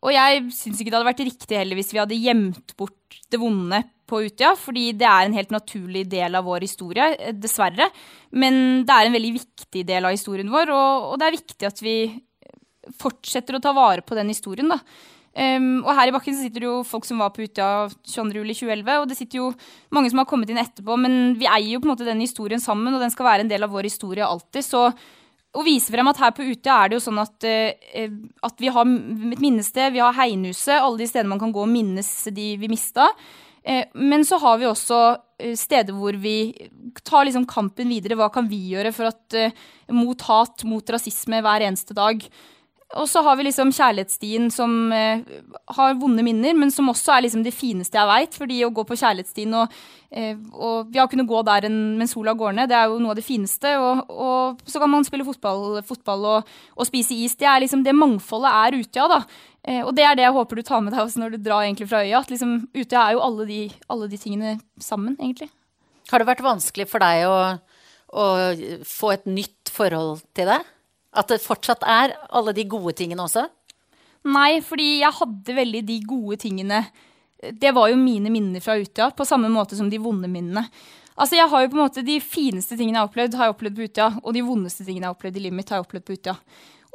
Og 0.01 0.15
jeg 0.15 0.45
syns 0.57 0.81
ikke 0.81 0.93
det 0.93 0.97
hadde 0.97 1.11
vært 1.11 1.27
riktig 1.29 1.59
heller 1.59 1.77
hvis 1.77 1.93
vi 1.93 2.01
hadde 2.01 2.21
gjemt 2.21 2.77
bort 2.81 3.19
det 3.31 3.41
vonde 3.41 3.83
på 4.11 4.23
Utøya, 4.27 4.55
fordi 4.59 4.89
det 4.99 5.07
er 5.07 5.29
en 5.29 5.37
helt 5.37 5.53
naturlig 5.55 6.07
del 6.11 6.35
av 6.35 6.49
vår 6.49 6.65
historie, 6.67 7.13
eh, 7.15 7.37
dessverre. 7.37 7.91
Men 8.33 8.83
det 8.89 8.97
er 8.97 9.07
en 9.07 9.15
veldig 9.15 9.37
viktig 9.37 9.85
del 9.87 10.09
av 10.09 10.17
historien 10.17 10.51
vår, 10.51 10.73
og, 10.75 11.07
og 11.13 11.21
det 11.21 11.29
er 11.29 11.37
viktig 11.37 11.69
at 11.69 11.85
vi 11.85 11.97
fortsetter 13.01 13.57
å 13.57 13.63
ta 13.63 13.75
vare 13.77 14.03
på 14.03 14.17
den 14.19 14.33
historien, 14.33 14.73
da. 14.73 14.81
Um, 15.31 15.85
og 15.85 15.95
her 15.95 16.11
i 16.11 16.13
bakken 16.17 16.35
så 16.35 16.43
sitter 16.43 16.65
det 16.65 16.67
jo 16.67 16.81
folk 16.83 17.05
som 17.07 17.21
var 17.23 17.31
på 17.31 17.45
Utøya 17.45 17.87
22.07.2011, 18.03 18.89
og 18.99 19.07
det 19.07 19.17
sitter 19.21 19.39
jo 19.39 19.53
mange 19.95 20.11
som 20.11 20.19
har 20.19 20.27
kommet 20.27 20.51
inn 20.51 20.59
etterpå, 20.59 20.97
men 20.99 21.37
vi 21.39 21.47
eier 21.47 21.77
jo 21.77 21.83
på 21.85 21.87
en 21.87 21.93
måte 21.93 22.09
den 22.09 22.25
historien 22.25 22.63
sammen, 22.63 22.97
og 22.97 23.05
den 23.05 23.15
skal 23.15 23.29
være 23.29 23.47
en 23.47 23.53
del 23.53 23.63
av 23.63 23.71
vår 23.71 23.87
historie 23.87 24.27
alltid. 24.27 24.67
så 24.67 24.89
å 25.57 25.65
vise 25.67 25.91
frem 25.91 26.07
at 26.11 26.21
her 26.23 26.33
på 26.35 26.47
Utøya 26.47 26.77
er 26.85 26.91
det 26.91 26.99
jo 26.99 27.05
sånn 27.09 27.21
at, 27.23 27.47
eh, 27.47 28.11
at 28.47 28.63
vi 28.63 28.71
har 28.71 28.87
et 28.87 29.43
minnested, 29.43 29.93
vi 29.93 30.03
har 30.03 30.15
Heinehuset, 30.15 30.79
alle 30.79 31.01
de 31.01 31.09
stedene 31.11 31.33
man 31.33 31.43
kan 31.43 31.55
gå 31.55 31.65
og 31.65 31.73
minnes 31.73 32.11
de 32.31 32.53
vi 32.61 32.71
mista. 32.71 33.09
Eh, 33.63 33.85
men 33.95 34.25
så 34.25 34.39
har 34.41 34.61
vi 34.61 34.69
også 34.69 35.01
eh, 35.41 35.57
steder 35.59 35.97
hvor 35.97 36.17
vi 36.17 36.53
tar 37.05 37.27
liksom 37.29 37.49
kampen 37.51 37.91
videre. 37.93 38.17
Hva 38.17 38.31
kan 38.33 38.49
vi 38.49 38.63
gjøre 38.73 38.93
for 38.97 39.11
at, 39.11 39.37
eh, 39.37 39.53
mot 39.93 40.23
hat, 40.29 40.65
mot 40.69 40.95
rasisme 40.95 41.43
hver 41.45 41.67
eneste 41.67 41.97
dag? 41.97 42.25
Og 42.99 43.07
så 43.07 43.21
har 43.23 43.37
vi 43.39 43.45
liksom 43.47 43.71
kjærlighetsstien 43.71 44.49
som 44.51 44.73
eh, 44.91 45.21
har 45.77 45.93
vonde 46.01 46.25
minner, 46.27 46.57
men 46.59 46.73
som 46.75 46.89
også 46.91 47.13
er 47.15 47.23
liksom 47.23 47.45
det 47.47 47.53
fineste 47.55 47.95
jeg 47.95 48.11
veit. 48.11 48.35
Fordi 48.35 48.57
å 48.67 48.73
gå 48.75 48.83
på 48.87 48.97
kjærlighetsstien 48.99 49.55
og, 49.55 49.77
eh, 50.11 50.33
og 50.51 50.91
ja, 50.97 51.05
kunne 51.11 51.27
gå 51.29 51.43
der 51.47 51.69
en, 51.69 51.77
mens 52.01 52.17
sola 52.17 52.35
går 52.35 52.57
ned, 52.57 52.71
det 52.73 52.79
er 52.81 52.91
jo 52.91 52.99
noe 52.99 53.15
av 53.15 53.21
det 53.21 53.27
fineste. 53.27 53.77
Og, 53.79 54.11
og 54.11 54.65
så 54.67 54.83
kan 54.83 54.91
man 54.91 55.07
spille 55.07 55.27
fotball, 55.29 55.79
fotball 55.87 56.27
og, 56.33 56.51
og, 56.75 56.89
spise 56.89 57.15
is. 57.15 57.39
Det 57.39 57.47
er 57.47 57.63
liksom 57.63 57.87
det 57.87 57.95
mangfoldet 57.95 58.59
er 58.65 58.81
Utøya, 58.81 59.07
da. 59.15 59.21
Eh, 59.71 59.85
og 59.85 59.95
det 59.95 60.09
er 60.09 60.19
det 60.19 60.27
jeg 60.27 60.39
håper 60.41 60.59
du 60.59 60.65
tar 60.67 60.83
med 60.83 60.97
deg 60.97 61.05
også 61.05 61.23
når 61.23 61.37
du 61.37 61.41
drar 61.47 61.63
egentlig 61.69 61.87
fra 61.93 62.03
øya. 62.03 62.25
At 62.25 62.35
liksom 62.35 62.59
Utøya 62.75 63.05
er 63.05 63.15
jo 63.15 63.25
alle 63.29 63.47
de, 63.53 63.61
alle 63.87 64.11
de 64.11 64.19
tingene 64.19 64.59
sammen, 64.83 65.15
egentlig. 65.21 65.53
Har 66.11 66.19
det 66.19 66.27
vært 66.33 66.43
vanskelig 66.43 66.91
for 66.91 67.07
deg 67.07 67.23
å, 67.31 67.39
å 68.19 68.29
få 68.83 69.15
et 69.15 69.31
nytt 69.31 69.71
forhold 69.71 70.27
til 70.35 70.51
det? 70.51 70.59
At 71.17 71.31
det 71.33 71.41
fortsatt 71.43 71.83
er 71.89 72.15
alle 72.31 72.55
de 72.55 72.67
gode 72.71 72.95
tingene 72.99 73.25
også? 73.25 73.47
Nei, 74.31 74.61
fordi 74.63 75.01
jeg 75.01 75.17
hadde 75.17 75.57
veldig 75.57 75.83
de 75.89 75.99
gode 76.07 76.37
tingene. 76.43 76.85
Det 77.41 77.73
var 77.75 77.89
jo 77.91 77.99
mine 77.99 78.31
minner 78.33 78.63
fra 78.63 78.77
Utøya, 78.79 79.11
på 79.17 79.27
samme 79.27 79.49
måte 79.53 79.79
som 79.79 79.89
de 79.91 80.01
vonde 80.03 80.29
minnene. 80.31 80.67
Altså, 81.21 81.37
jeg 81.37 81.51
har 81.53 81.65
jo 81.65 81.71
på 81.73 81.77
en 81.77 81.83
måte 81.83 82.05
De 82.07 82.17
fineste 82.23 82.77
tingene 82.79 82.97
jeg 82.97 83.03
har 83.03 83.11
opplevd, 83.11 83.35
har 83.37 83.49
jeg 83.49 83.57
opplevd 83.57 83.77
på 83.77 83.89
Utøya. 83.89 84.11
Og 84.23 84.37
de 84.37 84.45
vondeste 84.45 84.87
tingene 84.87 85.07
jeg 85.07 85.11
har 85.11 85.17
opplevd 85.19 85.41
i 85.41 85.45
livet 85.47 85.59
mitt, 85.59 85.73
har 85.73 85.81
jeg 85.81 85.89
opplevd 85.89 86.07
på 86.07 86.17
Utøya. 86.19 86.37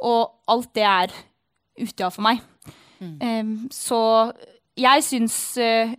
Og 0.06 0.52
alt 0.54 0.72
det 0.76 0.86
er 0.88 1.14
Utøya 1.82 2.10
for 2.14 2.26
meg. 2.26 2.42
Um, 3.20 3.68
så 3.74 4.00
jeg 4.80 5.02
syns 5.04 5.36
uh, 5.60 5.92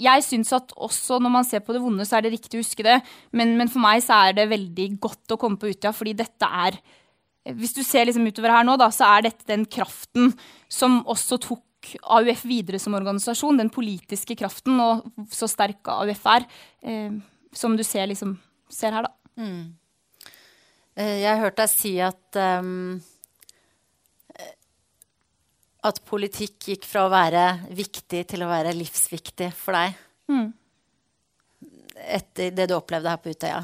jeg 0.00 0.24
syns 0.26 0.50
at 0.56 0.72
også 0.74 1.20
når 1.22 1.32
man 1.36 1.46
ser 1.46 1.62
på 1.64 1.74
det 1.76 1.82
vonde, 1.84 2.06
så 2.08 2.18
er 2.18 2.24
det 2.24 2.32
riktig 2.34 2.58
å 2.58 2.64
huske 2.64 2.84
det. 2.86 2.98
Men, 3.36 3.54
men 3.60 3.70
for 3.70 3.82
meg 3.84 4.02
så 4.04 4.22
er 4.26 4.38
det 4.38 4.48
veldig 4.50 4.88
godt 5.02 5.34
å 5.34 5.38
komme 5.40 5.60
på 5.60 5.70
Utøya, 5.70 5.92
fordi 5.96 6.16
dette 6.18 6.48
er 6.48 6.80
hvis 7.58 7.74
du 7.76 7.82
ser 7.86 8.06
liksom 8.08 8.26
utover 8.28 8.52
her 8.54 8.66
nå, 8.66 8.76
da, 8.80 8.90
så 8.94 9.08
er 9.16 9.28
dette 9.28 9.48
den 9.48 9.66
kraften 9.70 10.32
som 10.70 11.00
også 11.10 11.40
tok 11.42 11.94
AUF 12.02 12.44
videre 12.44 12.78
som 12.82 12.94
organisasjon. 12.98 13.58
Den 13.60 13.72
politiske 13.72 14.36
kraften, 14.38 14.80
og 14.82 15.28
så 15.32 15.48
sterk 15.50 15.88
AUF 15.88 16.26
er. 16.34 16.46
Eh, 16.82 17.20
som 17.56 17.76
du 17.76 17.84
ser, 17.86 18.06
liksom, 18.10 18.36
ser 18.70 18.94
her, 18.94 19.08
da. 19.08 19.14
Mm. 19.40 19.76
Jeg 21.00 21.30
har 21.30 21.40
hørt 21.40 21.56
deg 21.56 21.70
si 21.70 21.94
at 22.02 22.36
um, 22.60 22.98
At 25.86 26.00
politikk 26.04 26.66
gikk 26.74 26.84
fra 26.84 27.06
å 27.06 27.12
være 27.12 27.44
viktig 27.72 28.26
til 28.28 28.42
å 28.44 28.50
være 28.50 28.74
livsviktig 28.76 29.48
for 29.56 29.78
deg. 29.78 29.94
Mm. 30.28 30.50
Etter 32.18 32.52
det 32.52 32.66
du 32.68 32.74
opplevde 32.76 33.14
her 33.14 33.22
på 33.22 33.32
Utøya. 33.32 33.62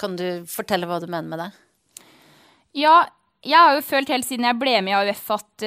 Kan 0.00 0.16
du 0.16 0.24
fortelle 0.48 0.88
hva 0.88 1.02
du 1.02 1.04
mener 1.04 1.28
med 1.28 1.42
det? 1.42 1.50
Ja, 2.74 3.04
jeg 3.44 3.60
har 3.60 3.76
jo 3.76 3.84
følt 3.86 4.10
helt 4.10 4.26
siden 4.26 4.46
jeg 4.48 4.58
ble 4.58 4.74
med 4.82 4.94
i 4.94 4.98
AUF 4.98 5.24
at, 5.36 5.64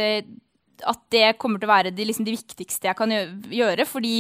at 0.92 1.02
det 1.14 1.38
kommer 1.42 1.62
til 1.62 1.70
å 1.70 1.74
være 1.76 1.94
de, 1.96 2.08
liksom, 2.10 2.26
det 2.28 2.36
viktigste 2.36 2.90
jeg 2.90 2.98
kan 3.00 3.14
gjøre. 3.14 3.86
Fordi 3.88 4.16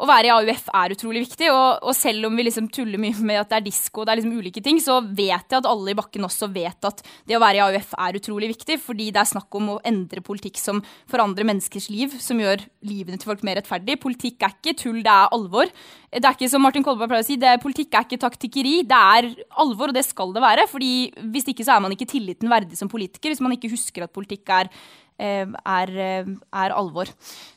å 0.00 0.08
være 0.08 0.30
i 0.30 0.32
AUF 0.32 0.68
er 0.80 0.94
utrolig 0.94 1.24
viktig. 1.26 1.50
Og, 1.52 1.84
og 1.84 1.96
selv 1.96 2.28
om 2.28 2.36
vi 2.38 2.46
liksom 2.46 2.70
tuller 2.72 3.00
mye 3.00 3.26
med 3.26 3.42
at 3.42 3.50
det 3.52 3.58
er 3.58 3.66
disko 3.68 4.02
og 4.02 4.08
det 4.08 4.14
er 4.14 4.20
liksom 4.22 4.38
ulike 4.40 4.62
ting, 4.64 4.80
så 4.82 5.00
vet 5.04 5.52
jeg 5.52 5.60
at 5.60 5.68
alle 5.68 5.92
i 5.92 5.98
bakken 5.98 6.24
også 6.26 6.48
vet 6.54 6.88
at 6.88 7.02
det 7.28 7.36
å 7.36 7.42
være 7.42 7.60
i 7.60 7.64
AUF 7.66 7.94
er 8.06 8.20
utrolig 8.20 8.50
viktig. 8.54 8.78
Fordi 8.82 9.10
det 9.12 9.22
er 9.22 9.30
snakk 9.32 9.60
om 9.60 9.74
å 9.74 9.80
endre 9.86 10.24
politikk 10.24 10.60
som 10.60 10.80
forandrer 11.10 11.48
menneskers 11.48 11.90
liv, 11.92 12.16
som 12.22 12.40
gjør 12.40 12.64
livene 12.86 13.20
til 13.20 13.32
folk 13.32 13.44
mer 13.46 13.60
rettferdig. 13.60 13.98
Politikk 14.00 14.46
er 14.46 14.56
ikke 14.56 14.76
tull, 14.80 15.02
det 15.04 15.12
er 15.12 15.34
alvor. 15.36 15.72
Det 16.10 16.24
er 16.24 16.34
ikke 16.34 16.50
som 16.50 16.64
Martin 16.64 16.82
Kolberg 16.86 17.12
pleier 17.12 17.22
å 17.22 17.28
si, 17.28 17.36
det 17.38 17.52
politikk 17.62 17.94
er 17.94 18.06
ikke 18.08 18.22
taktikkeri. 18.24 18.74
Det 18.88 19.02
er 19.18 19.28
alvor, 19.62 19.92
og 19.92 19.98
det 19.98 20.06
skal 20.08 20.32
det 20.34 20.42
være. 20.42 20.66
fordi 20.70 20.92
hvis 21.34 21.52
ikke 21.52 21.66
så 21.66 21.76
er 21.76 21.84
man 21.84 21.94
ikke 21.94 22.08
tilliten 22.10 22.50
verdig 22.50 22.78
som 22.78 22.90
politiker. 22.90 23.30
Hvis 23.30 23.44
man 23.44 23.54
ikke 23.54 23.70
husker 23.70 24.06
at 24.06 24.14
politikk 24.16 24.48
er 24.56 24.72
er, 25.20 25.92
er, 25.94 26.74
alvor. 26.74 27.10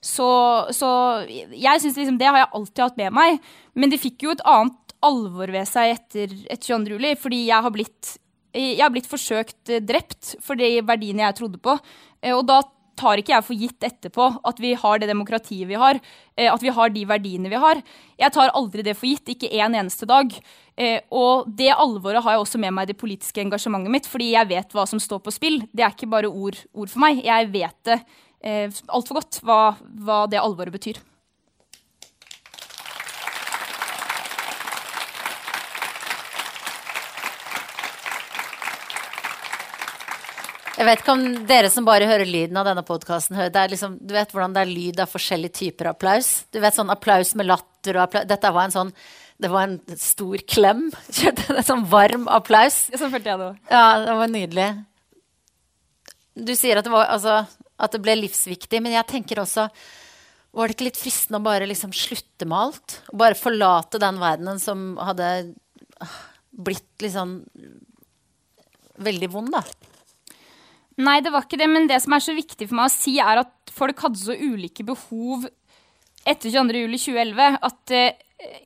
Så, 0.04 0.30
så 0.76 0.89
jeg 1.28 1.84
syns 1.84 1.99
liksom 1.99 2.19
det 2.19 2.30
har 2.30 2.41
jeg 2.43 2.52
alltid 2.60 2.84
hatt 2.86 2.99
med 2.99 3.15
meg. 3.15 3.39
Men 3.73 3.93
det 3.93 4.02
fikk 4.04 4.28
jo 4.28 4.36
et 4.36 4.43
annet 4.49 4.95
alvor 5.04 5.52
ved 5.52 5.67
seg 5.67 5.95
etter, 5.97 6.36
etter 6.47 6.76
22. 6.76 6.97
juli, 6.97 7.15
fordi 7.19 7.41
jeg 7.49 7.65
har 7.65 7.73
blitt, 7.76 8.13
jeg 8.56 8.84
har 8.84 8.93
blitt 8.93 9.10
forsøkt 9.12 9.73
drept 9.84 10.36
for 10.43 10.60
de 10.60 10.78
verdiene 10.86 11.26
jeg 11.26 11.39
trodde 11.41 11.62
på. 11.63 11.76
Og 12.34 12.45
da 12.47 12.62
tar 12.99 13.21
ikke 13.21 13.34
jeg 13.36 13.45
for 13.47 13.60
gitt 13.60 13.86
etterpå 13.88 14.27
at 14.49 14.60
vi 14.62 14.73
har 14.79 14.99
det 15.01 15.10
demokratiet 15.12 15.69
vi 15.69 15.77
har, 15.79 15.99
eh, 16.38 16.49
at 16.51 16.63
vi 16.63 16.73
har 16.73 16.93
de 16.93 17.06
verdiene 17.10 17.51
vi 17.51 17.62
har. 17.62 17.82
Jeg 18.19 18.36
tar 18.36 18.53
aldri 18.58 18.86
det 18.86 18.95
for 18.97 19.10
gitt, 19.10 19.36
ikke 19.36 19.51
en 19.60 19.77
eneste 19.84 20.08
dag. 20.10 20.34
Eh, 20.77 20.99
og 21.13 21.47
det 21.47 21.71
alvoret 21.73 22.23
har 22.23 22.36
jeg 22.36 22.43
også 22.45 22.62
med 22.62 22.73
meg 22.73 22.88
i 22.88 22.93
det 22.93 22.99
politiske 23.01 23.43
engasjementet 23.43 23.93
mitt, 23.93 24.10
fordi 24.10 24.34
jeg 24.34 24.49
vet 24.49 24.73
hva 24.73 24.88
som 24.89 25.01
står 25.01 25.23
på 25.23 25.34
spill. 25.36 25.62
Det 25.73 25.86
er 25.86 25.95
ikke 25.95 26.12
bare 26.12 26.32
ord, 26.32 26.60
ord 26.73 26.91
for 26.91 27.06
meg. 27.06 27.23
Jeg 27.25 27.51
vet 27.53 27.79
det 27.89 27.99
eh, 28.43 28.84
altfor 28.89 29.21
godt 29.21 29.41
hva, 29.45 29.63
hva 30.06 30.23
det 30.32 30.41
alvoret 30.41 30.73
betyr. 30.73 31.01
Jeg 40.73 40.88
vet 40.88 41.01
ikke 41.03 41.13
om 41.13 41.25
dere 41.45 41.69
som 41.69 41.86
bare 41.86 42.07
hører 42.09 42.25
lyden 42.25 42.57
av 42.57 42.65
denne 42.65 42.81
podkasten, 42.86 43.38
liksom, 43.69 43.99
Du 44.01 44.13
vet 44.15 44.31
hvordan 44.33 44.55
det 44.55 44.63
er 44.63 44.71
lyd 44.71 45.01
av 45.03 45.12
forskjellige 45.12 45.53
typer 45.59 45.91
applaus? 45.91 46.45
Du 46.49 46.59
vet 46.63 46.73
sånn 46.73 46.89
applaus 46.89 47.36
med 47.38 47.45
latter 47.45 47.99
og 47.99 48.07
applaus 48.07 48.25
Dette 48.29 48.53
var 48.55 48.69
en 48.69 48.75
sånn 48.77 48.95
det 49.43 49.49
var 49.51 49.65
en 49.65 49.97
stor 49.99 50.39
klem. 50.47 50.86
En 51.57 51.65
sånn 51.65 51.81
varm 51.89 52.29
applaus. 52.31 52.86
Sånn 52.93 53.12
følte 53.12 53.31
jeg 53.31 53.39
det 53.41 53.47
òg. 53.49 53.57
Ja, 53.67 53.88
det 54.05 54.15
var 54.19 54.29
nydelig. 54.31 54.67
Du 56.47 56.53
sier 56.55 56.79
at 56.79 56.88
det, 56.88 56.93
var, 56.93 57.09
altså, 57.12 57.41
at 57.75 57.93
det 57.93 58.01
ble 58.05 58.15
livsviktig, 58.21 58.79
men 58.81 58.95
jeg 58.95 59.09
tenker 59.09 59.41
også 59.43 59.67
Var 60.53 60.69
det 60.69 60.77
ikke 60.77 60.88
litt 60.88 61.01
fristende 61.01 61.41
å 61.41 61.45
bare 61.45 61.67
liksom 61.67 61.91
slutte 61.97 62.47
med 62.47 62.57
alt? 62.57 62.99
Bare 63.12 63.38
forlate 63.38 64.01
den 64.01 64.21
verdenen 64.21 64.62
som 64.62 64.93
hadde 65.01 65.29
ah, 66.05 66.15
blitt 66.53 67.03
liksom 67.03 67.39
veldig 69.03 69.29
vond, 69.33 69.53
da? 69.57 69.63
Nei, 71.01 71.19
det 71.25 71.32
var 71.34 71.47
ikke 71.47 71.58
det, 71.58 71.69
men 71.71 71.88
det 71.89 71.99
som 72.03 72.13
er 72.13 72.21
så 72.21 72.36
viktig 72.38 72.67
for 72.69 72.77
meg 72.77 72.89
å 72.89 72.93
si, 72.93 73.15
er 73.21 73.41
at 73.41 73.73
folk 73.73 74.03
hadde 74.06 74.21
så 74.21 74.36
ulike 74.38 74.86
behov 74.86 75.47
etter 76.29 76.53
22.07.2011 76.53 77.58
at 77.67 77.93
eh, 77.97 78.19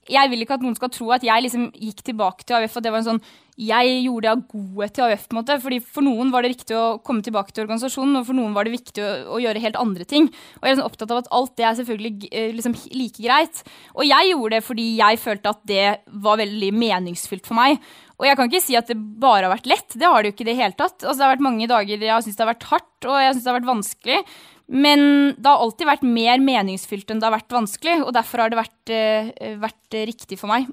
jeg 0.10 0.32
vil 0.32 0.44
ikke 0.44 0.58
at 0.58 0.63
noen 0.66 0.78
skal 0.78 0.92
tro 0.94 1.12
at 1.16 1.26
jeg 1.26 1.44
liksom 1.46 1.68
gikk 1.74 2.06
tilbake 2.08 2.48
til 2.48 2.60
AUF, 2.60 2.78
At 2.78 2.88
det 2.88 2.94
var 2.94 3.04
en 3.04 3.12
sånn 3.12 3.28
jeg 3.58 4.04
gjorde 4.06 4.22
det 4.22 4.30
av 4.30 4.42
godhet 4.52 4.94
til 4.94 5.04
AUF. 5.08 5.24
på 5.26 5.34
en 5.34 5.40
måte, 5.40 5.56
fordi 5.62 5.80
For 5.82 6.06
noen 6.06 6.30
var 6.32 6.46
det 6.46 6.52
riktig 6.54 6.76
å 6.78 7.00
komme 7.02 7.24
tilbake 7.26 7.52
til 7.52 7.66
organisasjonen, 7.66 8.20
og 8.20 8.28
for 8.28 8.38
noen 8.38 8.54
var 8.54 8.66
det 8.66 8.76
viktig 8.76 9.02
å, 9.02 9.34
å 9.34 9.42
gjøre 9.42 9.63
helt 9.63 9.80
andre 9.82 10.06
ting. 10.06 10.30
Og 10.62 10.68
jeg 10.68 10.76
er 10.76 10.78
sånn 10.78 10.90
opptatt 10.90 11.12
av 11.12 11.24
at 11.24 11.32
alt 11.34 11.56
det 11.58 11.66
er 11.66 11.78
selvfølgelig 11.80 12.30
eh, 12.30 12.52
liksom, 12.54 12.76
like 12.94 13.18
greit. 13.18 13.63
Og 13.96 14.06
jeg 14.06 14.30
gjorde 14.30 14.56
det 14.56 14.68
fordi 14.68 14.86
jeg 15.00 15.22
følte 15.24 15.56
at 15.56 15.63
det 15.66 15.88
var 16.22 16.38
veldig 16.38 16.70
meningsfylt 16.78 17.50
for 17.50 17.58
meg. 17.58 17.82
Og 18.18 18.30
jeg 18.30 18.38
kan 18.38 18.50
ikke 18.50 18.62
si 18.66 18.78
at 18.78 18.90
det 18.90 18.98
bare 18.98 19.48
har 19.48 19.56
vært 19.56 19.70
lett. 19.70 19.98
Det 19.98 20.06
har 20.06 20.22
det 20.22 20.30
jo 20.30 20.36
ikke 20.38 20.46
i 20.46 20.52
det 20.52 20.60
hele 20.62 20.78
tatt. 20.78 21.02
Altså, 21.02 21.18
det 21.18 21.26
har 21.26 21.36
vært 21.36 21.48
mange 21.50 21.70
dager 21.70 21.98
jeg 21.98 22.13
har 22.13 22.22
syntes 22.26 22.38
det 22.38 22.46
har 22.46 22.54
vært 22.54 22.70
hardt, 22.70 23.10
og 23.10 23.18
jeg 23.22 23.34
syns 23.34 23.44
det 23.44 23.52
har 23.52 23.60
vært 23.60 23.74
vanskelig. 23.74 24.22
Men 24.67 25.01
det 25.38 25.47
har 25.47 25.63
alltid 25.63 25.88
vært 25.88 26.06
mer 26.08 26.41
meningsfylt 26.43 27.12
enn 27.12 27.21
det 27.21 27.27
har 27.30 27.38
vært 27.38 27.56
vanskelig, 27.56 28.01
og 28.03 28.12
derfor 28.15 28.43
har 28.43 28.51
det 28.51 28.60
vært, 28.60 28.91
uh, 28.91 29.56
vært 29.63 29.99
riktig 30.10 30.39
for 30.41 30.51
meg. 30.51 30.67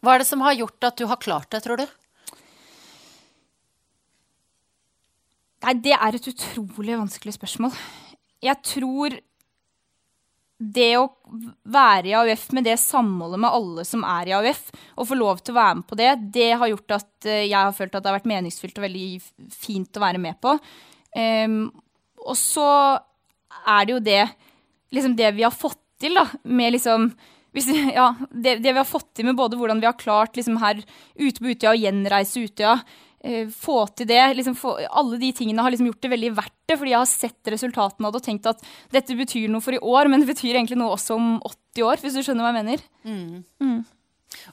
Hva 0.00 0.14
er 0.14 0.22
det 0.22 0.28
som 0.30 0.44
har 0.46 0.56
gjort 0.56 0.88
at 0.88 1.00
du 1.00 1.04
har 1.10 1.20
klart 1.20 1.50
det, 1.52 1.60
tror 1.64 1.82
du? 1.82 1.86
Nei, 5.66 5.74
det 5.82 5.96
er 5.96 6.16
et 6.16 6.28
utrolig 6.30 6.94
vanskelig 7.00 7.34
spørsmål. 7.34 7.74
Jeg 8.46 8.62
tror 8.62 9.16
det 10.58 10.90
å 10.98 11.04
være 11.70 12.10
i 12.10 12.14
AUF 12.18 12.48
med 12.56 12.66
det 12.66 12.76
samholdet 12.82 13.38
med 13.42 13.54
alle 13.54 13.84
som 13.86 14.02
er 14.06 14.30
i 14.30 14.34
AUF, 14.38 14.62
og 14.98 15.08
få 15.10 15.18
lov 15.18 15.42
til 15.42 15.54
å 15.54 15.58
være 15.58 15.76
med 15.80 15.88
på 15.90 15.98
det, 15.98 16.08
det 16.34 16.48
har 16.58 16.70
gjort 16.72 16.96
at 16.98 17.28
eh, 17.30 17.44
jeg 17.46 17.58
har 17.58 17.74
følt 17.76 17.94
at 17.94 18.02
det 18.02 18.10
har 18.10 18.18
vært 18.18 18.30
meningsfylt 18.32 18.80
og 18.80 18.86
veldig 18.86 19.04
fint 19.54 19.98
å 19.98 20.02
være 20.02 20.22
med 20.22 20.38
på. 20.42 20.56
Um, 21.14 21.60
og 22.24 22.36
så 22.38 22.68
er 23.68 23.88
det 23.88 23.94
jo 23.96 24.04
det, 24.04 24.22
liksom 24.94 25.16
det 25.18 25.32
vi 25.36 25.46
har 25.46 25.54
fått 25.54 25.80
til, 26.00 26.14
da, 26.18 26.28
med 26.44 26.76
liksom 26.76 27.10
hvis, 27.56 27.68
ja, 27.98 28.12
det, 28.30 28.58
det, 28.62 28.70
vi 28.70 28.78
har 28.78 28.86
fått 28.86 29.10
til 29.16 29.26
med 29.26 29.38
både 29.38 29.58
hvordan 29.58 29.80
vi 29.82 29.88
har 29.88 29.98
klart 29.98 30.36
liksom 30.38 30.60
her 30.62 30.82
ute 31.18 31.40
på 31.40 31.54
Utøya 31.54 31.72
å 31.72 31.78
gjenreise 31.80 32.44
Utøya, 32.44 32.76
Eh, 33.20 33.48
få 33.50 33.80
til 33.98 34.06
det. 34.06 34.20
Liksom 34.38 34.54
få, 34.54 34.76
alle 34.86 35.18
de 35.18 35.32
tingene 35.34 35.62
har 35.62 35.74
liksom 35.74 35.88
gjort 35.90 36.02
det 36.04 36.12
veldig 36.12 36.32
verdt 36.36 36.54
det, 36.70 36.76
fordi 36.78 36.92
jeg 36.92 37.00
har 37.00 37.10
sett 37.10 37.50
resultatene 37.50 38.06
av 38.06 38.14
det 38.14 38.20
og 38.20 38.26
tenkt 38.28 38.46
at 38.46 38.62
dette 38.94 39.16
betyr 39.18 39.48
noe 39.50 39.64
for 39.64 39.74
i 39.74 39.80
år, 39.82 40.10
men 40.10 40.22
det 40.22 40.30
betyr 40.30 40.54
egentlig 40.54 40.78
noe 40.78 40.94
også 40.94 41.16
om 41.18 41.32
80 41.42 41.86
år, 41.88 42.02
hvis 42.04 42.18
du 42.18 42.22
skjønner 42.22 42.46
hva 42.46 42.52
jeg 42.52 42.58
mener. 42.60 42.84
Mm. 43.08 43.40
Mm. 43.64 43.80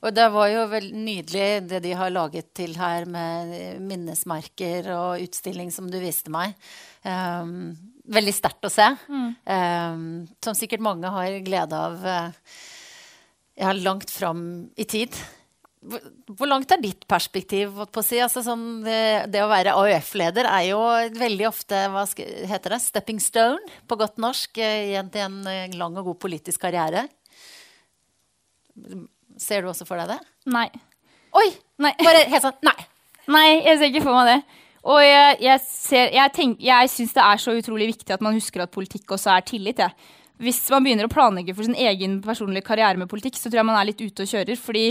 Og 0.01 0.13
det 0.15 0.25
var 0.33 0.49
jo 0.51 0.67
veldig 0.71 1.01
nydelig 1.05 1.47
det 1.69 1.81
de 1.83 1.93
har 1.97 2.13
laget 2.13 2.51
til 2.57 2.75
her 2.79 3.07
med 3.09 3.81
minnesmerker 3.83 4.89
og 4.95 5.25
utstilling 5.25 5.71
som 5.73 5.89
du 5.91 5.97
viste 6.01 6.31
meg. 6.33 6.55
Um, 7.03 7.73
veldig 8.11 8.35
sterkt 8.35 8.67
å 8.67 8.71
se. 8.73 8.87
Mm. 9.09 9.29
Um, 9.45 10.05
som 10.43 10.57
sikkert 10.57 10.83
mange 10.85 11.11
har 11.11 11.39
glede 11.45 11.79
av 11.79 12.05
uh, 12.05 12.53
ja, 13.55 13.73
langt 13.73 14.11
fram 14.13 14.45
i 14.75 14.87
tid. 14.89 15.15
Hvor 15.85 16.49
langt 16.49 16.71
er 16.73 16.81
ditt 16.81 17.05
perspektiv? 17.09 17.75
si? 18.01 18.17
Altså, 18.23 18.41
sånn, 18.45 18.81
det, 18.85 19.27
det, 19.33 19.43
å 19.45 19.51
være 19.51 19.75
AUF-leder 19.77 20.49
er 20.49 20.69
jo 20.71 20.79
veldig 21.19 21.49
ofte 21.51 21.83
hva 21.93 22.05
heter 22.09 22.73
det, 22.73 22.81
stepping 22.81 23.21
stone 23.21 23.61
på 23.85 23.99
godt 23.99 24.17
norsk 24.21 24.57
i 24.57 24.71
igjen 24.95 25.11
til 25.13 25.27
en 25.27 25.37
eh, 25.51 25.77
lang 25.77 25.97
og 26.01 26.09
god 26.09 26.19
politisk 26.25 26.65
karriere. 26.65 27.05
Ser 29.41 29.63
du 29.63 29.71
også 29.71 29.87
for 29.87 29.99
deg 29.99 30.15
det? 30.15 30.19
Nei. 30.51 30.67
Oi! 31.35 31.47
Nei. 31.83 31.91
Bare 31.99 32.27
helt 32.31 32.45
sånn 32.45 32.61
Nei. 32.63 32.77
Nei, 33.31 33.47
jeg 33.65 33.79
ser 33.79 33.89
ikke 33.89 34.05
for 34.05 34.15
meg 34.15 34.29
det. 34.29 34.61
Og 34.85 34.99
jeg, 35.01 35.37
jeg, 35.41 35.61
ser, 35.65 36.11
jeg, 36.13 36.31
tenk, 36.35 36.59
jeg 36.61 36.91
syns 36.93 37.15
det 37.15 37.23
er 37.25 37.41
så 37.41 37.55
utrolig 37.57 37.87
viktig 37.89 38.13
at 38.13 38.21
man 38.21 38.37
husker 38.37 38.61
at 38.61 38.73
politikk 38.73 39.15
også 39.15 39.31
er 39.33 39.45
tillit. 39.47 39.81
Jeg. 39.81 40.11
Hvis 40.45 40.59
man 40.69 40.85
begynner 40.85 41.09
å 41.09 41.11
planlegge 41.11 41.55
for 41.57 41.65
sin 41.65 41.77
egen 41.79 42.19
personlige 42.23 42.67
karriere 42.67 42.99
med 43.01 43.09
politikk, 43.09 43.39
så 43.39 43.49
tror 43.49 43.63
jeg 43.63 43.69
man 43.71 43.79
er 43.79 43.89
litt 43.89 44.03
ute 44.03 44.27
og 44.27 44.29
kjører. 44.29 44.61
fordi 44.61 44.85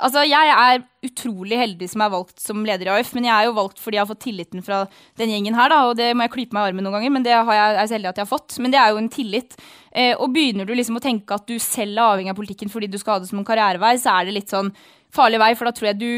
Altså, 0.00 0.22
Jeg 0.24 0.48
er 0.48 0.84
utrolig 1.04 1.58
heldig 1.60 1.86
som 1.92 2.00
er 2.00 2.12
valgt 2.14 2.40
som 2.40 2.62
leder 2.64 2.88
i 2.88 2.92
AUF, 2.94 3.10
men 3.12 3.26
jeg 3.28 3.34
er 3.34 3.44
jo 3.44 3.56
valgt 3.58 3.80
fordi 3.82 3.98
jeg 3.98 4.06
har 4.06 4.08
fått 4.08 4.22
tilliten 4.24 4.64
fra 4.64 4.78
den 5.20 5.32
gjengen 5.34 5.58
her. 5.58 5.68
da, 5.68 5.82
og 5.90 5.96
Det 5.98 6.14
må 6.16 6.24
jeg 6.24 6.32
klype 6.32 6.56
meg 6.56 6.64
i 6.64 6.70
armen 6.70 6.86
noen 6.86 6.96
ganger, 6.96 7.12
men 7.12 7.26
det 7.26 7.34
jeg, 7.34 7.44
er 7.44 7.84
så 7.84 7.96
heldig 7.98 8.08
at 8.08 8.16
jeg 8.16 8.24
har 8.24 8.32
fått. 8.32 8.56
Men 8.58 8.72
det 8.72 8.80
er 8.80 8.94
jo 8.94 9.02
en 9.02 9.10
tillit. 9.12 9.56
Eh, 9.92 10.14
og 10.16 10.32
begynner 10.32 10.64
du 10.64 10.72
liksom 10.72 10.96
å 10.96 11.04
tenke 11.04 11.36
at 11.36 11.44
du 11.46 11.58
selv 11.60 11.92
er 11.92 12.06
avhengig 12.06 12.32
av 12.32 12.40
politikken 12.40 12.72
fordi 12.72 12.88
du 12.88 12.96
skal 13.00 13.16
ha 13.16 13.24
det 13.24 13.28
som 13.28 13.40
en 13.40 13.48
karrierevei, 13.48 13.94
så 14.00 14.16
er 14.16 14.26
det 14.26 14.38
litt 14.38 14.52
sånn 14.52 14.72
farlig 15.16 15.40
vei, 15.40 15.52
for 15.56 15.68
da 15.68 15.76
tror 15.76 15.90
jeg 15.92 16.00
du 16.00 16.10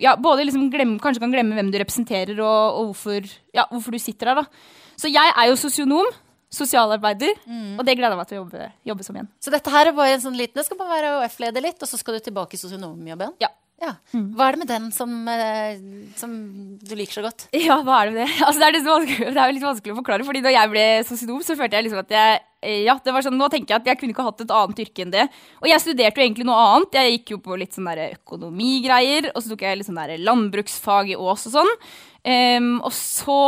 ja, 0.00 0.14
både 0.16 0.44
liksom 0.46 0.68
glemme, 0.72 1.00
kanskje 1.02 1.24
kan 1.24 1.32
glemme 1.32 1.56
hvem 1.56 1.72
du 1.72 1.80
representerer, 1.80 2.36
og, 2.38 2.78
og 2.78 2.92
hvorfor, 2.92 3.28
ja, 3.56 3.66
hvorfor 3.72 3.96
du 3.96 4.00
sitter 4.02 4.32
der. 4.32 4.44
da. 4.44 4.96
Så 5.00 5.10
jeg 5.12 5.32
er 5.32 5.48
jo 5.48 5.58
sosionom 5.60 6.08
sosialarbeider. 6.52 7.38
Mm. 7.46 7.76
Og 7.78 7.84
det 7.84 7.94
gleder 7.98 8.14
jeg 8.14 8.20
meg 8.20 8.28
til 8.30 8.38
å 8.38 8.42
jobbe, 8.42 8.72
jobbe, 8.90 9.06
som 9.06 9.16
igjen. 9.18 9.30
Så 9.42 9.54
dette 9.54 9.72
her 9.72 9.90
er 9.90 9.96
bare 9.96 10.16
en 10.16 10.24
sånn 10.24 10.36
liten, 10.38 10.56
det 10.58 10.66
skal 10.66 10.80
bare 10.80 10.96
være 10.96 11.14
OF-leder 11.22 11.64
litt, 11.64 11.80
og 11.82 11.90
så 11.90 12.00
skal 12.00 12.16
du 12.16 12.24
tilbake 12.24 12.56
i 12.56 12.60
sosionomjobben? 12.60 13.34
Ja. 13.42 13.50
ja. 13.84 13.94
Mm. 14.14 14.30
Hva 14.36 14.48
er 14.48 14.56
det 14.56 14.62
med 14.62 14.72
den 14.72 14.88
som, 14.94 15.14
eh, 15.28 15.80
som, 16.18 16.34
du 16.80 16.94
liker 16.96 17.20
så 17.20 17.26
godt? 17.28 17.48
Ja, 17.52 17.80
hva 17.84 18.00
er 18.00 18.10
det 18.10 18.16
med 18.16 18.22
det? 18.24 18.36
Altså, 18.46 18.62
det, 18.62 18.68
er 18.68 18.76
litt 18.78 19.24
det 19.36 19.44
er 19.44 19.56
litt 19.56 19.68
vanskelig 19.68 19.96
å 19.96 20.00
forklare, 20.00 20.28
fordi 20.28 20.44
da 20.46 20.54
jeg 20.56 20.72
ble 20.72 20.86
sosionom, 21.08 21.44
så 21.44 21.58
følte 21.58 21.78
jeg 21.80 21.88
liksom 21.88 22.02
at 22.06 22.16
jeg 22.16 22.42
eh, 22.64 22.82
ja, 22.88 22.96
det 23.04 23.14
var 23.14 23.28
sånn, 23.28 23.38
Nå 23.38 23.52
tenker 23.52 23.76
jeg 23.76 23.84
at 23.84 23.92
jeg 23.92 24.00
kunne 24.00 24.16
ikke 24.16 24.28
hatt 24.30 24.44
et 24.46 24.58
annet 24.62 24.84
yrke 24.86 25.04
enn 25.04 25.14
det. 25.14 25.28
Og 25.60 25.68
jeg 25.68 25.84
studerte 25.84 26.22
jo 26.22 26.30
egentlig 26.30 26.48
noe 26.48 26.68
annet. 26.72 27.00
Jeg 27.02 27.18
gikk 27.18 27.36
jo 27.36 27.42
på 27.44 27.60
litt 27.60 27.76
sånn 27.76 27.92
økonomigreier, 28.08 29.34
og 29.34 29.44
så 29.44 29.52
tok 29.52 29.68
jeg 29.68 29.82
litt 29.82 29.90
sånn 29.90 30.00
landbruksfag 30.24 31.12
i 31.12 31.20
Ås 31.20 31.50
og 31.52 31.60
sånn. 31.60 31.74
Um, 32.26 32.80
og 32.82 32.90
så 32.92 33.38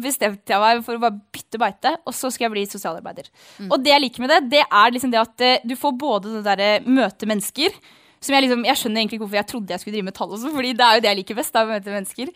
bestemte 0.00 0.54
jeg 0.54 0.62
meg 0.62 0.80
for 0.86 0.96
å 0.96 1.02
bare 1.02 1.20
bytte 1.34 1.60
beite, 1.60 1.92
og 2.08 2.16
så 2.16 2.30
skal 2.32 2.48
jeg 2.48 2.54
bli 2.56 2.64
sosialarbeider. 2.70 3.28
Mm. 3.60 3.68
Og 3.68 3.84
det 3.84 3.92
jeg 3.92 4.04
liker 4.06 4.24
med 4.24 4.32
det, 4.32 4.40
det 4.56 4.64
er 4.64 4.94
liksom 4.94 5.12
det 5.12 5.20
at 5.20 5.44
uh, 5.44 5.68
du 5.68 5.76
får 5.78 5.96
både 6.00 6.38
det 6.38 6.44
derre 6.48 6.70
møte 6.88 7.28
mennesker 7.28 7.76
som 8.18 8.34
jeg 8.34 8.46
liksom, 8.46 8.64
jeg 8.66 8.80
skjønner 8.80 9.00
egentlig 9.00 9.18
ikke 9.18 9.26
hvorfor 9.26 9.40
jeg 9.40 9.50
trodde 9.52 9.74
jeg 9.74 9.82
skulle 9.82 9.98
drive 9.98 10.08
med 10.08 10.16
tall 10.16 10.32
også, 10.34 10.54
fordi 10.54 10.72
det 10.78 10.86
er 10.86 10.96
jo 10.96 11.04
det 11.04 11.12
jeg 11.12 11.20
liker 11.20 11.38
best. 11.38 11.54
da, 11.54 11.64
å 11.64 11.70
møte 11.70 11.94
mennesker. 11.94 12.32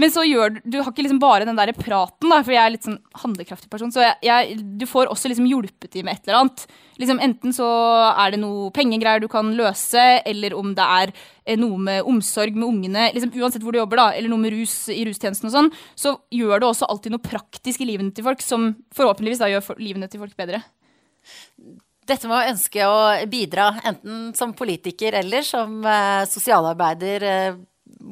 Men 0.00 0.10
så 0.10 0.24
gjør 0.26 0.56
du 0.58 0.80
har 0.80 0.90
ikke 0.90 1.04
liksom 1.06 1.20
bare 1.22 1.46
den 1.46 1.58
der 1.58 1.70
praten, 1.76 2.30
da, 2.30 2.40
for 2.42 2.54
jeg 2.54 2.62
er 2.62 2.72
litt 2.74 2.86
sånn 2.86 2.98
handlekraftig 3.20 3.70
person. 3.70 3.92
Så 3.94 4.02
jeg, 4.02 4.16
jeg, 4.26 4.56
du 4.80 4.86
får 4.90 5.10
også 5.12 5.30
liksom 5.30 5.46
hjulpet 5.46 5.92
til 5.92 6.06
med 6.06 6.18
et 6.18 6.26
eller 6.26 6.40
annet. 6.40 6.64
Liksom 6.98 7.22
Enten 7.22 7.54
så 7.54 7.68
er 8.10 8.34
det 8.34 8.40
noe 8.42 8.72
pengegreier 8.74 9.22
du 9.22 9.28
kan 9.30 9.52
løse, 9.58 10.02
eller 10.26 10.56
om 10.58 10.74
det 10.74 10.88
er 10.98 11.14
eh, 11.14 11.58
noe 11.60 11.78
med 11.78 12.10
omsorg 12.10 12.58
med 12.58 12.66
ungene. 12.66 13.08
liksom 13.14 13.34
Uansett 13.38 13.62
hvor 13.62 13.74
du 13.74 13.80
jobber, 13.80 14.02
da, 14.02 14.08
eller 14.18 14.32
noe 14.32 14.42
med 14.42 14.54
rus 14.56 14.76
i 14.90 15.02
rustjenesten 15.06 15.50
og 15.50 15.54
sånn, 15.54 15.72
så 15.98 16.16
gjør 16.34 16.62
du 16.62 16.68
også 16.70 16.90
alltid 16.90 17.14
noe 17.14 17.22
praktisk 17.22 17.82
i 17.84 17.90
livene 17.92 18.14
til 18.14 18.26
folk 18.26 18.42
som 18.42 18.72
forhåpentligvis 18.98 19.42
da 19.42 19.52
gjør 19.52 19.78
livene 19.82 20.10
til 20.10 20.22
folk 20.26 20.34
bedre. 20.38 20.64
Dette 22.04 22.28
med 22.28 22.36
å 22.36 22.50
ønske 22.52 22.88
å 22.88 22.96
bidra, 23.30 23.70
enten 23.86 24.34
som 24.36 24.52
politiker 24.56 25.16
eller 25.22 25.46
som 25.46 25.78
uh, 25.86 26.24
sosialarbeider, 26.28 27.24
uh, 27.24 27.62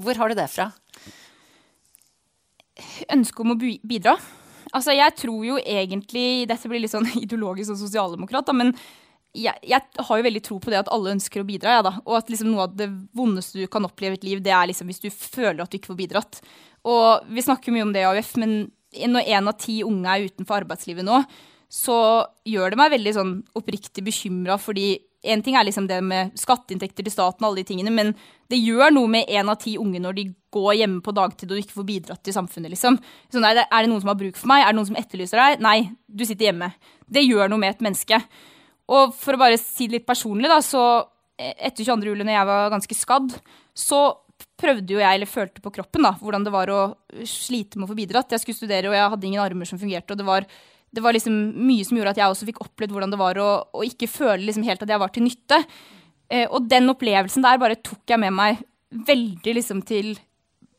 hvor 0.03 0.16
har 0.16 0.32
du 0.32 0.38
det 0.38 0.49
fra? 0.49 0.70
ønske 3.12 3.45
om 3.45 3.55
å 3.55 3.59
bidra. 3.59 4.16
Altså, 4.72 4.95
jeg 4.97 5.14
tror 5.18 5.45
jo 5.45 5.59
egentlig 5.61 6.47
Dette 6.49 6.70
blir 6.70 6.82
litt 6.82 6.95
sånn 6.95 7.09
ideologisk 7.24 7.74
og 7.74 7.80
sosialdemokrat, 7.82 8.49
da, 8.49 8.57
men 8.57 8.74
jeg, 9.32 9.57
jeg, 9.64 9.80
har 9.97 10.18
jo 10.18 10.26
veldig 10.26 10.43
tro 10.45 10.59
på 10.61 10.72
det 10.72 10.82
at 10.82 10.90
alle 10.93 11.14
ønsker 11.14 11.40
å 11.40 11.49
bidra. 11.49 11.78
Ja. 11.78 11.95
Og 12.05 12.18
at 12.18 12.28
liksom 12.28 12.51
noe 12.53 12.66
av 12.66 12.74
det 12.76 12.90
vondeste 13.16 13.62
du 13.62 13.70
kan 13.72 13.86
oppleve 13.88 14.18
i 14.18 14.20
et 14.20 14.26
liv, 14.28 14.43
det 14.45 14.53
er 14.53 14.68
liksom 14.68 14.90
hvis 14.93 15.01
du 15.01 15.09
føler 15.09 15.62
at 15.64 15.72
du 15.72 15.78
ikke 15.78 15.95
får 15.95 16.01
bidratt. 16.03 16.43
Og 16.88 17.32
vi 17.32 17.45
snakker 17.45 17.72
mye 17.72 17.86
om 17.86 17.95
det 17.95 18.03
i 18.03 18.11
AUF, 18.11 18.34
men 18.43 18.59
når 19.09 19.30
én 19.32 19.49
av 19.49 19.57
ti 19.57 19.78
unge 19.86 20.12
er 20.12 20.28
utenfor 20.28 20.59
arbeidslivet 20.61 21.07
nå, 21.07 21.22
så 21.73 21.97
gjør 22.45 22.75
det 22.75 22.79
meg 22.81 22.93
veldig 22.93 23.14
sånn 23.16 23.33
oppriktig 23.57 24.05
bekymra, 24.05 24.59
fordi 24.61 24.91
en 25.33 25.43
ting 25.45 25.55
er 25.57 25.64
liksom 25.64 25.87
det 25.87 26.01
med 26.05 26.35
skatteinntekter 26.39 27.07
til 27.07 27.14
staten, 27.14 27.45
og 27.45 27.53
alle 27.53 27.62
de 27.62 27.68
tingene, 27.70 27.93
men 27.95 28.11
det 28.51 28.59
gjør 28.59 28.93
noe 28.93 29.09
med 29.11 29.31
én 29.31 29.49
av 29.49 29.61
ti 29.62 29.77
unge 29.81 30.01
når 30.03 30.16
de 30.18 30.25
går 30.53 30.81
hjemme 30.81 31.01
på 31.05 31.14
dagtid 31.16 31.53
og 31.55 31.61
ikke 31.62 31.77
får 31.79 31.87
bidratt 31.89 32.23
til 32.27 32.35
samfunnet. 32.37 32.75
liksom. 32.75 32.99
Så 33.31 33.41
det, 33.41 33.64
er 33.64 33.85
det 33.85 33.89
noen 33.89 34.03
som 34.03 34.11
har 34.12 34.18
bruk 34.20 34.37
for 34.37 34.51
meg? 34.51 34.64
Er 34.64 34.75
det 34.75 34.81
noen 34.81 34.91
som 34.91 34.99
etterlyser 34.99 35.41
deg? 35.41 35.62
Nei, 35.64 35.79
du 36.07 36.27
sitter 36.29 36.51
hjemme. 36.51 36.73
Det 37.07 37.23
gjør 37.25 37.53
noe 37.53 37.62
med 37.62 37.73
et 37.73 37.87
menneske. 37.87 38.18
Og 38.93 39.14
for 39.16 39.39
å 39.39 39.41
bare 39.41 39.61
si 39.61 39.87
det 39.87 40.01
litt 40.01 40.11
personlig, 40.11 40.51
da, 40.53 40.59
så 40.64 40.83
eh, 41.39 41.55
etter 41.70 41.87
22. 41.87 42.12
juli, 42.12 42.27
når 42.27 42.37
jeg 42.37 42.51
var 42.51 42.75
ganske 42.75 42.99
skadd, 42.99 43.39
så 43.79 44.03
prøvde 44.61 44.97
jo 44.97 45.01
jeg, 45.01 45.16
eller 45.16 45.31
følte 45.31 45.62
på 45.62 45.73
kroppen, 45.79 46.05
da, 46.05 46.12
hvordan 46.18 46.45
det 46.45 46.53
var 46.53 46.70
å 46.75 46.83
slite 47.29 47.79
med 47.79 47.87
å 47.87 47.93
få 47.95 47.99
bidratt. 47.99 48.35
Jeg 48.35 48.43
skulle 48.43 48.59
studere, 48.59 48.91
og 48.91 48.99
jeg 48.99 49.14
hadde 49.14 49.29
ingen 49.31 49.45
armer 49.45 49.70
som 49.70 49.81
fungerte. 49.81 50.12
og 50.12 50.20
det 50.20 50.29
var, 50.29 50.51
det 50.93 51.01
var 51.01 51.16
liksom 51.16 51.36
mye 51.66 51.84
som 51.88 51.97
gjorde 51.97 52.12
at 52.12 52.20
jeg 52.20 52.32
også 52.32 52.49
fikk 52.49 52.61
opplevd 52.64 52.93
hvordan 52.93 53.12
det 53.14 53.20
var 53.20 53.38
å, 53.40 53.51
å 53.72 53.84
ikke 53.86 54.11
føle 54.11 54.45
liksom 54.45 54.66
helt 54.66 54.82
at 54.84 54.90
jeg 54.93 55.01
var 55.01 55.12
til 55.12 55.24
nytte. 55.24 55.62
Eh, 56.28 56.45
og 56.49 56.68
den 56.68 56.90
opplevelsen 56.93 57.45
der 57.45 57.61
bare 57.61 57.80
tok 57.80 58.12
jeg 58.12 58.20
med 58.20 58.36
meg 58.36 58.61
veldig 59.09 59.57
liksom 59.57 59.80
til 59.88 60.14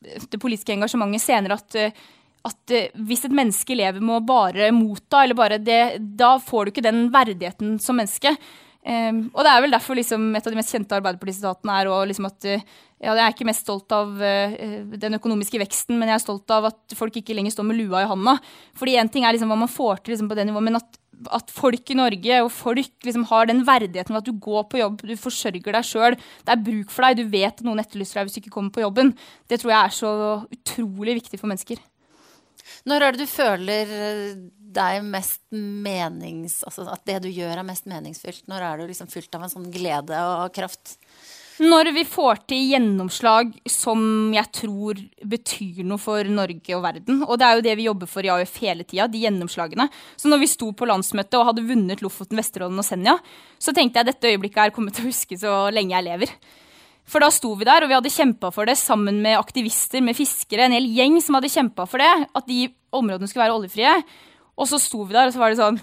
det 0.03 0.39
politiske 0.41 0.75
engasjementet 0.75 1.23
senere. 1.23 1.57
At, 1.57 1.77
eh, 1.79 1.95
at 2.45 2.75
eh, 2.75 2.91
hvis 3.07 3.25
et 3.25 3.33
menneske 3.33 3.77
lever 3.77 4.03
med 4.03 4.19
å 4.19 4.25
bare 4.27 4.69
motta, 4.75 5.23
eller 5.23 5.39
bare 5.39 5.61
det, 5.61 5.97
da 5.99 6.35
får 6.41 6.65
du 6.65 6.73
ikke 6.73 6.85
den 6.85 7.07
verdigheten 7.13 7.79
som 7.81 7.97
menneske. 7.97 8.35
Um, 8.83 9.29
og 9.31 9.45
det 9.45 9.51
er 9.51 9.61
vel 9.63 9.71
derfor 9.71 9.95
liksom, 9.95 10.25
et 10.35 10.43
av 10.43 10.51
de 10.51 10.57
mest 10.59 10.73
kjente 10.73 10.97
Arbeiderparti-sitatene 10.97 11.75
er 11.79 11.89
liksom 12.09 12.25
at 12.27 12.47
uh, 12.51 12.63
ja, 12.99 13.13
jeg 13.13 13.21
er 13.23 13.31
ikke 13.31 13.47
mest 13.47 13.63
stolt 13.63 13.93
av 13.95 14.11
uh, 14.19 14.57
den 14.99 15.15
økonomiske 15.15 15.61
veksten, 15.61 15.95
men 15.99 16.11
jeg 16.11 16.17
er 16.17 16.23
stolt 16.25 16.51
av 16.51 16.67
at 16.67 16.97
folk 16.97 17.15
ikke 17.19 17.35
lenger 17.37 17.55
står 17.55 17.69
med 17.69 17.79
lua 17.79 18.01
i 18.03 18.09
handa. 18.09 18.35
Fordi 18.79 18.97
én 18.99 19.11
ting 19.11 19.23
er 19.23 19.37
liksom 19.37 19.53
hva 19.53 19.61
man 19.61 19.71
får 19.71 20.03
til 20.03 20.15
liksom, 20.15 20.27
på 20.27 20.35
det 20.39 20.49
nivået, 20.49 20.67
men 20.67 20.81
at, 20.81 20.99
at 21.39 21.55
folk 21.55 21.95
i 21.95 21.97
Norge 22.01 22.41
og 22.43 22.51
folk 22.51 23.07
liksom 23.07 23.23
har 23.31 23.47
den 23.47 23.63
verdigheten 23.67 24.17
ved 24.17 24.25
at 24.25 24.27
du 24.27 24.43
går 24.49 24.67
på 24.67 24.83
jobb, 24.83 24.99
du 25.07 25.15
forsørger 25.19 25.79
deg 25.79 25.87
sjøl, 25.87 26.19
det 26.43 26.55
er 26.57 26.67
bruk 26.67 26.91
for 26.91 27.07
deg, 27.07 27.23
du 27.23 27.31
vet 27.37 27.55
at 27.55 27.63
noen 27.63 27.79
etterlyser 27.83 28.19
deg 28.19 28.27
hvis 28.27 28.35
du 28.35 28.43
ikke 28.43 28.55
kommer 28.59 28.75
på 28.75 28.83
jobben. 28.83 29.15
Det 29.47 29.63
tror 29.63 29.77
jeg 29.77 29.79
er 29.79 29.99
så 30.01 30.13
utrolig 30.59 31.21
viktig 31.21 31.39
for 31.39 31.51
mennesker. 31.53 31.79
Når 32.89 33.05
er 33.05 33.15
det 33.15 33.25
du 33.25 33.29
føler 33.29 33.93
eh, 33.99 34.41
deg 34.73 35.05
mest 35.05 35.43
menings... 35.51 36.61
Altså 36.67 36.87
at 36.91 37.05
det 37.09 37.21
du 37.25 37.29
gjør 37.31 37.59
er 37.59 37.67
mest 37.67 37.87
meningsfylt? 37.89 38.45
Når 38.51 38.67
er 38.67 38.81
du 38.81 38.89
liksom 38.89 39.11
fylt 39.11 39.33
av 39.37 39.45
en 39.45 39.53
sånn 39.53 39.71
glede 39.73 40.19
og 40.33 40.53
kraft? 40.55 40.97
Når 41.61 41.91
vi 41.93 42.01
får 42.09 42.39
til 42.49 42.71
gjennomslag 42.71 43.51
som 43.69 44.01
jeg 44.33 44.49
tror 44.57 44.97
betyr 45.29 45.83
noe 45.85 46.01
for 46.01 46.25
Norge 46.25 46.73
og 46.73 46.81
verden. 46.81 47.21
Og 47.27 47.37
det 47.37 47.45
er 47.45 47.59
jo 47.59 47.65
det 47.67 47.75
vi 47.77 47.85
jobber 47.85 48.09
for 48.09 48.25
i 48.25 48.31
AUF 48.33 48.57
hele 48.63 48.87
tida, 48.87 49.05
de 49.05 49.21
gjennomslagene. 49.21 49.85
Så 50.17 50.31
når 50.31 50.41
vi 50.41 50.49
sto 50.49 50.71
på 50.73 50.89
landsmøtet 50.89 51.37
og 51.37 51.51
hadde 51.51 51.67
vunnet 51.67 52.01
Lofoten, 52.01 52.41
Vesterålen 52.41 52.81
og 52.81 52.87
Senja, 52.87 53.19
så 53.61 53.75
tenkte 53.75 54.01
jeg 54.01 54.07
at 54.07 54.15
dette 54.15 54.33
øyeblikket 54.33 54.63
er 54.65 54.73
kommet 54.73 54.97
til 54.97 55.05
å 55.05 55.13
huske 55.13 55.37
så 55.37 55.53
lenge 55.73 55.93
jeg 55.93 56.07
lever. 56.09 56.33
For 57.09 57.23
da 57.23 57.29
sto 57.33 57.51
vi 57.59 57.67
der, 57.67 57.83
og 57.83 57.91
vi 57.91 57.97
hadde 57.97 58.13
kjempa 58.13 58.51
for 58.55 58.69
det 58.69 58.77
sammen 58.79 59.19
med 59.23 59.37
aktivister, 59.37 60.01
med 60.01 60.17
fiskere, 60.17 60.67
en 60.67 60.75
hel 60.77 60.87
gjeng 60.95 61.19
som 61.21 61.37
hadde 61.37 61.51
kjempa 61.51 61.85
for 61.89 62.01
det, 62.01 62.11
at 62.31 62.47
de 62.47 62.67
områdene 62.95 63.27
skulle 63.29 63.47
være 63.47 63.57
oljefrie. 63.57 63.97
Og 64.55 64.69
så 64.69 64.79
sto 64.81 65.03
vi 65.03 65.15
der, 65.15 65.27
og 65.27 65.35
så 65.35 65.41
var 65.41 65.51
det 65.53 65.59
sånn 65.61 65.81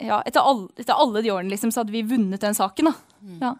Ja, 0.00 0.22
etter 0.24 0.40
alle, 0.40 0.70
etter 0.80 0.96
alle 0.96 1.20
de 1.20 1.32
årene, 1.32 1.52
liksom, 1.52 1.72
så 1.74 1.82
hadde 1.82 1.92
vi 1.92 2.06
vunnet 2.08 2.40
den 2.40 2.56
saken, 2.56 2.88
da. 2.88 2.94
Ja. 3.42 3.52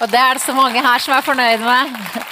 Og 0.00 0.10
det 0.10 0.18
er 0.18 0.34
det 0.34 0.42
så 0.42 0.54
mange 0.56 0.80
her 0.82 1.02
som 1.04 1.14
er 1.14 1.26
fornøyd 1.26 1.62
med. 1.62 2.28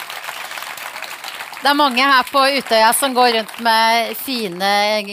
Det 1.58 1.66
er 1.66 1.74
mange 1.74 2.04
her 2.06 2.26
på 2.30 2.40
Utøya 2.54 2.90
som 2.94 3.14
går 3.16 3.32
rundt 3.34 3.56
med 3.66 4.12
fine 4.16 4.68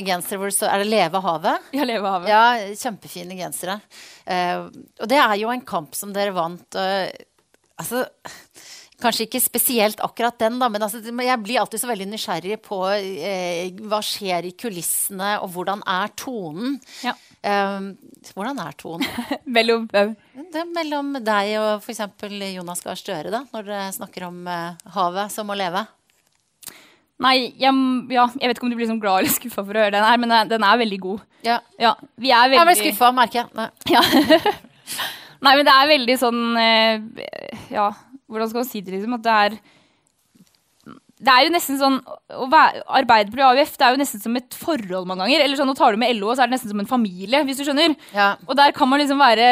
gensere 0.05 0.38
hvor 0.38 0.51
det 0.51 0.55
står 0.55 0.76
Er 0.76 0.84
det 0.84 0.89
'Leve 0.91 1.21
havet'? 1.26 1.71
Ja, 1.73 1.84
leve 1.89 2.11
havet. 2.13 2.30
Ja, 2.30 2.43
kjempefine 2.78 3.38
gensere. 3.38 3.80
Uh, 4.30 4.69
og 5.01 5.09
det 5.09 5.17
er 5.17 5.34
jo 5.41 5.49
en 5.49 5.65
kamp 5.65 5.97
som 5.97 6.13
dere 6.13 6.36
vant. 6.38 6.78
Uh, 6.78 7.09
altså 7.82 8.05
Kanskje 8.95 9.26
ikke 9.26 9.41
spesielt 9.43 9.99
akkurat 10.03 10.38
den, 10.39 10.55
da, 10.61 10.69
men 10.71 10.84
altså, 10.86 11.01
jeg 11.03 11.39
blir 11.43 11.59
alltid 11.59 11.82
så 11.82 11.89
veldig 11.89 12.05
nysgjerrig 12.13 12.55
på 12.63 12.78
eh, 12.95 13.73
hva 13.89 13.99
skjer 13.99 14.47
i 14.47 14.53
kulissene, 14.55 15.34
og 15.43 15.51
hvordan 15.51 15.82
er 15.91 16.13
tonen? 16.15 16.78
Ja. 17.03 17.11
Eh, 17.43 17.89
hvordan 18.32 18.61
er 18.63 18.78
tonen? 18.80 19.03
mellom 19.57 19.89
hvem? 19.91 20.13
Det 20.53 20.61
er 20.61 20.71
mellom 20.71 21.11
deg 21.19 21.57
og 21.59 21.84
f.eks. 21.84 22.05
Jonas 22.55 22.86
Gahr 22.86 23.01
Støre, 23.01 23.34
da, 23.36 23.43
når 23.51 23.67
dere 23.67 23.91
snakker 23.97 24.30
om 24.30 24.39
eh, 24.47 24.88
havet 24.95 25.36
som 25.36 25.51
må 25.51 25.59
leve. 25.59 25.84
Nei, 27.26 27.36
jeg, 27.59 27.76
ja, 28.15 28.30
jeg 28.39 28.47
vet 28.47 28.57
ikke 28.57 28.67
om 28.67 28.71
du 28.71 28.80
blir 28.80 28.89
sånn 28.93 29.03
glad 29.03 29.26
eller 29.26 29.36
skuffa 29.36 29.59
for 29.59 29.76
å 29.76 29.84
høre 29.86 29.95
den 29.97 30.07
her, 30.07 30.23
men 30.23 30.38
den, 30.51 30.67
er 30.67 30.82
veldig 30.86 31.01
god. 31.03 31.28
Ja. 31.43 31.59
Ja, 31.80 31.93
vi 32.15 32.32
er 32.32 32.47
veldig... 32.47 32.63
Jeg 32.63 32.71
ble 32.71 32.80
skuffa, 32.80 33.11
merker 33.19 33.43
jeg. 33.43 33.69
Ja. 33.91 34.63
Nei, 35.43 35.55
men 35.55 35.65
det 35.67 35.73
er 35.75 35.91
veldig 35.91 36.17
sånn 36.21 36.43
eh, 36.61 37.25
Ja, 37.73 37.89
hvordan 38.29 38.51
skal 38.51 38.61
man 38.63 38.69
si 38.69 38.81
det, 38.81 38.95
liksom? 38.95 39.17
At 39.17 39.25
det 39.25 39.39
er 39.45 39.57
det 41.25 41.31
er 41.31 41.45
jo 41.45 41.51
nesten 41.53 41.77
sånn 41.79 41.95
å 42.36 42.45
være, 42.51 42.81
Arbeiderpartiet 42.99 43.45
og 43.45 43.55
AUF 43.61 43.77
det 43.79 43.86
er 43.88 43.93
jo 43.95 43.99
nesten 44.01 44.21
som 44.21 44.36
et 44.36 44.57
forhold 44.59 45.07
mange 45.07 45.23
ganger. 45.23 45.45
Eller 45.45 45.55
sånn, 45.55 45.69
Nå 45.71 45.75
tar 45.77 45.95
du 45.95 46.01
med 46.01 46.11
LO, 46.17 46.33
så 46.36 46.43
er 46.43 46.49
det 46.49 46.57
nesten 46.57 46.73
som 46.73 46.81
en 46.83 46.89
familie. 46.89 47.39
hvis 47.47 47.61
du 47.61 47.63
skjønner. 47.63 47.95
Ja. 48.13 48.33
Og 48.43 48.57
der 48.59 48.75
kan 48.75 48.91
man 48.91 48.99
liksom 48.99 49.21
være 49.23 49.47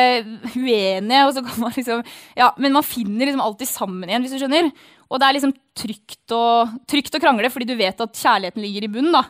uenige, 0.59 1.21
og 1.23 1.31
så 1.37 1.45
kan 1.45 1.63
man 1.63 1.73
liksom 1.77 2.03
Ja, 2.35 2.51
men 2.59 2.75
man 2.75 2.83
finner 2.83 3.29
liksom 3.29 3.45
alltid 3.45 3.71
sammen 3.71 4.11
igjen, 4.11 4.27
hvis 4.27 4.35
du 4.35 4.43
skjønner. 4.43 4.69
Og 5.07 5.21
det 5.21 5.29
er 5.29 5.37
liksom 5.37 5.55
trygt 5.79 6.35
å, 6.35 6.43
trygt 6.89 7.15
å 7.15 7.23
krangle, 7.23 7.51
fordi 7.53 7.69
du 7.71 7.77
vet 7.79 8.03
at 8.05 8.21
kjærligheten 8.21 8.63
ligger 8.65 8.89
i 8.89 8.91
bunnen. 8.91 9.15
da. 9.15 9.23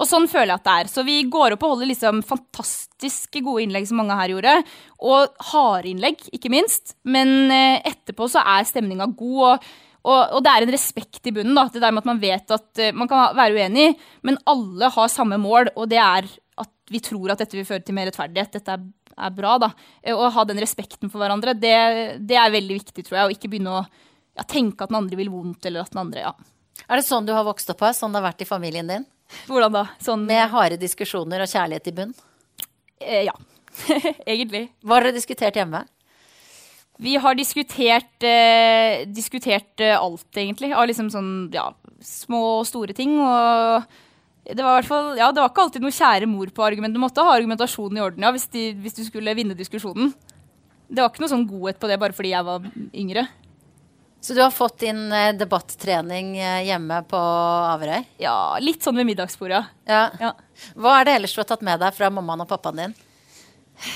Og 0.00 0.08
sånn 0.08 0.28
føler 0.32 0.54
jeg 0.54 0.60
at 0.62 0.66
det 0.66 0.76
er. 0.78 0.90
Så 0.92 1.04
vi 1.04 1.18
går 1.28 1.54
opp 1.54 1.66
og 1.66 1.74
holder 1.74 1.90
liksom 1.90 2.22
fantastiske 2.24 3.42
gode 3.44 3.66
innlegg 3.66 3.88
som 3.90 4.00
mange 4.00 4.16
her 4.16 4.32
gjorde. 4.32 4.56
Og 5.04 5.44
harde 5.52 5.92
innlegg, 5.92 6.24
ikke 6.32 6.52
minst. 6.52 6.96
Men 7.04 7.52
eh, 7.52 7.82
etterpå 7.92 8.30
så 8.32 8.42
er 8.56 8.68
stemninga 8.68 9.10
god. 9.12 9.40
og 9.52 9.70
og, 10.00 10.20
og, 10.32 10.38
det 10.44 10.52
er 10.52 10.64
en 10.64 10.72
respekt 10.72 11.28
i 11.28 11.32
bunnen. 11.36 11.56
da, 11.56 11.66
det 11.68 11.82
der 11.82 11.92
med 11.92 12.00
at 12.00 12.08
Man 12.08 12.22
vet 12.22 12.54
at 12.56 12.80
uh, 12.80 12.92
man 12.96 13.08
kan 13.08 13.34
være 13.36 13.52
uenig, 13.52 13.90
men 14.24 14.38
alle 14.48 14.88
har 14.94 15.10
samme 15.12 15.36
mål, 15.36 15.74
og 15.76 15.90
det 15.92 15.98
er 16.00 16.28
at 16.60 16.72
vi 16.90 17.02
tror 17.04 17.32
at 17.32 17.42
dette 17.42 17.58
vil 17.58 17.68
føre 17.68 17.84
til 17.84 17.96
mer 17.96 18.08
rettferdighet. 18.08 18.54
Dette 18.56 18.76
er, 18.78 18.86
er 19.16 19.34
bra. 19.36 19.58
da. 19.60 19.70
Eh, 20.02 20.16
å 20.16 20.30
ha 20.32 20.44
den 20.48 20.60
respekten 20.62 21.12
for 21.12 21.20
hverandre, 21.20 21.52
det, 21.52 21.76
det, 22.24 22.38
er 22.40 22.56
veldig 22.56 22.80
viktig, 22.80 23.04
tror 23.04 23.18
jeg. 23.18 23.28
Og 23.28 23.36
ikke 23.36 23.52
begynne 23.52 23.76
å 23.76 23.84
ja, 23.84 24.46
tenke 24.48 24.84
at 24.84 24.92
den 24.92 25.02
andre 25.02 25.20
vil 25.20 25.32
vondt, 25.32 25.68
eller 25.68 25.84
at 25.84 25.92
den 25.92 26.02
andre 26.06 26.24
ja. 26.24 26.34
Er 26.88 26.96
det 26.96 27.04
sånn 27.04 27.28
du 27.28 27.34
har 27.36 27.44
vokst 27.44 27.68
opp? 27.70 27.84
her? 27.84 27.92
Sånn 27.96 28.14
det 28.14 28.22
har 28.22 28.30
vært 28.30 28.44
i 28.44 28.48
familien 28.48 28.88
din? 28.88 29.04
Hvordan 29.46 29.78
da? 29.78 29.86
Sånn, 30.02 30.26
Med 30.28 30.50
harde 30.52 30.78
diskusjoner 30.80 31.44
og 31.44 31.50
kjærlighet 31.50 31.88
i 31.90 31.96
bunn? 31.96 32.12
Eh, 33.00 33.24
ja. 33.28 33.34
Egentlig. 34.32 34.68
Hva 34.82 34.98
har 34.98 35.08
dere 35.08 35.18
diskutert 35.18 35.56
hjemme? 35.58 35.84
Vi 37.00 37.14
har 37.16 37.36
diskutert, 37.38 38.22
eh, 38.26 39.06
diskutert 39.08 39.80
eh, 39.80 39.96
alt, 39.96 40.28
egentlig. 40.36 40.74
Av 40.76 40.84
liksom 40.84 41.08
sånn 41.08 41.30
ja, 41.54 41.70
små 42.04 42.42
og 42.58 42.66
store 42.68 42.92
ting. 42.92 43.14
Og 43.24 43.86
det 44.44 44.64
var, 44.66 44.84
fall, 44.84 45.14
ja, 45.16 45.30
det 45.32 45.40
var 45.40 45.48
ikke 45.48 45.64
alltid 45.64 45.86
noe 45.86 45.96
kjære 45.96 46.28
mor 46.28 46.52
på 46.52 46.66
argument. 46.66 46.92
Du 46.92 47.00
måtte 47.00 47.24
ha 47.24 47.32
argumentasjonen 47.32 47.96
i 47.96 48.04
orden 48.04 48.26
ja, 48.26 48.32
hvis, 48.36 48.50
de, 48.52 48.66
hvis, 48.84 48.98
du 48.98 49.06
skulle 49.06 49.32
vinne 49.38 49.56
diskusjonen. 49.56 50.12
Det 50.90 51.00
var 51.00 51.08
ikke 51.08 51.24
noe 51.24 51.32
sånn 51.32 51.48
godhet 51.48 51.80
på 51.80 51.88
det 51.88 51.96
bare 52.02 52.16
fordi 52.16 52.34
jeg 52.34 52.48
var 52.50 52.68
yngre. 52.92 53.24
Så 54.20 54.34
du 54.36 54.42
har 54.42 54.50
fått 54.52 54.78
din 54.78 55.12
eh, 55.12 55.32
debattrening 55.36 56.34
eh, 56.38 56.62
hjemme 56.68 57.02
på 57.08 57.20
Averøy? 57.72 58.02
Ja, 58.20 58.58
litt 58.60 58.84
sånn 58.84 58.98
ved 59.00 59.08
middagsbordet. 59.08 59.62
Ja. 59.88 60.02
Ja. 60.20 60.34
Hva 60.76 60.98
er 60.98 61.08
det 61.08 61.14
ellers 61.16 61.34
du 61.34 61.40
har 61.40 61.48
tatt 61.48 61.64
med 61.64 61.80
deg 61.80 61.96
fra 61.96 62.10
mammaen 62.12 62.44
og 62.44 62.50
pappaen 62.50 62.82
din? 62.82 62.98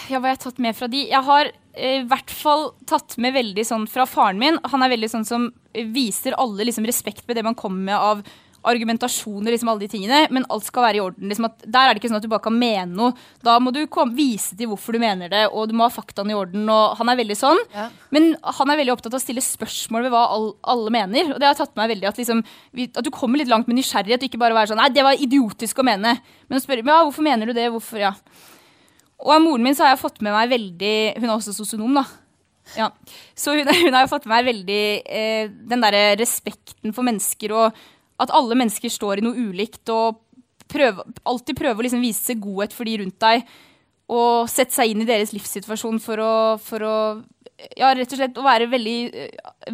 Ja, 0.09 0.17
hva 0.17 0.31
har 0.31 0.33
jeg 0.33 0.45
tatt 0.47 0.63
med 0.65 0.77
fra 0.79 0.89
de? 0.89 1.03
Jeg 1.11 1.21
har 1.27 1.51
eh, 1.51 1.99
i 2.01 2.07
hvert 2.09 2.33
fall 2.33 2.71
tatt 2.89 3.19
med 3.21 3.37
veldig 3.37 3.67
sånn 3.69 3.85
fra 3.91 4.09
faren 4.09 4.41
min. 4.41 4.57
Han 4.73 4.87
er 4.87 4.95
veldig 4.95 5.13
sånn 5.13 5.29
som 5.29 5.51
viser 5.93 6.39
alle 6.41 6.71
liksom, 6.71 6.89
respekt 6.89 7.29
med 7.29 7.37
det 7.37 7.45
man 7.45 7.59
kommer 7.59 7.93
med 7.93 7.99
av 7.99 8.25
argumentasjoner, 8.71 9.53
liksom 9.53 9.71
alle 9.71 9.85
de 9.85 9.91
tingene, 9.93 10.21
men 10.35 10.47
alt 10.53 10.67
skal 10.67 10.87
være 10.87 10.99
i 10.99 11.03
orden. 11.05 11.29
Liksom 11.31 11.49
at, 11.49 11.65
der 11.65 11.89
er 11.89 11.95
det 11.95 12.03
ikke 12.03 12.11
sånn 12.13 12.21
at 12.21 12.25
du 12.27 12.31
bare 12.33 12.45
kan 12.47 12.57
mene 12.57 12.89
noe. 12.97 13.27
Da 13.45 13.57
må 13.63 13.73
du 13.75 13.83
kom, 13.93 14.15
vise 14.17 14.57
til 14.59 14.71
hvorfor 14.71 14.97
du 14.97 15.03
mener 15.03 15.33
det, 15.33 15.45
og 15.51 15.69
du 15.71 15.77
må 15.77 15.87
ha 15.87 15.93
faktaene 15.93 16.33
i 16.35 16.39
orden. 16.39 16.65
og 16.73 16.97
Han 17.01 17.13
er 17.13 17.21
veldig 17.21 17.39
sånn. 17.39 17.61
Ja. 17.75 17.89
Men 18.15 18.33
han 18.61 18.73
er 18.73 18.81
veldig 18.81 18.97
opptatt 18.97 19.13
av 19.13 19.21
å 19.21 19.25
stille 19.25 19.45
spørsmål 19.45 20.07
ved 20.07 20.15
hva 20.15 20.25
all, 20.37 20.51
alle 20.75 20.95
mener. 20.95 21.35
Og 21.35 21.43
det 21.43 21.51
har 21.51 21.59
tatt 21.59 21.77
meg 21.79 21.93
veldig 21.95 22.11
at, 22.11 22.21
liksom, 22.23 22.43
at 22.89 23.05
du 23.05 23.13
kommer 23.15 23.41
litt 23.41 23.53
langt 23.53 23.71
med 23.71 23.79
nysgjerrighet, 23.81 24.25
og 24.25 24.33
ikke 24.33 24.43
bare 24.43 24.57
være 24.57 24.73
sånn 24.73 24.83
Nei, 24.85 24.91
det 24.95 25.07
var 25.07 25.21
idiotisk 25.21 25.81
å 25.81 25.87
mene. 25.87 26.17
Men 26.49 26.61
å 26.61 26.65
spørre 26.65 26.85
ja, 26.85 27.01
hvorfor 27.07 27.25
mener 27.27 27.49
du 27.49 27.57
det? 27.57 27.71
Hvorfor? 27.75 28.03
Ja. 28.03 28.17
Og 29.25 29.33
av 29.37 29.41
moren 29.45 29.65
min 29.65 29.77
så 29.77 29.87
har 29.87 29.95
jeg 29.95 30.03
fått 30.03 30.21
med 30.25 30.35
meg 30.35 30.51
veldig 30.53 30.95
Hun 31.21 31.29
er 31.31 31.35
også 31.37 31.55
sosionom, 31.57 31.97
da. 31.97 32.05
Ja. 32.77 32.91
Så 33.37 33.55
hun, 33.55 33.69
hun 33.85 33.97
har 33.97 34.11
fått 34.11 34.27
med 34.27 34.37
meg 34.37 34.49
veldig 34.53 34.85
eh, 35.05 35.51
den 35.71 35.85
derre 35.85 36.15
respekten 36.21 36.95
for 36.97 37.07
mennesker, 37.07 37.53
og 37.55 37.85
at 38.23 38.33
alle 38.35 38.57
mennesker 38.59 38.93
står 38.93 39.21
i 39.21 39.27
noe 39.27 39.47
ulikt, 39.51 39.89
og 39.93 40.21
prøve, 40.71 41.05
alltid 41.27 41.59
prøve 41.59 41.81
å 41.81 41.87
liksom 41.87 42.03
vise 42.05 42.37
godhet 42.41 42.75
for 42.77 42.89
de 42.89 42.99
rundt 43.03 43.19
deg, 43.23 43.47
og 44.15 44.51
sette 44.53 44.77
seg 44.77 44.93
inn 44.93 45.03
i 45.05 45.09
deres 45.09 45.33
livssituasjon 45.33 45.99
for 46.03 46.21
å, 46.21 46.35
for 46.61 46.85
å 46.85 46.97
ja, 47.79 47.93
rett 47.95 48.13
og 48.13 48.19
slett 48.19 48.39
å 48.39 48.45
være 48.45 48.69
veldig, 48.71 48.99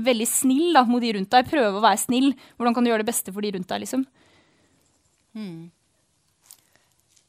veldig 0.05 0.29
snill 0.29 0.77
da, 0.77 0.85
mot 0.87 1.03
de 1.03 1.15
rundt 1.17 1.33
deg. 1.33 1.49
Prøve 1.51 1.81
å 1.81 1.85
være 1.85 2.03
snill. 2.03 2.31
Hvordan 2.57 2.77
kan 2.77 2.87
du 2.87 2.91
gjøre 2.93 3.03
det 3.03 3.11
beste 3.11 3.35
for 3.35 3.45
de 3.45 3.53
rundt 3.57 3.69
deg, 3.71 3.83
liksom? 3.83 4.05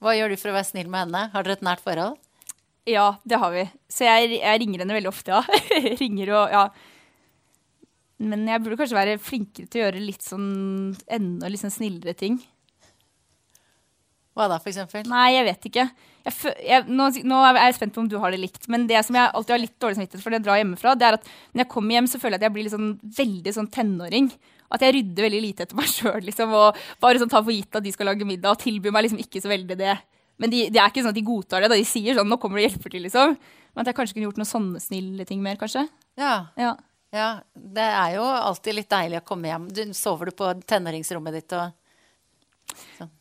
Hva 0.01 0.15
gjør 0.17 0.33
du 0.33 0.37
for 0.41 0.51
å 0.51 0.57
være 0.57 0.69
snill 0.69 0.91
med 0.91 1.05
henne? 1.05 1.23
Har 1.33 1.47
dere 1.47 1.57
et 1.57 1.65
nært 1.65 1.83
forhold? 1.85 2.19
Ja, 2.89 3.15
det 3.23 3.37
har 3.41 3.53
vi. 3.53 3.65
Så 3.93 4.07
jeg, 4.07 4.31
jeg 4.41 4.61
ringer 4.63 4.83
henne 4.83 4.97
veldig 4.97 5.11
ofte, 5.11 5.37
ja. 5.37 5.41
ringer 6.01 6.33
og, 6.33 6.55
ja. 6.55 6.63
Men 8.21 8.45
jeg 8.49 8.61
burde 8.61 8.77
kanskje 8.79 8.97
være 8.97 9.19
flinkere 9.21 9.69
til 9.71 9.81
å 9.81 9.85
gjøre 9.85 10.01
litt 10.03 10.25
sånn 10.25 10.49
enda 11.09 11.49
litt 11.49 11.63
sånn 11.63 11.73
snillere 11.73 12.13
ting. 12.17 12.37
Hva 14.37 14.47
da, 14.47 14.61
for 14.61 14.71
eksempel? 14.71 15.03
Nei, 15.11 15.33
jeg 15.35 15.47
vet 15.47 15.65
ikke. 15.67 15.85
Jeg, 16.23 16.53
jeg, 16.63 16.85
nå, 16.87 17.09
nå 17.27 17.39
er 17.49 17.57
jeg 17.65 17.75
spent 17.79 17.95
på 17.95 18.03
om 18.03 18.07
du 18.07 18.15
har 18.21 18.31
det 18.31 18.39
likt, 18.39 18.69
men 18.71 18.85
det 18.87 19.01
som 19.03 19.17
jeg 19.17 19.27
alltid 19.27 19.55
har 19.55 19.61
litt 19.63 19.75
dårlig 19.81 19.97
samvittighet 19.97 20.23
for 20.23 20.31
når 20.31 20.39
jeg 20.39 20.45
drar 20.45 20.59
hjemmefra, 20.61 20.93
det 20.95 21.07
er 21.07 21.17
at 21.17 21.27
når 21.51 21.63
jeg 21.63 21.71
kommer 21.73 21.97
hjem, 21.97 22.07
så 22.07 22.21
føler 22.21 22.37
jeg 22.37 22.41
at 22.41 22.47
jeg 22.47 22.55
blir 22.55 22.71
sånn, 22.71 22.91
veldig 23.17 23.53
sånn 23.57 23.69
tenåring. 23.73 24.29
At 24.71 24.85
jeg 24.85 24.95
rydder 24.95 25.27
veldig 25.27 25.41
lite 25.43 25.65
etter 25.65 25.79
meg 25.81 25.89
sjøl, 25.95 26.21
liksom, 26.29 26.53
og 26.55 26.79
bare 27.03 27.19
sånn 27.19 27.33
tar 27.33 27.43
for 27.43 27.55
gitt 27.55 27.75
at 27.75 27.83
de 27.83 27.91
skal 27.95 28.07
lage 28.07 28.27
middag, 28.27 28.53
og 28.53 28.63
tilbyr 28.63 28.95
meg 28.95 29.07
liksom 29.07 29.19
ikke 29.25 29.43
så 29.43 29.51
veldig 29.51 29.77
det. 29.81 29.97
Men 30.41 30.53
de, 30.53 30.61
det 30.71 30.79
er 30.79 30.93
ikke 30.93 31.03
sånn 31.03 31.11
at 31.11 31.19
de 31.19 31.25
godtar 31.27 31.65
det, 31.65 31.71
da 31.73 31.81
de 31.81 31.89
sier 31.89 32.15
sånn 32.15 32.31
'nå 32.31 32.39
kommer 32.39 32.57
du 32.57 32.63
og 32.63 32.69
hjelper 32.69 32.93
til', 32.93 33.03
liksom. 33.09 33.35
Men 33.75 33.83
at 33.83 33.91
jeg 33.91 33.97
kanskje 33.99 34.15
kunne 34.15 34.29
gjort 34.29 34.39
noen 34.39 34.53
sånne 34.53 34.79
snille 34.83 35.27
ting 35.27 35.43
mer, 35.43 35.59
kanskje. 35.59 35.83
Ja. 36.19 36.47
Ja. 36.59 36.77
Ja. 37.11 37.29
Det 37.53 37.85
er 37.85 38.15
jo 38.17 38.23
alltid 38.23 38.77
litt 38.77 38.89
deilig 38.91 39.21
å 39.21 39.27
komme 39.27 39.51
hjem. 39.51 39.67
Du, 39.71 39.83
sover 39.97 40.31
du 40.31 40.35
på 40.37 40.49
tenåringsrommet 40.67 41.37
ditt 41.39 41.55
og 41.57 41.77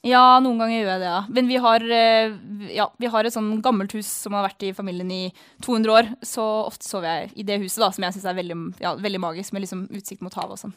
Ja, 0.06 0.38
noen 0.38 0.60
ganger 0.60 0.76
gjør 0.76 0.90
jeg 0.92 1.02
det, 1.02 1.10
ja. 1.10 1.20
Men 1.34 1.48
vi 1.50 1.56
har, 1.64 1.84
eh, 1.96 2.34
ja, 2.76 2.86
vi 3.02 3.10
har 3.10 3.26
et 3.26 3.34
sånn 3.34 3.50
gammelt 3.64 3.94
hus 3.96 4.06
som 4.06 4.36
har 4.36 4.46
vært 4.46 4.62
i 4.68 4.72
familien 4.76 5.10
i 5.10 5.22
200 5.66 5.94
år. 5.96 6.10
Så 6.22 6.44
ofte 6.68 6.86
sover 6.86 7.08
jeg 7.08 7.32
i 7.42 7.46
det 7.48 7.58
huset, 7.64 7.80
da, 7.82 7.90
som 7.90 8.06
jeg 8.06 8.14
syns 8.14 8.28
er 8.30 8.38
veldig, 8.38 8.58
ja, 8.84 8.94
veldig 8.94 9.22
magisk, 9.26 9.54
med 9.56 9.64
liksom 9.66 9.88
utsikt 9.96 10.22
mot 10.22 10.36
havet 10.38 10.54
og 10.54 10.62
sånn. 10.62 10.76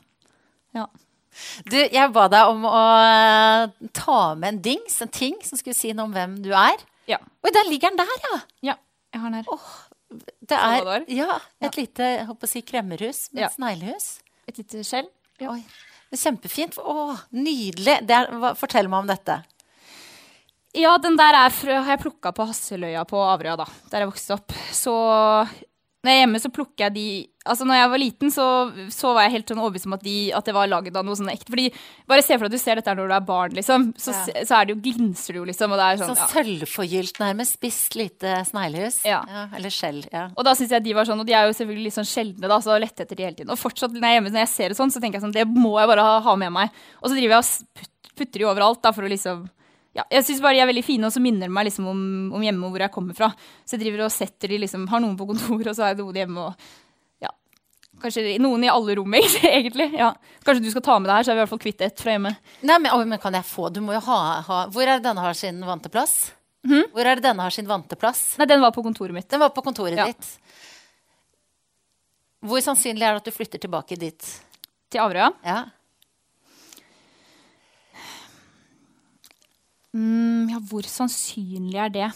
Ja. 0.73 0.87
Du, 1.69 1.77
jeg 1.77 2.13
ba 2.13 2.27
deg 2.31 2.49
om 2.49 2.65
å 2.69 2.79
eh, 3.03 3.67
ta 3.97 4.17
med 4.39 4.55
en 4.55 4.61
dings, 4.65 4.99
en 5.01 5.13
ting 5.13 5.37
som 5.45 5.59
skulle 5.59 5.77
si 5.77 5.93
noe 5.93 6.09
om 6.09 6.15
hvem 6.15 6.39
du 6.45 6.51
er. 6.53 6.81
ja. 7.09 7.19
Oi, 7.43 7.51
der 7.53 7.69
ligger 7.69 7.93
den 7.93 8.01
der, 8.01 8.17
ja! 8.25 8.39
Ja, 8.71 8.75
jeg 9.13 9.21
har 9.21 9.29
den 9.33 9.39
her. 9.41 9.49
Det 10.43 10.57
er 10.57 11.05
ja, 11.11 11.39
et 11.63 11.77
lite 11.79 12.09
håper 12.27 12.47
å 12.47 12.51
si, 12.51 12.61
kremmerhus 12.61 13.25
med 13.33 13.45
Ja. 13.45 13.49
sneglehus. 13.53 14.19
Et 14.47 14.57
lite 14.59 14.83
skjell. 14.85 15.07
Ja. 15.41 15.55
Kjempefint. 16.13 16.77
Å, 16.77 17.17
nydelig. 17.31 17.95
Er, 18.09 18.29
hva, 18.37 18.53
fortell 18.59 18.87
meg 18.91 19.03
om 19.05 19.07
dette. 19.09 19.39
Ja, 20.77 20.95
den 20.97 21.15
der 21.17 21.35
er 21.37 21.49
fra, 21.53 21.81
har 21.85 21.95
jeg 21.97 22.01
plukka 22.01 22.31
på 22.33 22.47
Hasseløya 22.49 23.03
på 23.09 23.19
Averøya, 23.21 23.57
da, 23.61 23.65
der 23.91 24.03
jeg 24.03 24.09
vokste 24.09 24.33
opp. 24.39 24.55
Så 24.73 24.93
når 26.03 26.11
jeg 26.11 26.17
er 26.19 26.25
hjemme, 26.25 26.39
så 26.43 26.49
plukker 26.51 26.83
jeg 26.89 26.93
de 26.97 27.05
Altså, 27.43 27.65
når 27.67 27.75
jeg 27.75 27.89
var 27.91 27.99
liten, 27.99 28.29
så, 28.31 28.43
så 28.87 29.09
var 29.11 29.25
jeg 29.25 29.33
helt 29.33 29.49
sånn 29.51 29.59
overbevist 29.59 29.87
om 29.89 29.95
at, 29.97 30.03
de, 30.05 30.13
at 30.31 30.45
det 30.47 30.53
var 30.55 30.69
laget 30.71 30.95
av 30.95 31.03
noe 31.03 31.17
sånn 31.19 31.27
ekte. 31.27 31.51
Fordi 31.51 31.65
bare 32.07 32.23
se 32.23 32.37
for 32.37 32.45
deg 32.47 32.53
at 32.53 32.55
du 32.55 32.61
ser 32.61 32.79
dette 32.79 32.93
når 32.95 33.09
du 33.11 33.15
er 33.17 33.25
barn, 33.27 33.55
liksom. 33.57 33.89
Så, 33.99 34.13
Ja. 34.15 34.43
så 34.47 34.55
er 34.61 34.69
det 34.69 34.71
jo, 34.71 34.77
glinser 34.85 35.35
det 35.35 35.41
jo, 35.41 35.47
liksom. 35.49 35.73
Og 35.75 35.81
det 35.81 35.87
er 35.89 35.99
sånn, 35.99 36.13
Sånn 36.15 36.21
ja. 36.23 36.27
sølvforgylt, 36.31 37.19
nærmest. 37.19 37.57
Spisst 37.59 37.97
lite 37.99 38.37
sneglehus. 38.47 39.01
Ja. 39.03 39.19
eller 39.59 39.75
skjell. 39.75 39.99
Ja. 40.13 40.29
Og 40.37 40.47
da 40.47 40.53
synes 40.55 40.71
jeg 40.71 40.85
de 40.87 40.93
var 40.95 41.03
sånn, 41.11 41.19
og 41.19 41.27
de 41.27 41.35
er 41.35 41.49
jo 41.51 41.57
selvfølgelig 41.59 41.89
litt 41.89 41.97
sånn 41.99 42.07
sjeldne, 42.13 42.47
da, 42.47 42.61
så 42.63 42.79
lette 42.79 43.03
etter 43.03 43.19
de 43.19 43.27
hele 43.27 43.35
tiden. 43.41 43.51
Og 43.51 43.59
fortsatt 43.59 43.91
når 43.91 43.99
jeg 44.07 44.07
er 44.13 44.17
hjemme, 44.21 44.31
når 44.37 44.43
jeg 44.45 44.53
ser 44.55 44.71
det 44.71 44.79
sånn, 44.79 44.95
så 44.95 45.03
tenker 45.03 45.19
jeg 45.19 45.25
sånn, 45.27 45.35
det 45.35 45.43
må 45.51 45.75
jeg 45.83 45.91
bare 45.91 46.07
ha, 46.07 46.15
ha 46.23 46.35
med 46.39 46.55
meg. 46.61 46.71
Og 47.03 47.11
så 47.11 47.19
driver 47.19 47.35
jeg 47.35 47.43
og 47.43 48.15
putter 48.15 48.39
de 48.39 48.47
overalt, 48.53 48.79
da, 48.87 48.95
for 48.95 49.03
å 49.03 49.11
liksom 49.11 49.43
ja, 49.93 50.03
jeg 50.09 50.25
syns 50.25 50.39
bare 50.41 50.57
de 50.57 50.61
er 50.63 50.69
veldig 50.71 50.83
fine, 50.87 51.05
og 51.05 51.13
så 51.13 51.21
minner 51.21 51.45
de 51.49 51.53
meg 51.53 51.67
liksom 51.67 51.85
om, 51.91 51.99
om 52.33 52.41
hjemme 52.41 52.65
og 52.65 52.71
hvor 52.73 52.81
jeg 52.81 52.91
kommer 52.95 53.13
fra. 53.17 53.27
Så 53.65 53.75
jeg 53.77 53.83
driver 53.85 54.07
og 54.07 54.13
setter 54.15 54.49
de 54.49 54.57
liksom, 54.63 54.87
har 54.89 55.03
noen 55.03 55.17
på 55.19 55.27
kontoret, 55.29 55.67
og 55.69 55.75
så 55.77 55.85
har 55.85 55.93
jeg 55.93 55.99
noen 56.01 56.17
hjemme 56.23 56.47
og 56.47 56.69
ja, 57.21 57.29
Kanskje 58.01 58.39
noen 58.41 58.65
i 58.65 58.71
alle 58.73 58.95
rom, 58.97 59.13
egentlig. 59.19 59.91
Ja. 59.93 60.09
Kanskje 60.43 60.63
du 60.65 60.71
skal 60.73 60.85
ta 60.89 60.95
med 60.99 61.11
deg 61.11 61.19
her, 61.19 61.27
så 61.27 61.31
er 61.31 61.37
vi 61.37 61.41
i 61.41 61.43
hvert 61.45 61.53
fall 61.53 61.61
kvitt 61.67 61.83
ett 61.85 62.01
fra 62.01 62.15
hjemme. 62.15 62.31
Nei, 62.65 62.79
men, 62.81 63.07
men 63.13 63.21
kan 63.21 63.37
jeg 63.37 63.45
få 63.45 63.69
Du 63.75 63.81
må 63.85 63.93
jo 63.93 64.01
ha, 64.09 64.17
ha 64.47 64.57
Hvor 64.73 64.81
er 64.87 64.97
det 64.97 65.05
denne 65.05 65.21
har 65.23 65.37
sin 65.37 65.61
vante 65.67 65.93
plass? 65.93 66.31
Hvor 66.63 67.03
er 67.05 67.19
det 67.19 67.25
denne 67.27 67.43
har 67.45 67.51
sin 67.53 67.67
vante 67.69 67.97
plass? 67.99 68.21
Nei, 68.39 68.47
den 68.49 68.61
var 68.63 68.71
på 68.73 68.81
kontoret 68.85 69.13
mitt. 69.13 69.27
Den 69.29 69.41
var 69.43 69.51
på 69.53 69.61
kontoret 69.65 69.99
Ja. 69.99 70.05
ditt. 70.09 70.25
Hvor 72.43 72.59
sannsynlig 72.63 73.05
er 73.05 73.13
det 73.15 73.21
at 73.21 73.27
du 73.29 73.35
flytter 73.35 73.61
tilbake 73.61 73.95
dit? 73.99 74.25
Til 74.91 75.03
Averøya. 75.03 75.29
Ja. 75.47 75.57
Mm, 79.93 80.49
ja, 80.49 80.59
hvor 80.69 80.85
sannsynlig 80.89 81.77
er 81.77 81.91
det? 81.93 82.11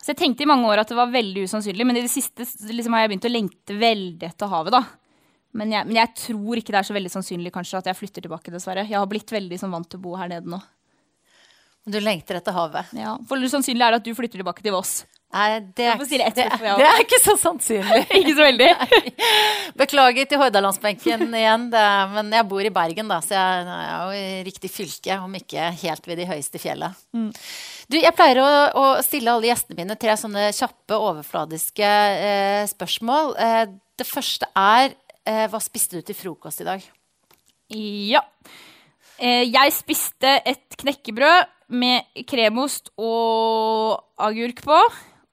Så 0.00 0.12
jeg 0.14 0.20
tenkte 0.22 0.46
i 0.46 0.48
mange 0.48 0.68
år 0.70 0.80
at 0.80 0.88
det 0.88 0.96
var 0.96 1.12
veldig 1.12 1.44
usannsynlig, 1.44 1.84
men 1.86 1.98
i 1.98 2.04
det 2.06 2.12
siste 2.12 2.46
liksom, 2.70 2.94
har 2.96 3.04
jeg 3.04 3.12
begynt 3.12 3.28
å 3.28 3.32
lengte 3.34 3.76
veldig 3.76 4.28
etter 4.30 4.50
havet. 4.50 4.78
da. 4.78 4.84
Men 5.60 5.72
jeg, 5.74 5.88
men 5.88 5.98
jeg 5.98 6.14
tror 6.22 6.60
ikke 6.60 6.72
det 6.72 6.80
er 6.80 6.88
så 6.88 6.96
veldig 6.96 7.12
sannsynlig 7.12 7.52
kanskje 7.52 7.80
at 7.80 7.90
jeg 7.90 7.98
flytter 7.98 8.24
tilbake, 8.24 8.52
dessverre. 8.54 8.86
Jeg 8.86 8.96
har 8.96 9.08
blitt 9.10 9.34
veldig 9.34 9.58
som, 9.60 9.74
vant 9.74 9.88
til 9.90 10.00
å 10.00 10.04
bo 10.04 10.14
her 10.16 10.30
nede 10.30 10.48
nå. 10.48 10.60
Du 11.90 11.98
lengter 12.00 12.38
etter 12.38 12.54
havet. 12.54 12.92
Ja. 12.96 13.16
For 13.28 13.50
sannsynlig 13.50 13.84
er 13.84 13.96
det 13.96 14.02
at 14.02 14.06
du 14.06 14.14
flytter 14.16 14.40
tilbake 14.40 14.64
til 14.64 14.76
Voss. 14.76 15.00
Nei, 15.30 15.60
det 15.78 15.84
er, 15.86 16.00
si 16.10 16.18
det 16.18 16.32
det, 16.34 16.44
det 16.58 16.86
er 16.88 17.00
ikke 17.04 17.18
så 17.22 17.36
sannsynlig. 17.38 18.00
ikke 18.18 18.32
så 18.34 18.42
veldig. 18.48 18.70
Beklager 19.80 20.26
til 20.26 20.40
Hordalandsbenken 20.40 21.26
igjen, 21.38 21.68
er- 21.78 22.08
men 22.16 22.32
jeg 22.34 22.48
bor 22.50 22.66
i 22.66 22.72
Bergen, 22.74 23.06
da, 23.12 23.20
så 23.22 23.36
jeg 23.36 23.68
er 23.70 23.92
jo 24.00 24.16
i 24.18 24.40
riktig 24.48 24.70
fylke, 24.74 25.18
om 25.22 25.36
ikke 25.38 25.68
helt 25.84 26.08
ved 26.10 26.18
de 26.18 26.26
høyeste 26.32 26.58
fjella. 26.62 26.88
Du, 27.14 27.96
jeg 27.98 28.14
pleier 28.18 28.40
å, 28.42 28.48
å 28.74 28.84
stille 29.06 29.30
alle 29.30 29.52
gjestene 29.52 29.78
mine 29.78 29.96
tre 30.02 30.16
sånne 30.18 30.48
kjappe, 30.56 30.98
overfladiske 30.98 31.92
eh, 32.26 32.64
spørsmål. 32.70 33.30
Eh, 33.38 33.62
det 34.02 34.06
første 34.08 34.48
er 34.58 34.96
eh, 35.26 35.46
hva 35.52 35.60
spiste 35.62 36.00
du 36.00 36.06
til 36.10 36.18
frokost 36.18 36.62
i 36.64 36.66
dag? 36.68 36.82
Ja. 37.70 38.24
Eh, 39.20 39.46
jeg 39.46 39.74
spiste 39.78 40.36
et 40.42 40.74
knekkebrød 40.82 41.54
med 41.78 42.26
kremost 42.26 42.90
og 42.98 44.00
agurk 44.26 44.62
på. 44.66 44.80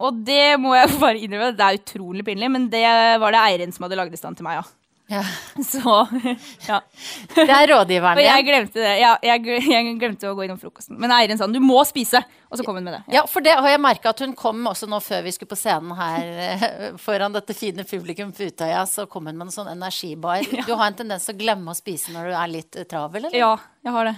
Og 0.03 0.19
det 0.27 0.57
må 0.61 0.75
jeg 0.77 0.93
bare 1.03 1.21
innrømme, 1.21 1.53
det 1.57 1.69
er 1.69 1.79
utrolig 1.81 2.25
pinlig, 2.27 2.51
men 2.53 2.67
det 2.73 2.83
var 3.21 3.33
det 3.33 3.45
eieren 3.45 3.73
som 3.73 3.87
hadde 3.87 3.97
lagd 3.99 4.13
i 4.13 4.19
stand 4.19 4.37
til 4.39 4.47
meg, 4.47 4.61
ja. 4.61 4.67
Ja. 5.07 5.23
Så, 5.63 6.07
ja. 6.67 6.81
Det 7.35 7.47
er 7.47 7.69
rådgiveren 7.71 8.19
Og 8.19 8.25
jeg 8.25 8.43
glemte 8.43 8.81
det. 8.81 8.95
Ja, 8.99 9.13
jeg, 9.23 9.45
jeg 9.71 9.93
glemte 10.01 10.27
å 10.27 10.35
gå 10.35 10.43
innom 10.43 10.59
frokosten. 10.59 10.97
Men 10.99 11.13
eieren 11.15 11.39
sa 11.39 11.47
du 11.47 11.61
må 11.63 11.79
spise, 11.87 12.19
og 12.51 12.59
så 12.59 12.65
kom 12.67 12.75
hun 12.75 12.83
med 12.89 12.97
det. 12.97 13.01
Ja. 13.07 13.21
Ja, 13.21 13.23
for 13.31 13.43
det 13.45 13.55
har 13.55 13.71
jeg 13.71 13.81
merka 13.81 14.11
at 14.11 14.19
hun 14.23 14.35
kom 14.37 14.67
også 14.67 14.89
nå 14.91 14.99
før 15.03 15.23
vi 15.25 15.33
skulle 15.35 15.53
på 15.53 15.59
scenen 15.59 15.95
her 15.97 16.43
eh, 16.43 16.67
foran 17.01 17.35
dette 17.35 17.55
fine 17.55 17.87
publikum 17.87 18.33
på 18.35 18.49
Utøya, 18.51 18.83
så 18.89 19.07
kom 19.09 19.31
hun 19.31 19.39
med 19.39 19.47
en 19.47 19.55
sånn 19.55 19.71
energibar. 19.71 20.43
Du 20.67 20.73
har 20.75 20.85
en 20.89 20.99
tendens 20.99 21.27
til 21.27 21.37
å 21.37 21.41
glemme 21.41 21.71
å 21.71 21.79
spise 21.79 22.11
når 22.15 22.31
du 22.31 22.37
er 22.43 22.53
litt 22.57 22.77
eh, 22.77 22.87
travel, 22.91 23.29
eller? 23.29 23.39
Ja, 23.39 23.53
jeg 23.87 23.95
har 23.95 24.11
det. 24.11 24.15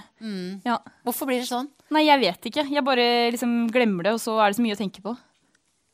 Ja. 0.66 0.80
Hvorfor 1.06 1.30
blir 1.30 1.38
det 1.38 1.48
sånn? 1.48 1.70
Nei, 1.94 2.04
jeg 2.06 2.22
vet 2.22 2.50
ikke. 2.50 2.66
Jeg 2.70 2.86
bare 2.86 3.06
liksom 3.34 3.54
glemmer 3.70 4.10
det, 4.10 4.18
og 4.18 4.22
så 4.22 4.36
er 4.42 4.50
det 4.50 4.58
så 4.58 4.66
mye 4.66 4.74
å 4.74 4.82
tenke 4.82 5.02
på. 5.06 5.14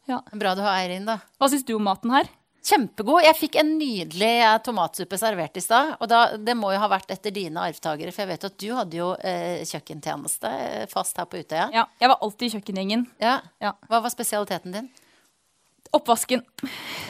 Ja. 0.06 0.22
Bra 0.32 0.54
du 0.54 0.62
har 0.64 0.80
Eirin, 0.80 1.06
da. 1.08 1.20
Hva 1.38 1.48
syns 1.50 1.66
du 1.66 1.74
om 1.76 1.86
maten 1.86 2.12
her? 2.14 2.28
Kjempegod. 2.66 3.22
Jeg 3.22 3.38
fikk 3.38 3.56
en 3.60 3.68
nydelig 3.78 4.32
eh, 4.42 4.56
tomatsuppe 4.66 5.18
servert 5.20 5.58
i 5.58 5.62
stad. 5.62 5.92
Og 6.00 6.08
da, 6.10 6.22
det 6.34 6.56
må 6.58 6.72
jo 6.74 6.80
ha 6.82 6.88
vært 6.90 7.12
etter 7.14 7.34
dine 7.34 7.62
arvtakere, 7.62 8.10
for 8.14 8.24
jeg 8.24 8.32
vet 8.32 8.46
at 8.48 8.56
du 8.58 8.68
hadde 8.74 8.98
jo 8.98 9.12
eh, 9.22 9.62
kjøkkentjeneste 9.68 10.50
eh, 10.50 10.86
fast 10.90 11.18
her 11.20 11.28
på 11.30 11.42
Utøya. 11.42 11.68
Ja, 11.74 11.86
jeg 12.02 12.10
var 12.10 12.22
alltid 12.26 12.48
i 12.48 12.56
kjøkkengjengen. 12.56 13.06
Ja. 13.22 13.36
Ja. 13.62 13.76
Hva 13.90 14.02
var 14.02 14.14
spesialiteten 14.14 14.74
din? 14.74 14.90
Oppvasken. 15.94 16.42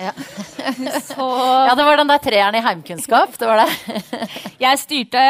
Ja. 0.01 0.13
Så 1.09 1.27
ja, 1.27 1.73
det 1.79 1.87
var 1.87 2.01
den 2.01 2.11
der 2.11 2.21
treeren 2.23 2.59
i 2.59 2.65
heimkunnskap. 2.65 3.39
Det 3.39 3.49
var 3.49 3.65
det. 3.65 4.03
jeg 4.65 4.83
styrte, 4.83 5.23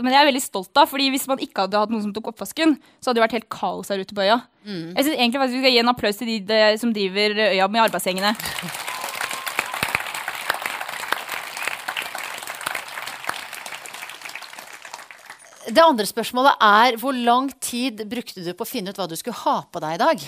men 0.00 0.12
jeg 0.14 0.20
er 0.22 0.30
veldig 0.30 0.44
stolt 0.44 0.80
av, 0.80 0.88
fordi 0.90 1.10
hvis 1.14 1.28
man 1.30 1.42
ikke 1.44 1.66
hadde 1.66 1.82
hatt 1.82 1.92
noen 1.92 2.06
som 2.06 2.14
tok 2.16 2.32
oppvasken, 2.32 2.76
så 3.00 3.10
hadde 3.10 3.20
det 3.20 3.26
vært 3.26 3.38
helt 3.40 3.52
kaos 3.52 3.92
her 3.92 4.00
ute 4.00 4.16
på 4.16 4.24
øya. 4.24 4.40
Jeg 4.64 5.04
synes 5.04 5.18
egentlig 5.18 5.40
faktisk 5.42 5.58
vi 5.58 5.62
skal 5.64 5.74
gi 5.76 5.82
en 5.82 5.92
applaus 5.92 6.20
til 6.20 6.30
de, 6.32 6.40
de 6.48 6.60
som 6.80 6.92
driver 6.96 7.36
øya 7.50 7.68
med 7.68 7.84
arbeidsgjengene. 7.84 8.32
Det 15.64 15.80
andre 15.80 16.04
spørsmålet 16.04 16.60
er 16.60 16.96
hvor 17.00 17.16
lang 17.16 17.48
tid 17.64 18.02
brukte 18.08 18.42
du 18.44 18.50
på 18.52 18.66
å 18.66 18.68
finne 18.68 18.92
ut 18.92 18.98
hva 19.00 19.08
du 19.08 19.16
skulle 19.16 19.38
ha 19.46 19.62
på 19.72 19.80
deg 19.80 19.96
i 19.96 20.02
dag? 20.02 20.24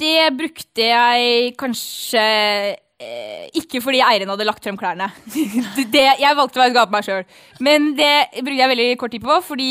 Det 0.00 0.30
brukte 0.36 0.86
jeg 0.86 1.50
kanskje 1.60 2.22
eh, 3.00 3.48
ikke 3.60 3.82
fordi 3.84 4.00
eieren 4.04 4.30
hadde 4.32 4.46
lagt 4.48 4.64
frem 4.64 4.78
klærne. 4.80 5.10
det, 5.94 6.06
jeg 6.22 6.38
valgte 6.38 6.60
å 6.60 6.62
være 6.62 6.86
på 6.86 6.94
meg 6.94 7.06
sjøl. 7.06 7.26
Men 7.60 7.90
det 7.98 8.12
brukte 8.38 8.60
jeg 8.62 8.72
veldig 8.72 8.88
kort 9.02 9.14
tid 9.16 9.26
på, 9.26 9.36
fordi 9.50 9.68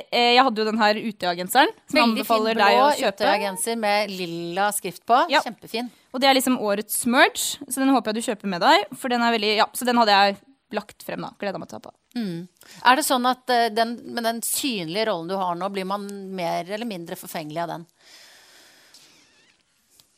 eh, 0.00 0.34
jeg 0.36 0.44
hadde 0.48 0.62
jo 0.62 0.66
den 0.70 0.82
her 0.82 1.00
Utøya-genseren. 1.02 1.72
Som 1.86 2.00
Veldig 2.00 2.02
fin 2.02 2.10
anbefaler 2.10 2.58
blå 2.58 2.66
deg 2.66 2.80
å 2.82 2.90
kjøpe. 3.04 3.22
Utøya-genser 3.22 3.80
med 3.86 4.12
lilla 4.18 4.68
skrift 4.74 5.06
på. 5.08 5.22
Ja. 5.32 5.44
Kjempefin. 5.46 5.92
Og 6.14 6.22
det 6.22 6.30
er 6.30 6.38
liksom 6.38 6.58
årets 6.64 7.02
merch, 7.10 7.48
så 7.68 7.82
den 7.82 7.92
håper 7.94 8.10
jeg 8.14 8.22
du 8.22 8.30
kjøper 8.32 8.54
med 8.56 8.64
deg. 8.64 8.86
For 8.98 9.12
den 9.12 9.22
er 9.22 9.34
veldig, 9.36 9.54
ja, 9.60 9.70
Så 9.76 9.86
den 9.86 10.00
hadde 10.00 10.14
jeg 10.16 10.38
lagt 10.74 11.04
frem, 11.04 11.22
da. 11.24 11.32
Gleda 11.40 11.60
meg 11.60 11.70
til 11.70 11.78
å 11.78 11.80
ta 11.80 11.90
på. 11.90 11.94
Er 12.18 12.98
det 12.98 13.04
sånn 13.06 13.26
at 13.28 13.50
eh, 13.52 13.68
den, 13.72 13.94
med 14.14 14.26
den 14.26 14.40
synlige 14.44 15.08
rollen 15.10 15.30
du 15.30 15.36
har 15.38 15.54
nå, 15.56 15.68
blir 15.72 15.86
man 15.88 16.06
mer 16.34 16.68
eller 16.68 16.88
mindre 16.88 17.16
forfengelig 17.20 17.62
av 17.64 17.72
den? 17.76 17.86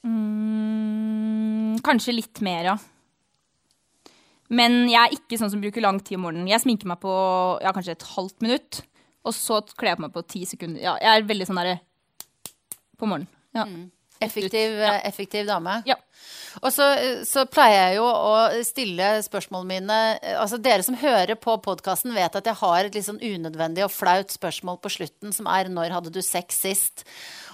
Mm, 0.07 1.76
kanskje 1.84 2.16
litt 2.16 2.40
mer, 2.44 2.72
ja. 2.72 2.76
Men 4.51 4.82
jeg 4.90 4.98
er 4.98 5.14
ikke 5.14 5.38
sånn 5.38 5.53
som 5.53 5.61
bruker 5.62 5.84
lang 5.84 6.01
tid 6.03 6.18
om 6.18 6.24
morgenen. 6.26 6.51
Jeg 6.51 6.64
sminker 6.64 6.88
meg 6.90 6.98
på 7.03 7.12
ja, 7.62 7.70
kanskje 7.74 7.94
et 7.94 8.09
halvt 8.16 8.42
minutt. 8.42 8.80
Og 9.26 9.36
så 9.36 9.61
kler 9.76 9.92
jeg 9.92 10.01
på 10.01 10.07
meg 10.07 10.14
på 10.14 10.24
ti 10.26 10.42
sekunder. 10.48 10.82
Ja, 10.82 10.96
jeg 10.98 11.20
er 11.20 11.28
veldig 11.28 11.46
sånn 11.46 11.61
derre 11.61 11.76
på 12.98 13.07
morgenen. 13.07 13.30
Ja. 13.55 13.66
Effektiv, 14.20 14.78
Ja. 14.78 14.94
eh, 14.98 15.08
effektiv 15.08 15.46
dame. 15.46 15.82
ja. 15.86 15.96
Og 16.66 16.72
så, 16.74 16.84
så 17.24 17.44
pleier 17.48 17.92
jeg 17.92 17.96
jo 18.00 18.04
å 18.10 18.62
stille 18.66 19.06
spørsmålene 19.22 19.68
mine 19.70 19.98
Altså 20.34 20.58
Dere 20.60 20.82
som 20.82 20.96
hører 20.98 21.38
på 21.38 21.54
podkasten, 21.62 22.12
vet 22.12 22.34
at 22.36 22.44
jeg 22.44 22.58
har 22.58 22.84
et 22.84 22.96
litt 22.98 23.06
sånn 23.06 23.20
unødvendig 23.22 23.84
og 23.86 23.92
flaut 23.94 24.34
spørsmål 24.34 24.80
på 24.82 24.90
slutten, 24.90 25.32
som 25.32 25.46
er 25.46 25.70
'Når 25.70 25.94
hadde 25.94 26.10
du 26.12 26.20
sex 26.20 26.58
sist?' 26.58 27.04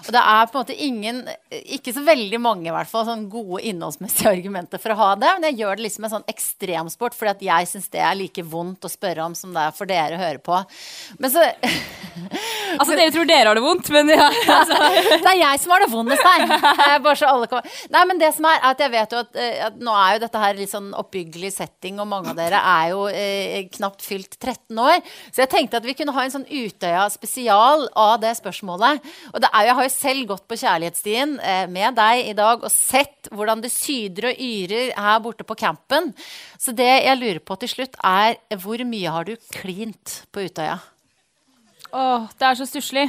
Og 0.07 0.11
det 0.11 0.19
er 0.19 0.45
på 0.47 0.57
en 0.57 0.65
måte 0.65 0.75
ingen, 0.77 1.29
ikke 1.51 1.93
så 1.93 2.03
veldig 2.05 2.39
mange 2.41 2.67
i 2.67 2.73
hvert 2.73 2.87
fall, 2.89 3.05
sånn 3.05 3.29
gode 3.29 3.61
innholdsmessige 3.63 4.29
argumenter 4.35 4.79
for 4.79 4.89
å 4.91 4.95
ha 4.97 5.15
det. 5.15 5.29
Men 5.39 5.43
jeg 5.43 5.59
gjør 5.61 5.75
det 5.77 5.85
liksom 5.85 6.03
en 6.05 6.11
sånn 6.11 6.27
ekstremsport, 6.27 7.13
fordi 7.13 7.29
at 7.29 7.41
jeg 7.41 7.67
syns 7.67 7.89
det 7.89 8.01
er 8.01 8.15
like 8.15 8.43
vondt 8.43 8.81
å 8.81 8.89
spørre 8.89 9.23
om 9.25 9.33
som 9.35 9.53
det 9.53 9.61
er 9.61 9.71
for 9.71 9.85
dere 9.85 10.17
å 10.17 10.21
høre 10.25 10.39
på. 10.39 10.65
Men 11.19 11.31
så 11.31 11.45
Altså, 12.79 12.95
dere 12.97 13.11
tror 13.15 13.27
dere 13.29 13.47
har 13.51 13.57
det 13.59 13.63
vondt, 13.65 13.89
men 13.95 14.11
ja. 14.13 14.27
Altså. 14.57 14.77
Det 15.23 15.31
er 15.31 15.39
jeg 15.41 15.61
som 15.63 15.73
har 15.75 15.83
det 15.85 15.89
vondest 15.91 16.25
her. 16.27 16.99
Bare 17.05 17.15
så 17.19 17.29
alle 17.31 17.47
kommer. 17.51 17.77
Nei, 17.93 18.03
men 18.09 18.21
det 18.21 18.31
som 18.35 18.47
er, 18.49 18.59
at 18.71 18.81
jeg 18.83 18.93
vet 18.93 19.15
jo 19.15 19.21
at, 19.23 19.37
eh, 19.39 19.59
at 19.67 19.77
nå 19.83 19.93
er 19.97 20.15
jo 20.17 20.23
dette 20.25 20.41
her 20.43 20.57
litt 20.57 20.71
sånn 20.73 20.89
oppbyggelig 20.97 21.51
setting, 21.55 21.99
og 22.03 22.09
mange 22.11 22.33
av 22.33 22.39
dere 22.39 22.59
er 22.61 22.91
jo 22.93 23.05
eh, 23.11 23.61
knapt 23.77 24.05
fylt 24.05 24.37
13 24.41 24.81
år. 24.83 24.99
Så 25.31 25.43
jeg 25.45 25.51
tenkte 25.53 25.81
at 25.81 25.87
vi 25.87 25.95
kunne 25.97 26.15
ha 26.17 26.25
en 26.27 26.33
sånn 26.33 26.47
Utøya 26.47 27.05
spesial 27.13 27.87
av 27.97 28.17
det 28.23 28.33
spørsmålet. 28.39 29.05
Og 29.33 29.41
det 29.43 29.49
er, 29.51 29.61
jo- 29.61 29.67
jeg 29.67 29.75
har 29.81 29.87
jo 29.89 29.93
selv 29.97 30.27
gått 30.33 30.45
på 30.49 30.59
kjærlighetsstien 30.63 31.37
eh, 31.43 31.65
med 31.71 31.97
deg 31.99 32.31
i 32.31 32.35
dag 32.37 32.63
og 32.63 32.71
sett 32.73 33.29
hvordan 33.33 33.61
det 33.63 33.71
syder 33.73 34.29
og 34.31 34.39
yrer 34.41 34.93
her 34.97 35.19
borte 35.23 35.43
på 35.47 35.57
campen. 35.59 36.13
Så 36.57 36.73
det 36.75 36.87
jeg 37.03 37.19
lurer 37.19 37.41
på 37.43 37.57
til 37.61 37.69
slutt, 37.75 37.97
er 38.07 38.37
hvor 38.61 38.81
mye 38.87 39.11
har 39.13 39.27
du 39.27 39.35
klint 39.53 40.21
på 40.33 40.45
Utøya? 40.47 40.77
Åh, 41.93 42.27
det 42.37 42.47
er 42.49 42.59
så 42.59 42.67
stusslig. 42.67 43.05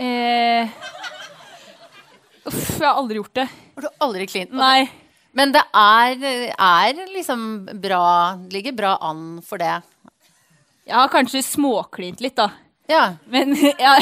Eh, 0.00 0.70
uff, 2.48 2.64
jeg 2.78 2.86
har 2.86 2.96
aldri 2.96 3.20
gjort 3.20 3.36
det. 3.42 3.46
Har 3.76 3.86
du 3.86 3.90
aldri 4.06 4.26
klint? 4.30 4.54
Nei. 4.56 4.88
Men 5.36 5.52
det 5.54 5.62
er, 5.76 6.24
er 6.58 7.02
liksom 7.12 7.42
bra 7.78 8.34
Ligger 8.50 8.74
bra 8.74 8.96
an 9.06 9.38
for 9.46 9.62
det. 9.62 9.76
Jeg 10.88 10.96
har 10.96 11.12
kanskje 11.12 11.44
småklint 11.46 12.22
litt, 12.24 12.34
da. 12.40 12.48
Ja. 12.90 13.04
Men 13.30 13.54
ja. 13.84 13.94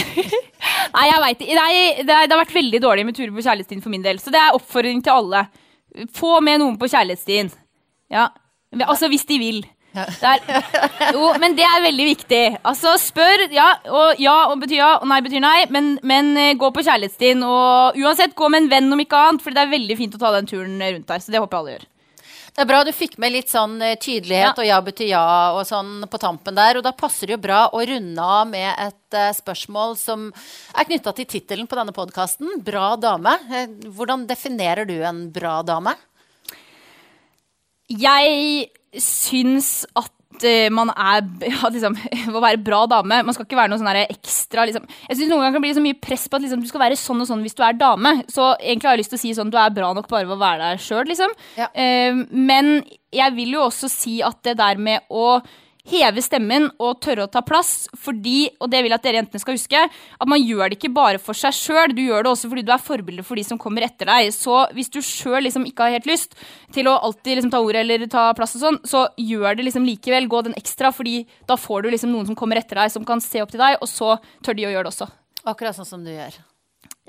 Nei, 0.95 1.07
jeg 1.11 1.23
veit 1.25 1.43
ikke. 1.45 1.67
Det, 2.01 2.05
det 2.09 2.33
har 2.33 2.41
vært 2.41 2.57
veldig 2.57 2.81
dårlig 2.81 3.05
med 3.09 3.19
turer 3.19 3.35
på 3.35 3.45
kjærlighetstien 3.45 3.85
for 3.85 3.93
min 3.93 4.05
del. 4.07 4.21
Så 4.23 4.33
det 4.33 4.41
er 4.41 4.57
oppfordring 4.57 5.03
til 5.05 5.19
alle. 5.19 5.45
Få 6.17 6.39
med 6.45 6.63
noen 6.63 6.79
på 6.81 6.89
kjærlighetstien. 6.89 7.51
Ja. 8.13 8.31
Altså 8.87 9.11
hvis 9.13 9.27
de 9.29 9.41
vil. 9.41 9.61
Jo, 11.15 11.33
men 11.41 11.55
det 11.59 11.67
er 11.67 11.85
veldig 11.85 12.07
viktig. 12.13 12.43
Altså 12.69 12.95
spør, 13.01 13.47
ja, 13.55 13.69
og 13.91 14.23
ja 14.23 14.39
og 14.53 14.59
betyr 14.63 14.81
ja, 14.81 14.91
og 15.01 15.07
nei 15.11 15.21
betyr 15.25 15.45
nei. 15.45 15.59
Men, 15.75 15.95
men 16.07 16.33
eh, 16.39 16.55
gå 16.59 16.73
på 16.75 16.85
kjærlighetsstien, 16.87 17.45
og 17.45 17.99
uansett 18.01 18.37
gå 18.39 18.49
med 18.53 18.65
en 18.65 18.73
venn 18.73 18.93
om 18.95 19.05
ikke 19.05 19.21
annet. 19.29 19.45
For 19.45 19.55
det 19.55 19.65
er 19.65 19.77
veldig 19.77 19.99
fint 20.01 20.19
å 20.19 20.23
ta 20.23 20.35
den 20.39 20.51
turen 20.51 20.77
rundt 20.83 21.09
der. 21.09 21.23
Så 21.25 21.35
det 21.35 21.43
håper 21.43 21.57
jeg 21.57 21.63
alle 21.63 21.77
gjør. 21.79 21.87
Det 22.59 22.65
er 22.65 22.71
bra 22.73 22.79
du 22.83 22.91
fikk 22.91 23.13
med 23.23 23.31
litt 23.31 23.53
sånn 23.53 23.77
eh, 23.87 23.95
tydelighet 24.03 24.49
Ja. 24.49 24.55
og 24.59 24.67
ja 24.67 24.79
betyr 24.83 25.11
ja 25.13 25.27
og 25.55 25.61
sånn 25.69 26.03
på 26.11 26.19
tampen 26.19 26.57
der. 26.59 26.81
Og 26.81 26.83
da 26.83 26.91
passer 26.91 27.31
det 27.31 27.37
jo 27.37 27.45
bra 27.45 27.61
å 27.71 27.85
runde 27.87 28.25
av 28.25 28.49
med 28.51 28.73
et 28.83 29.15
uh, 29.15 29.29
spørsmål 29.37 29.95
som 30.01 30.25
er 30.75 30.89
knytta 30.89 31.13
til 31.15 31.29
tittelen 31.31 31.69
på 31.71 31.79
denne 31.79 31.95
podkasten. 31.95 32.59
Bra 32.67 32.97
dame. 32.99 33.37
Hvordan 33.87 34.27
definerer 34.27 34.89
du 34.91 34.97
en 35.07 35.29
bra 35.31 35.61
dame? 35.63 35.95
Jeg 37.89 38.69
syns 38.97 39.83
at 39.99 40.45
eh, 40.47 40.69
man 40.73 40.91
er 40.95 41.27
ja, 41.53 41.71
liksom, 41.73 41.97
Å 42.37 42.43
være 42.43 42.61
bra 42.65 42.85
dame 42.91 43.21
Man 43.27 43.37
skal 43.37 43.49
ikke 43.49 43.59
være 43.59 43.73
noe 43.73 43.81
sånn 43.81 44.01
ekstra 44.01 44.65
liksom. 44.69 44.87
Jeg 45.09 45.19
synes 45.19 45.33
Noen 45.33 45.45
ganger 45.45 45.59
kan 45.59 45.67
bli 45.67 45.75
så 45.77 45.85
mye 45.85 46.01
press 46.01 46.27
på 46.29 46.39
at 46.39 46.47
liksom, 46.47 46.65
du 46.65 46.71
skal 46.71 46.85
være 46.87 46.99
sånn 47.01 47.25
og 47.25 47.31
sånn 47.31 47.45
hvis 47.45 47.59
du 47.59 47.63
er 47.67 47.79
dame. 47.79 48.15
Så 48.33 48.51
egentlig 48.57 48.91
har 48.91 48.97
jeg 48.97 49.05
lyst 49.05 49.15
til 49.15 49.21
å 49.21 49.25
si 49.27 49.37
sånn 49.37 49.53
du 49.53 49.59
er 49.61 49.75
bra 49.75 49.93
nok 49.97 50.11
bare 50.11 50.29
ved 50.29 50.39
å 50.39 50.43
være 50.43 50.73
deg 50.73 50.85
sjøl, 50.85 51.07
liksom. 51.11 51.33
Ja. 51.59 51.71
Uh, 51.73 52.25
men 52.33 52.79
jeg 53.15 53.35
vil 53.37 53.57
jo 53.57 53.65
også 53.67 53.89
si 53.93 54.19
at 54.25 54.41
det 54.45 54.59
der 54.61 54.81
med 54.81 55.09
å 55.09 55.39
heve 55.89 56.23
stemmen 56.25 56.69
og 56.77 57.01
tørre 57.05 57.27
å 57.27 57.31
ta 57.33 57.43
plass, 57.47 57.89
fordi, 57.99 58.51
og 58.61 58.71
det 58.73 58.83
vil 58.85 58.93
jeg 58.93 58.99
at 58.99 59.07
dere 59.07 59.21
jentene 59.23 59.43
skal 59.43 59.57
huske, 59.57 59.83
at 59.89 60.31
man 60.31 60.43
gjør 60.43 60.69
det 60.69 60.79
ikke 60.79 60.93
bare 60.97 61.21
for 61.23 61.39
seg 61.39 61.57
sjøl, 61.57 61.95
du 61.97 62.03
gjør 62.05 62.27
det 62.27 62.33
også 62.33 62.51
fordi 62.51 62.65
du 62.67 62.73
er 62.75 62.83
forbilde 62.83 63.25
for 63.27 63.41
de 63.41 63.45
som 63.47 63.61
kommer 63.61 63.87
etter 63.87 64.11
deg. 64.11 64.33
Så 64.35 64.61
hvis 64.77 64.93
du 64.93 65.01
sjøl 65.05 65.47
liksom 65.47 65.67
ikke 65.69 65.87
har 65.87 65.97
helt 65.99 66.11
lyst 66.11 66.37
til 66.75 66.91
å 66.91 66.97
alltid 67.09 67.39
liksom 67.39 67.55
ta 67.55 67.63
ordet 67.65 67.85
eller 67.85 68.09
ta 68.11 68.27
plass 68.37 68.57
og 68.59 68.65
sånn, 68.65 68.81
så 68.89 69.07
gjør 69.21 69.59
det 69.59 69.69
liksom 69.69 69.87
likevel, 69.89 70.29
gå 70.31 70.43
den 70.49 70.59
ekstra, 70.59 70.93
fordi 70.95 71.23
da 71.49 71.57
får 71.61 71.87
du 71.87 71.93
liksom 71.95 72.13
noen 72.13 72.29
som 72.29 72.39
kommer 72.39 72.61
etter 72.61 72.81
deg, 72.83 72.93
som 72.93 73.07
kan 73.09 73.23
se 73.25 73.43
opp 73.45 73.55
til 73.55 73.63
deg, 73.63 73.79
og 73.81 73.89
så 73.91 74.17
tør 74.45 74.59
de 74.59 74.69
å 74.69 74.75
gjøre 74.75 74.89
det 74.89 74.95
også. 74.95 75.09
Akkurat 75.49 75.77
sånn 75.77 75.89
som 75.89 76.05
du 76.05 76.13
gjør. 76.13 76.37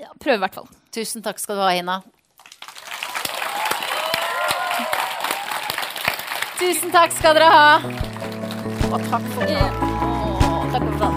Ja, 0.00 0.14
prøve 0.16 0.38
i 0.38 0.44
hvert 0.46 0.56
fall. 0.56 0.70
Tusen 0.94 1.20
takk 1.24 1.42
skal 1.42 1.60
du 1.60 1.64
ha, 1.66 1.74
Ina. 1.76 2.00
Tusen 6.60 6.92
takk 6.92 7.12
skal 7.16 7.36
dere 7.36 7.52
ha. 7.52 8.39
Ja, 8.90 8.98
tack 8.98 9.22
så 9.34 9.40
mycket. 9.40 9.58
Ja, 9.58 9.70
tack. 10.72 11.12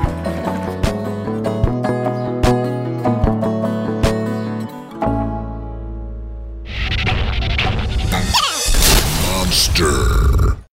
Monster. 9.28 10.13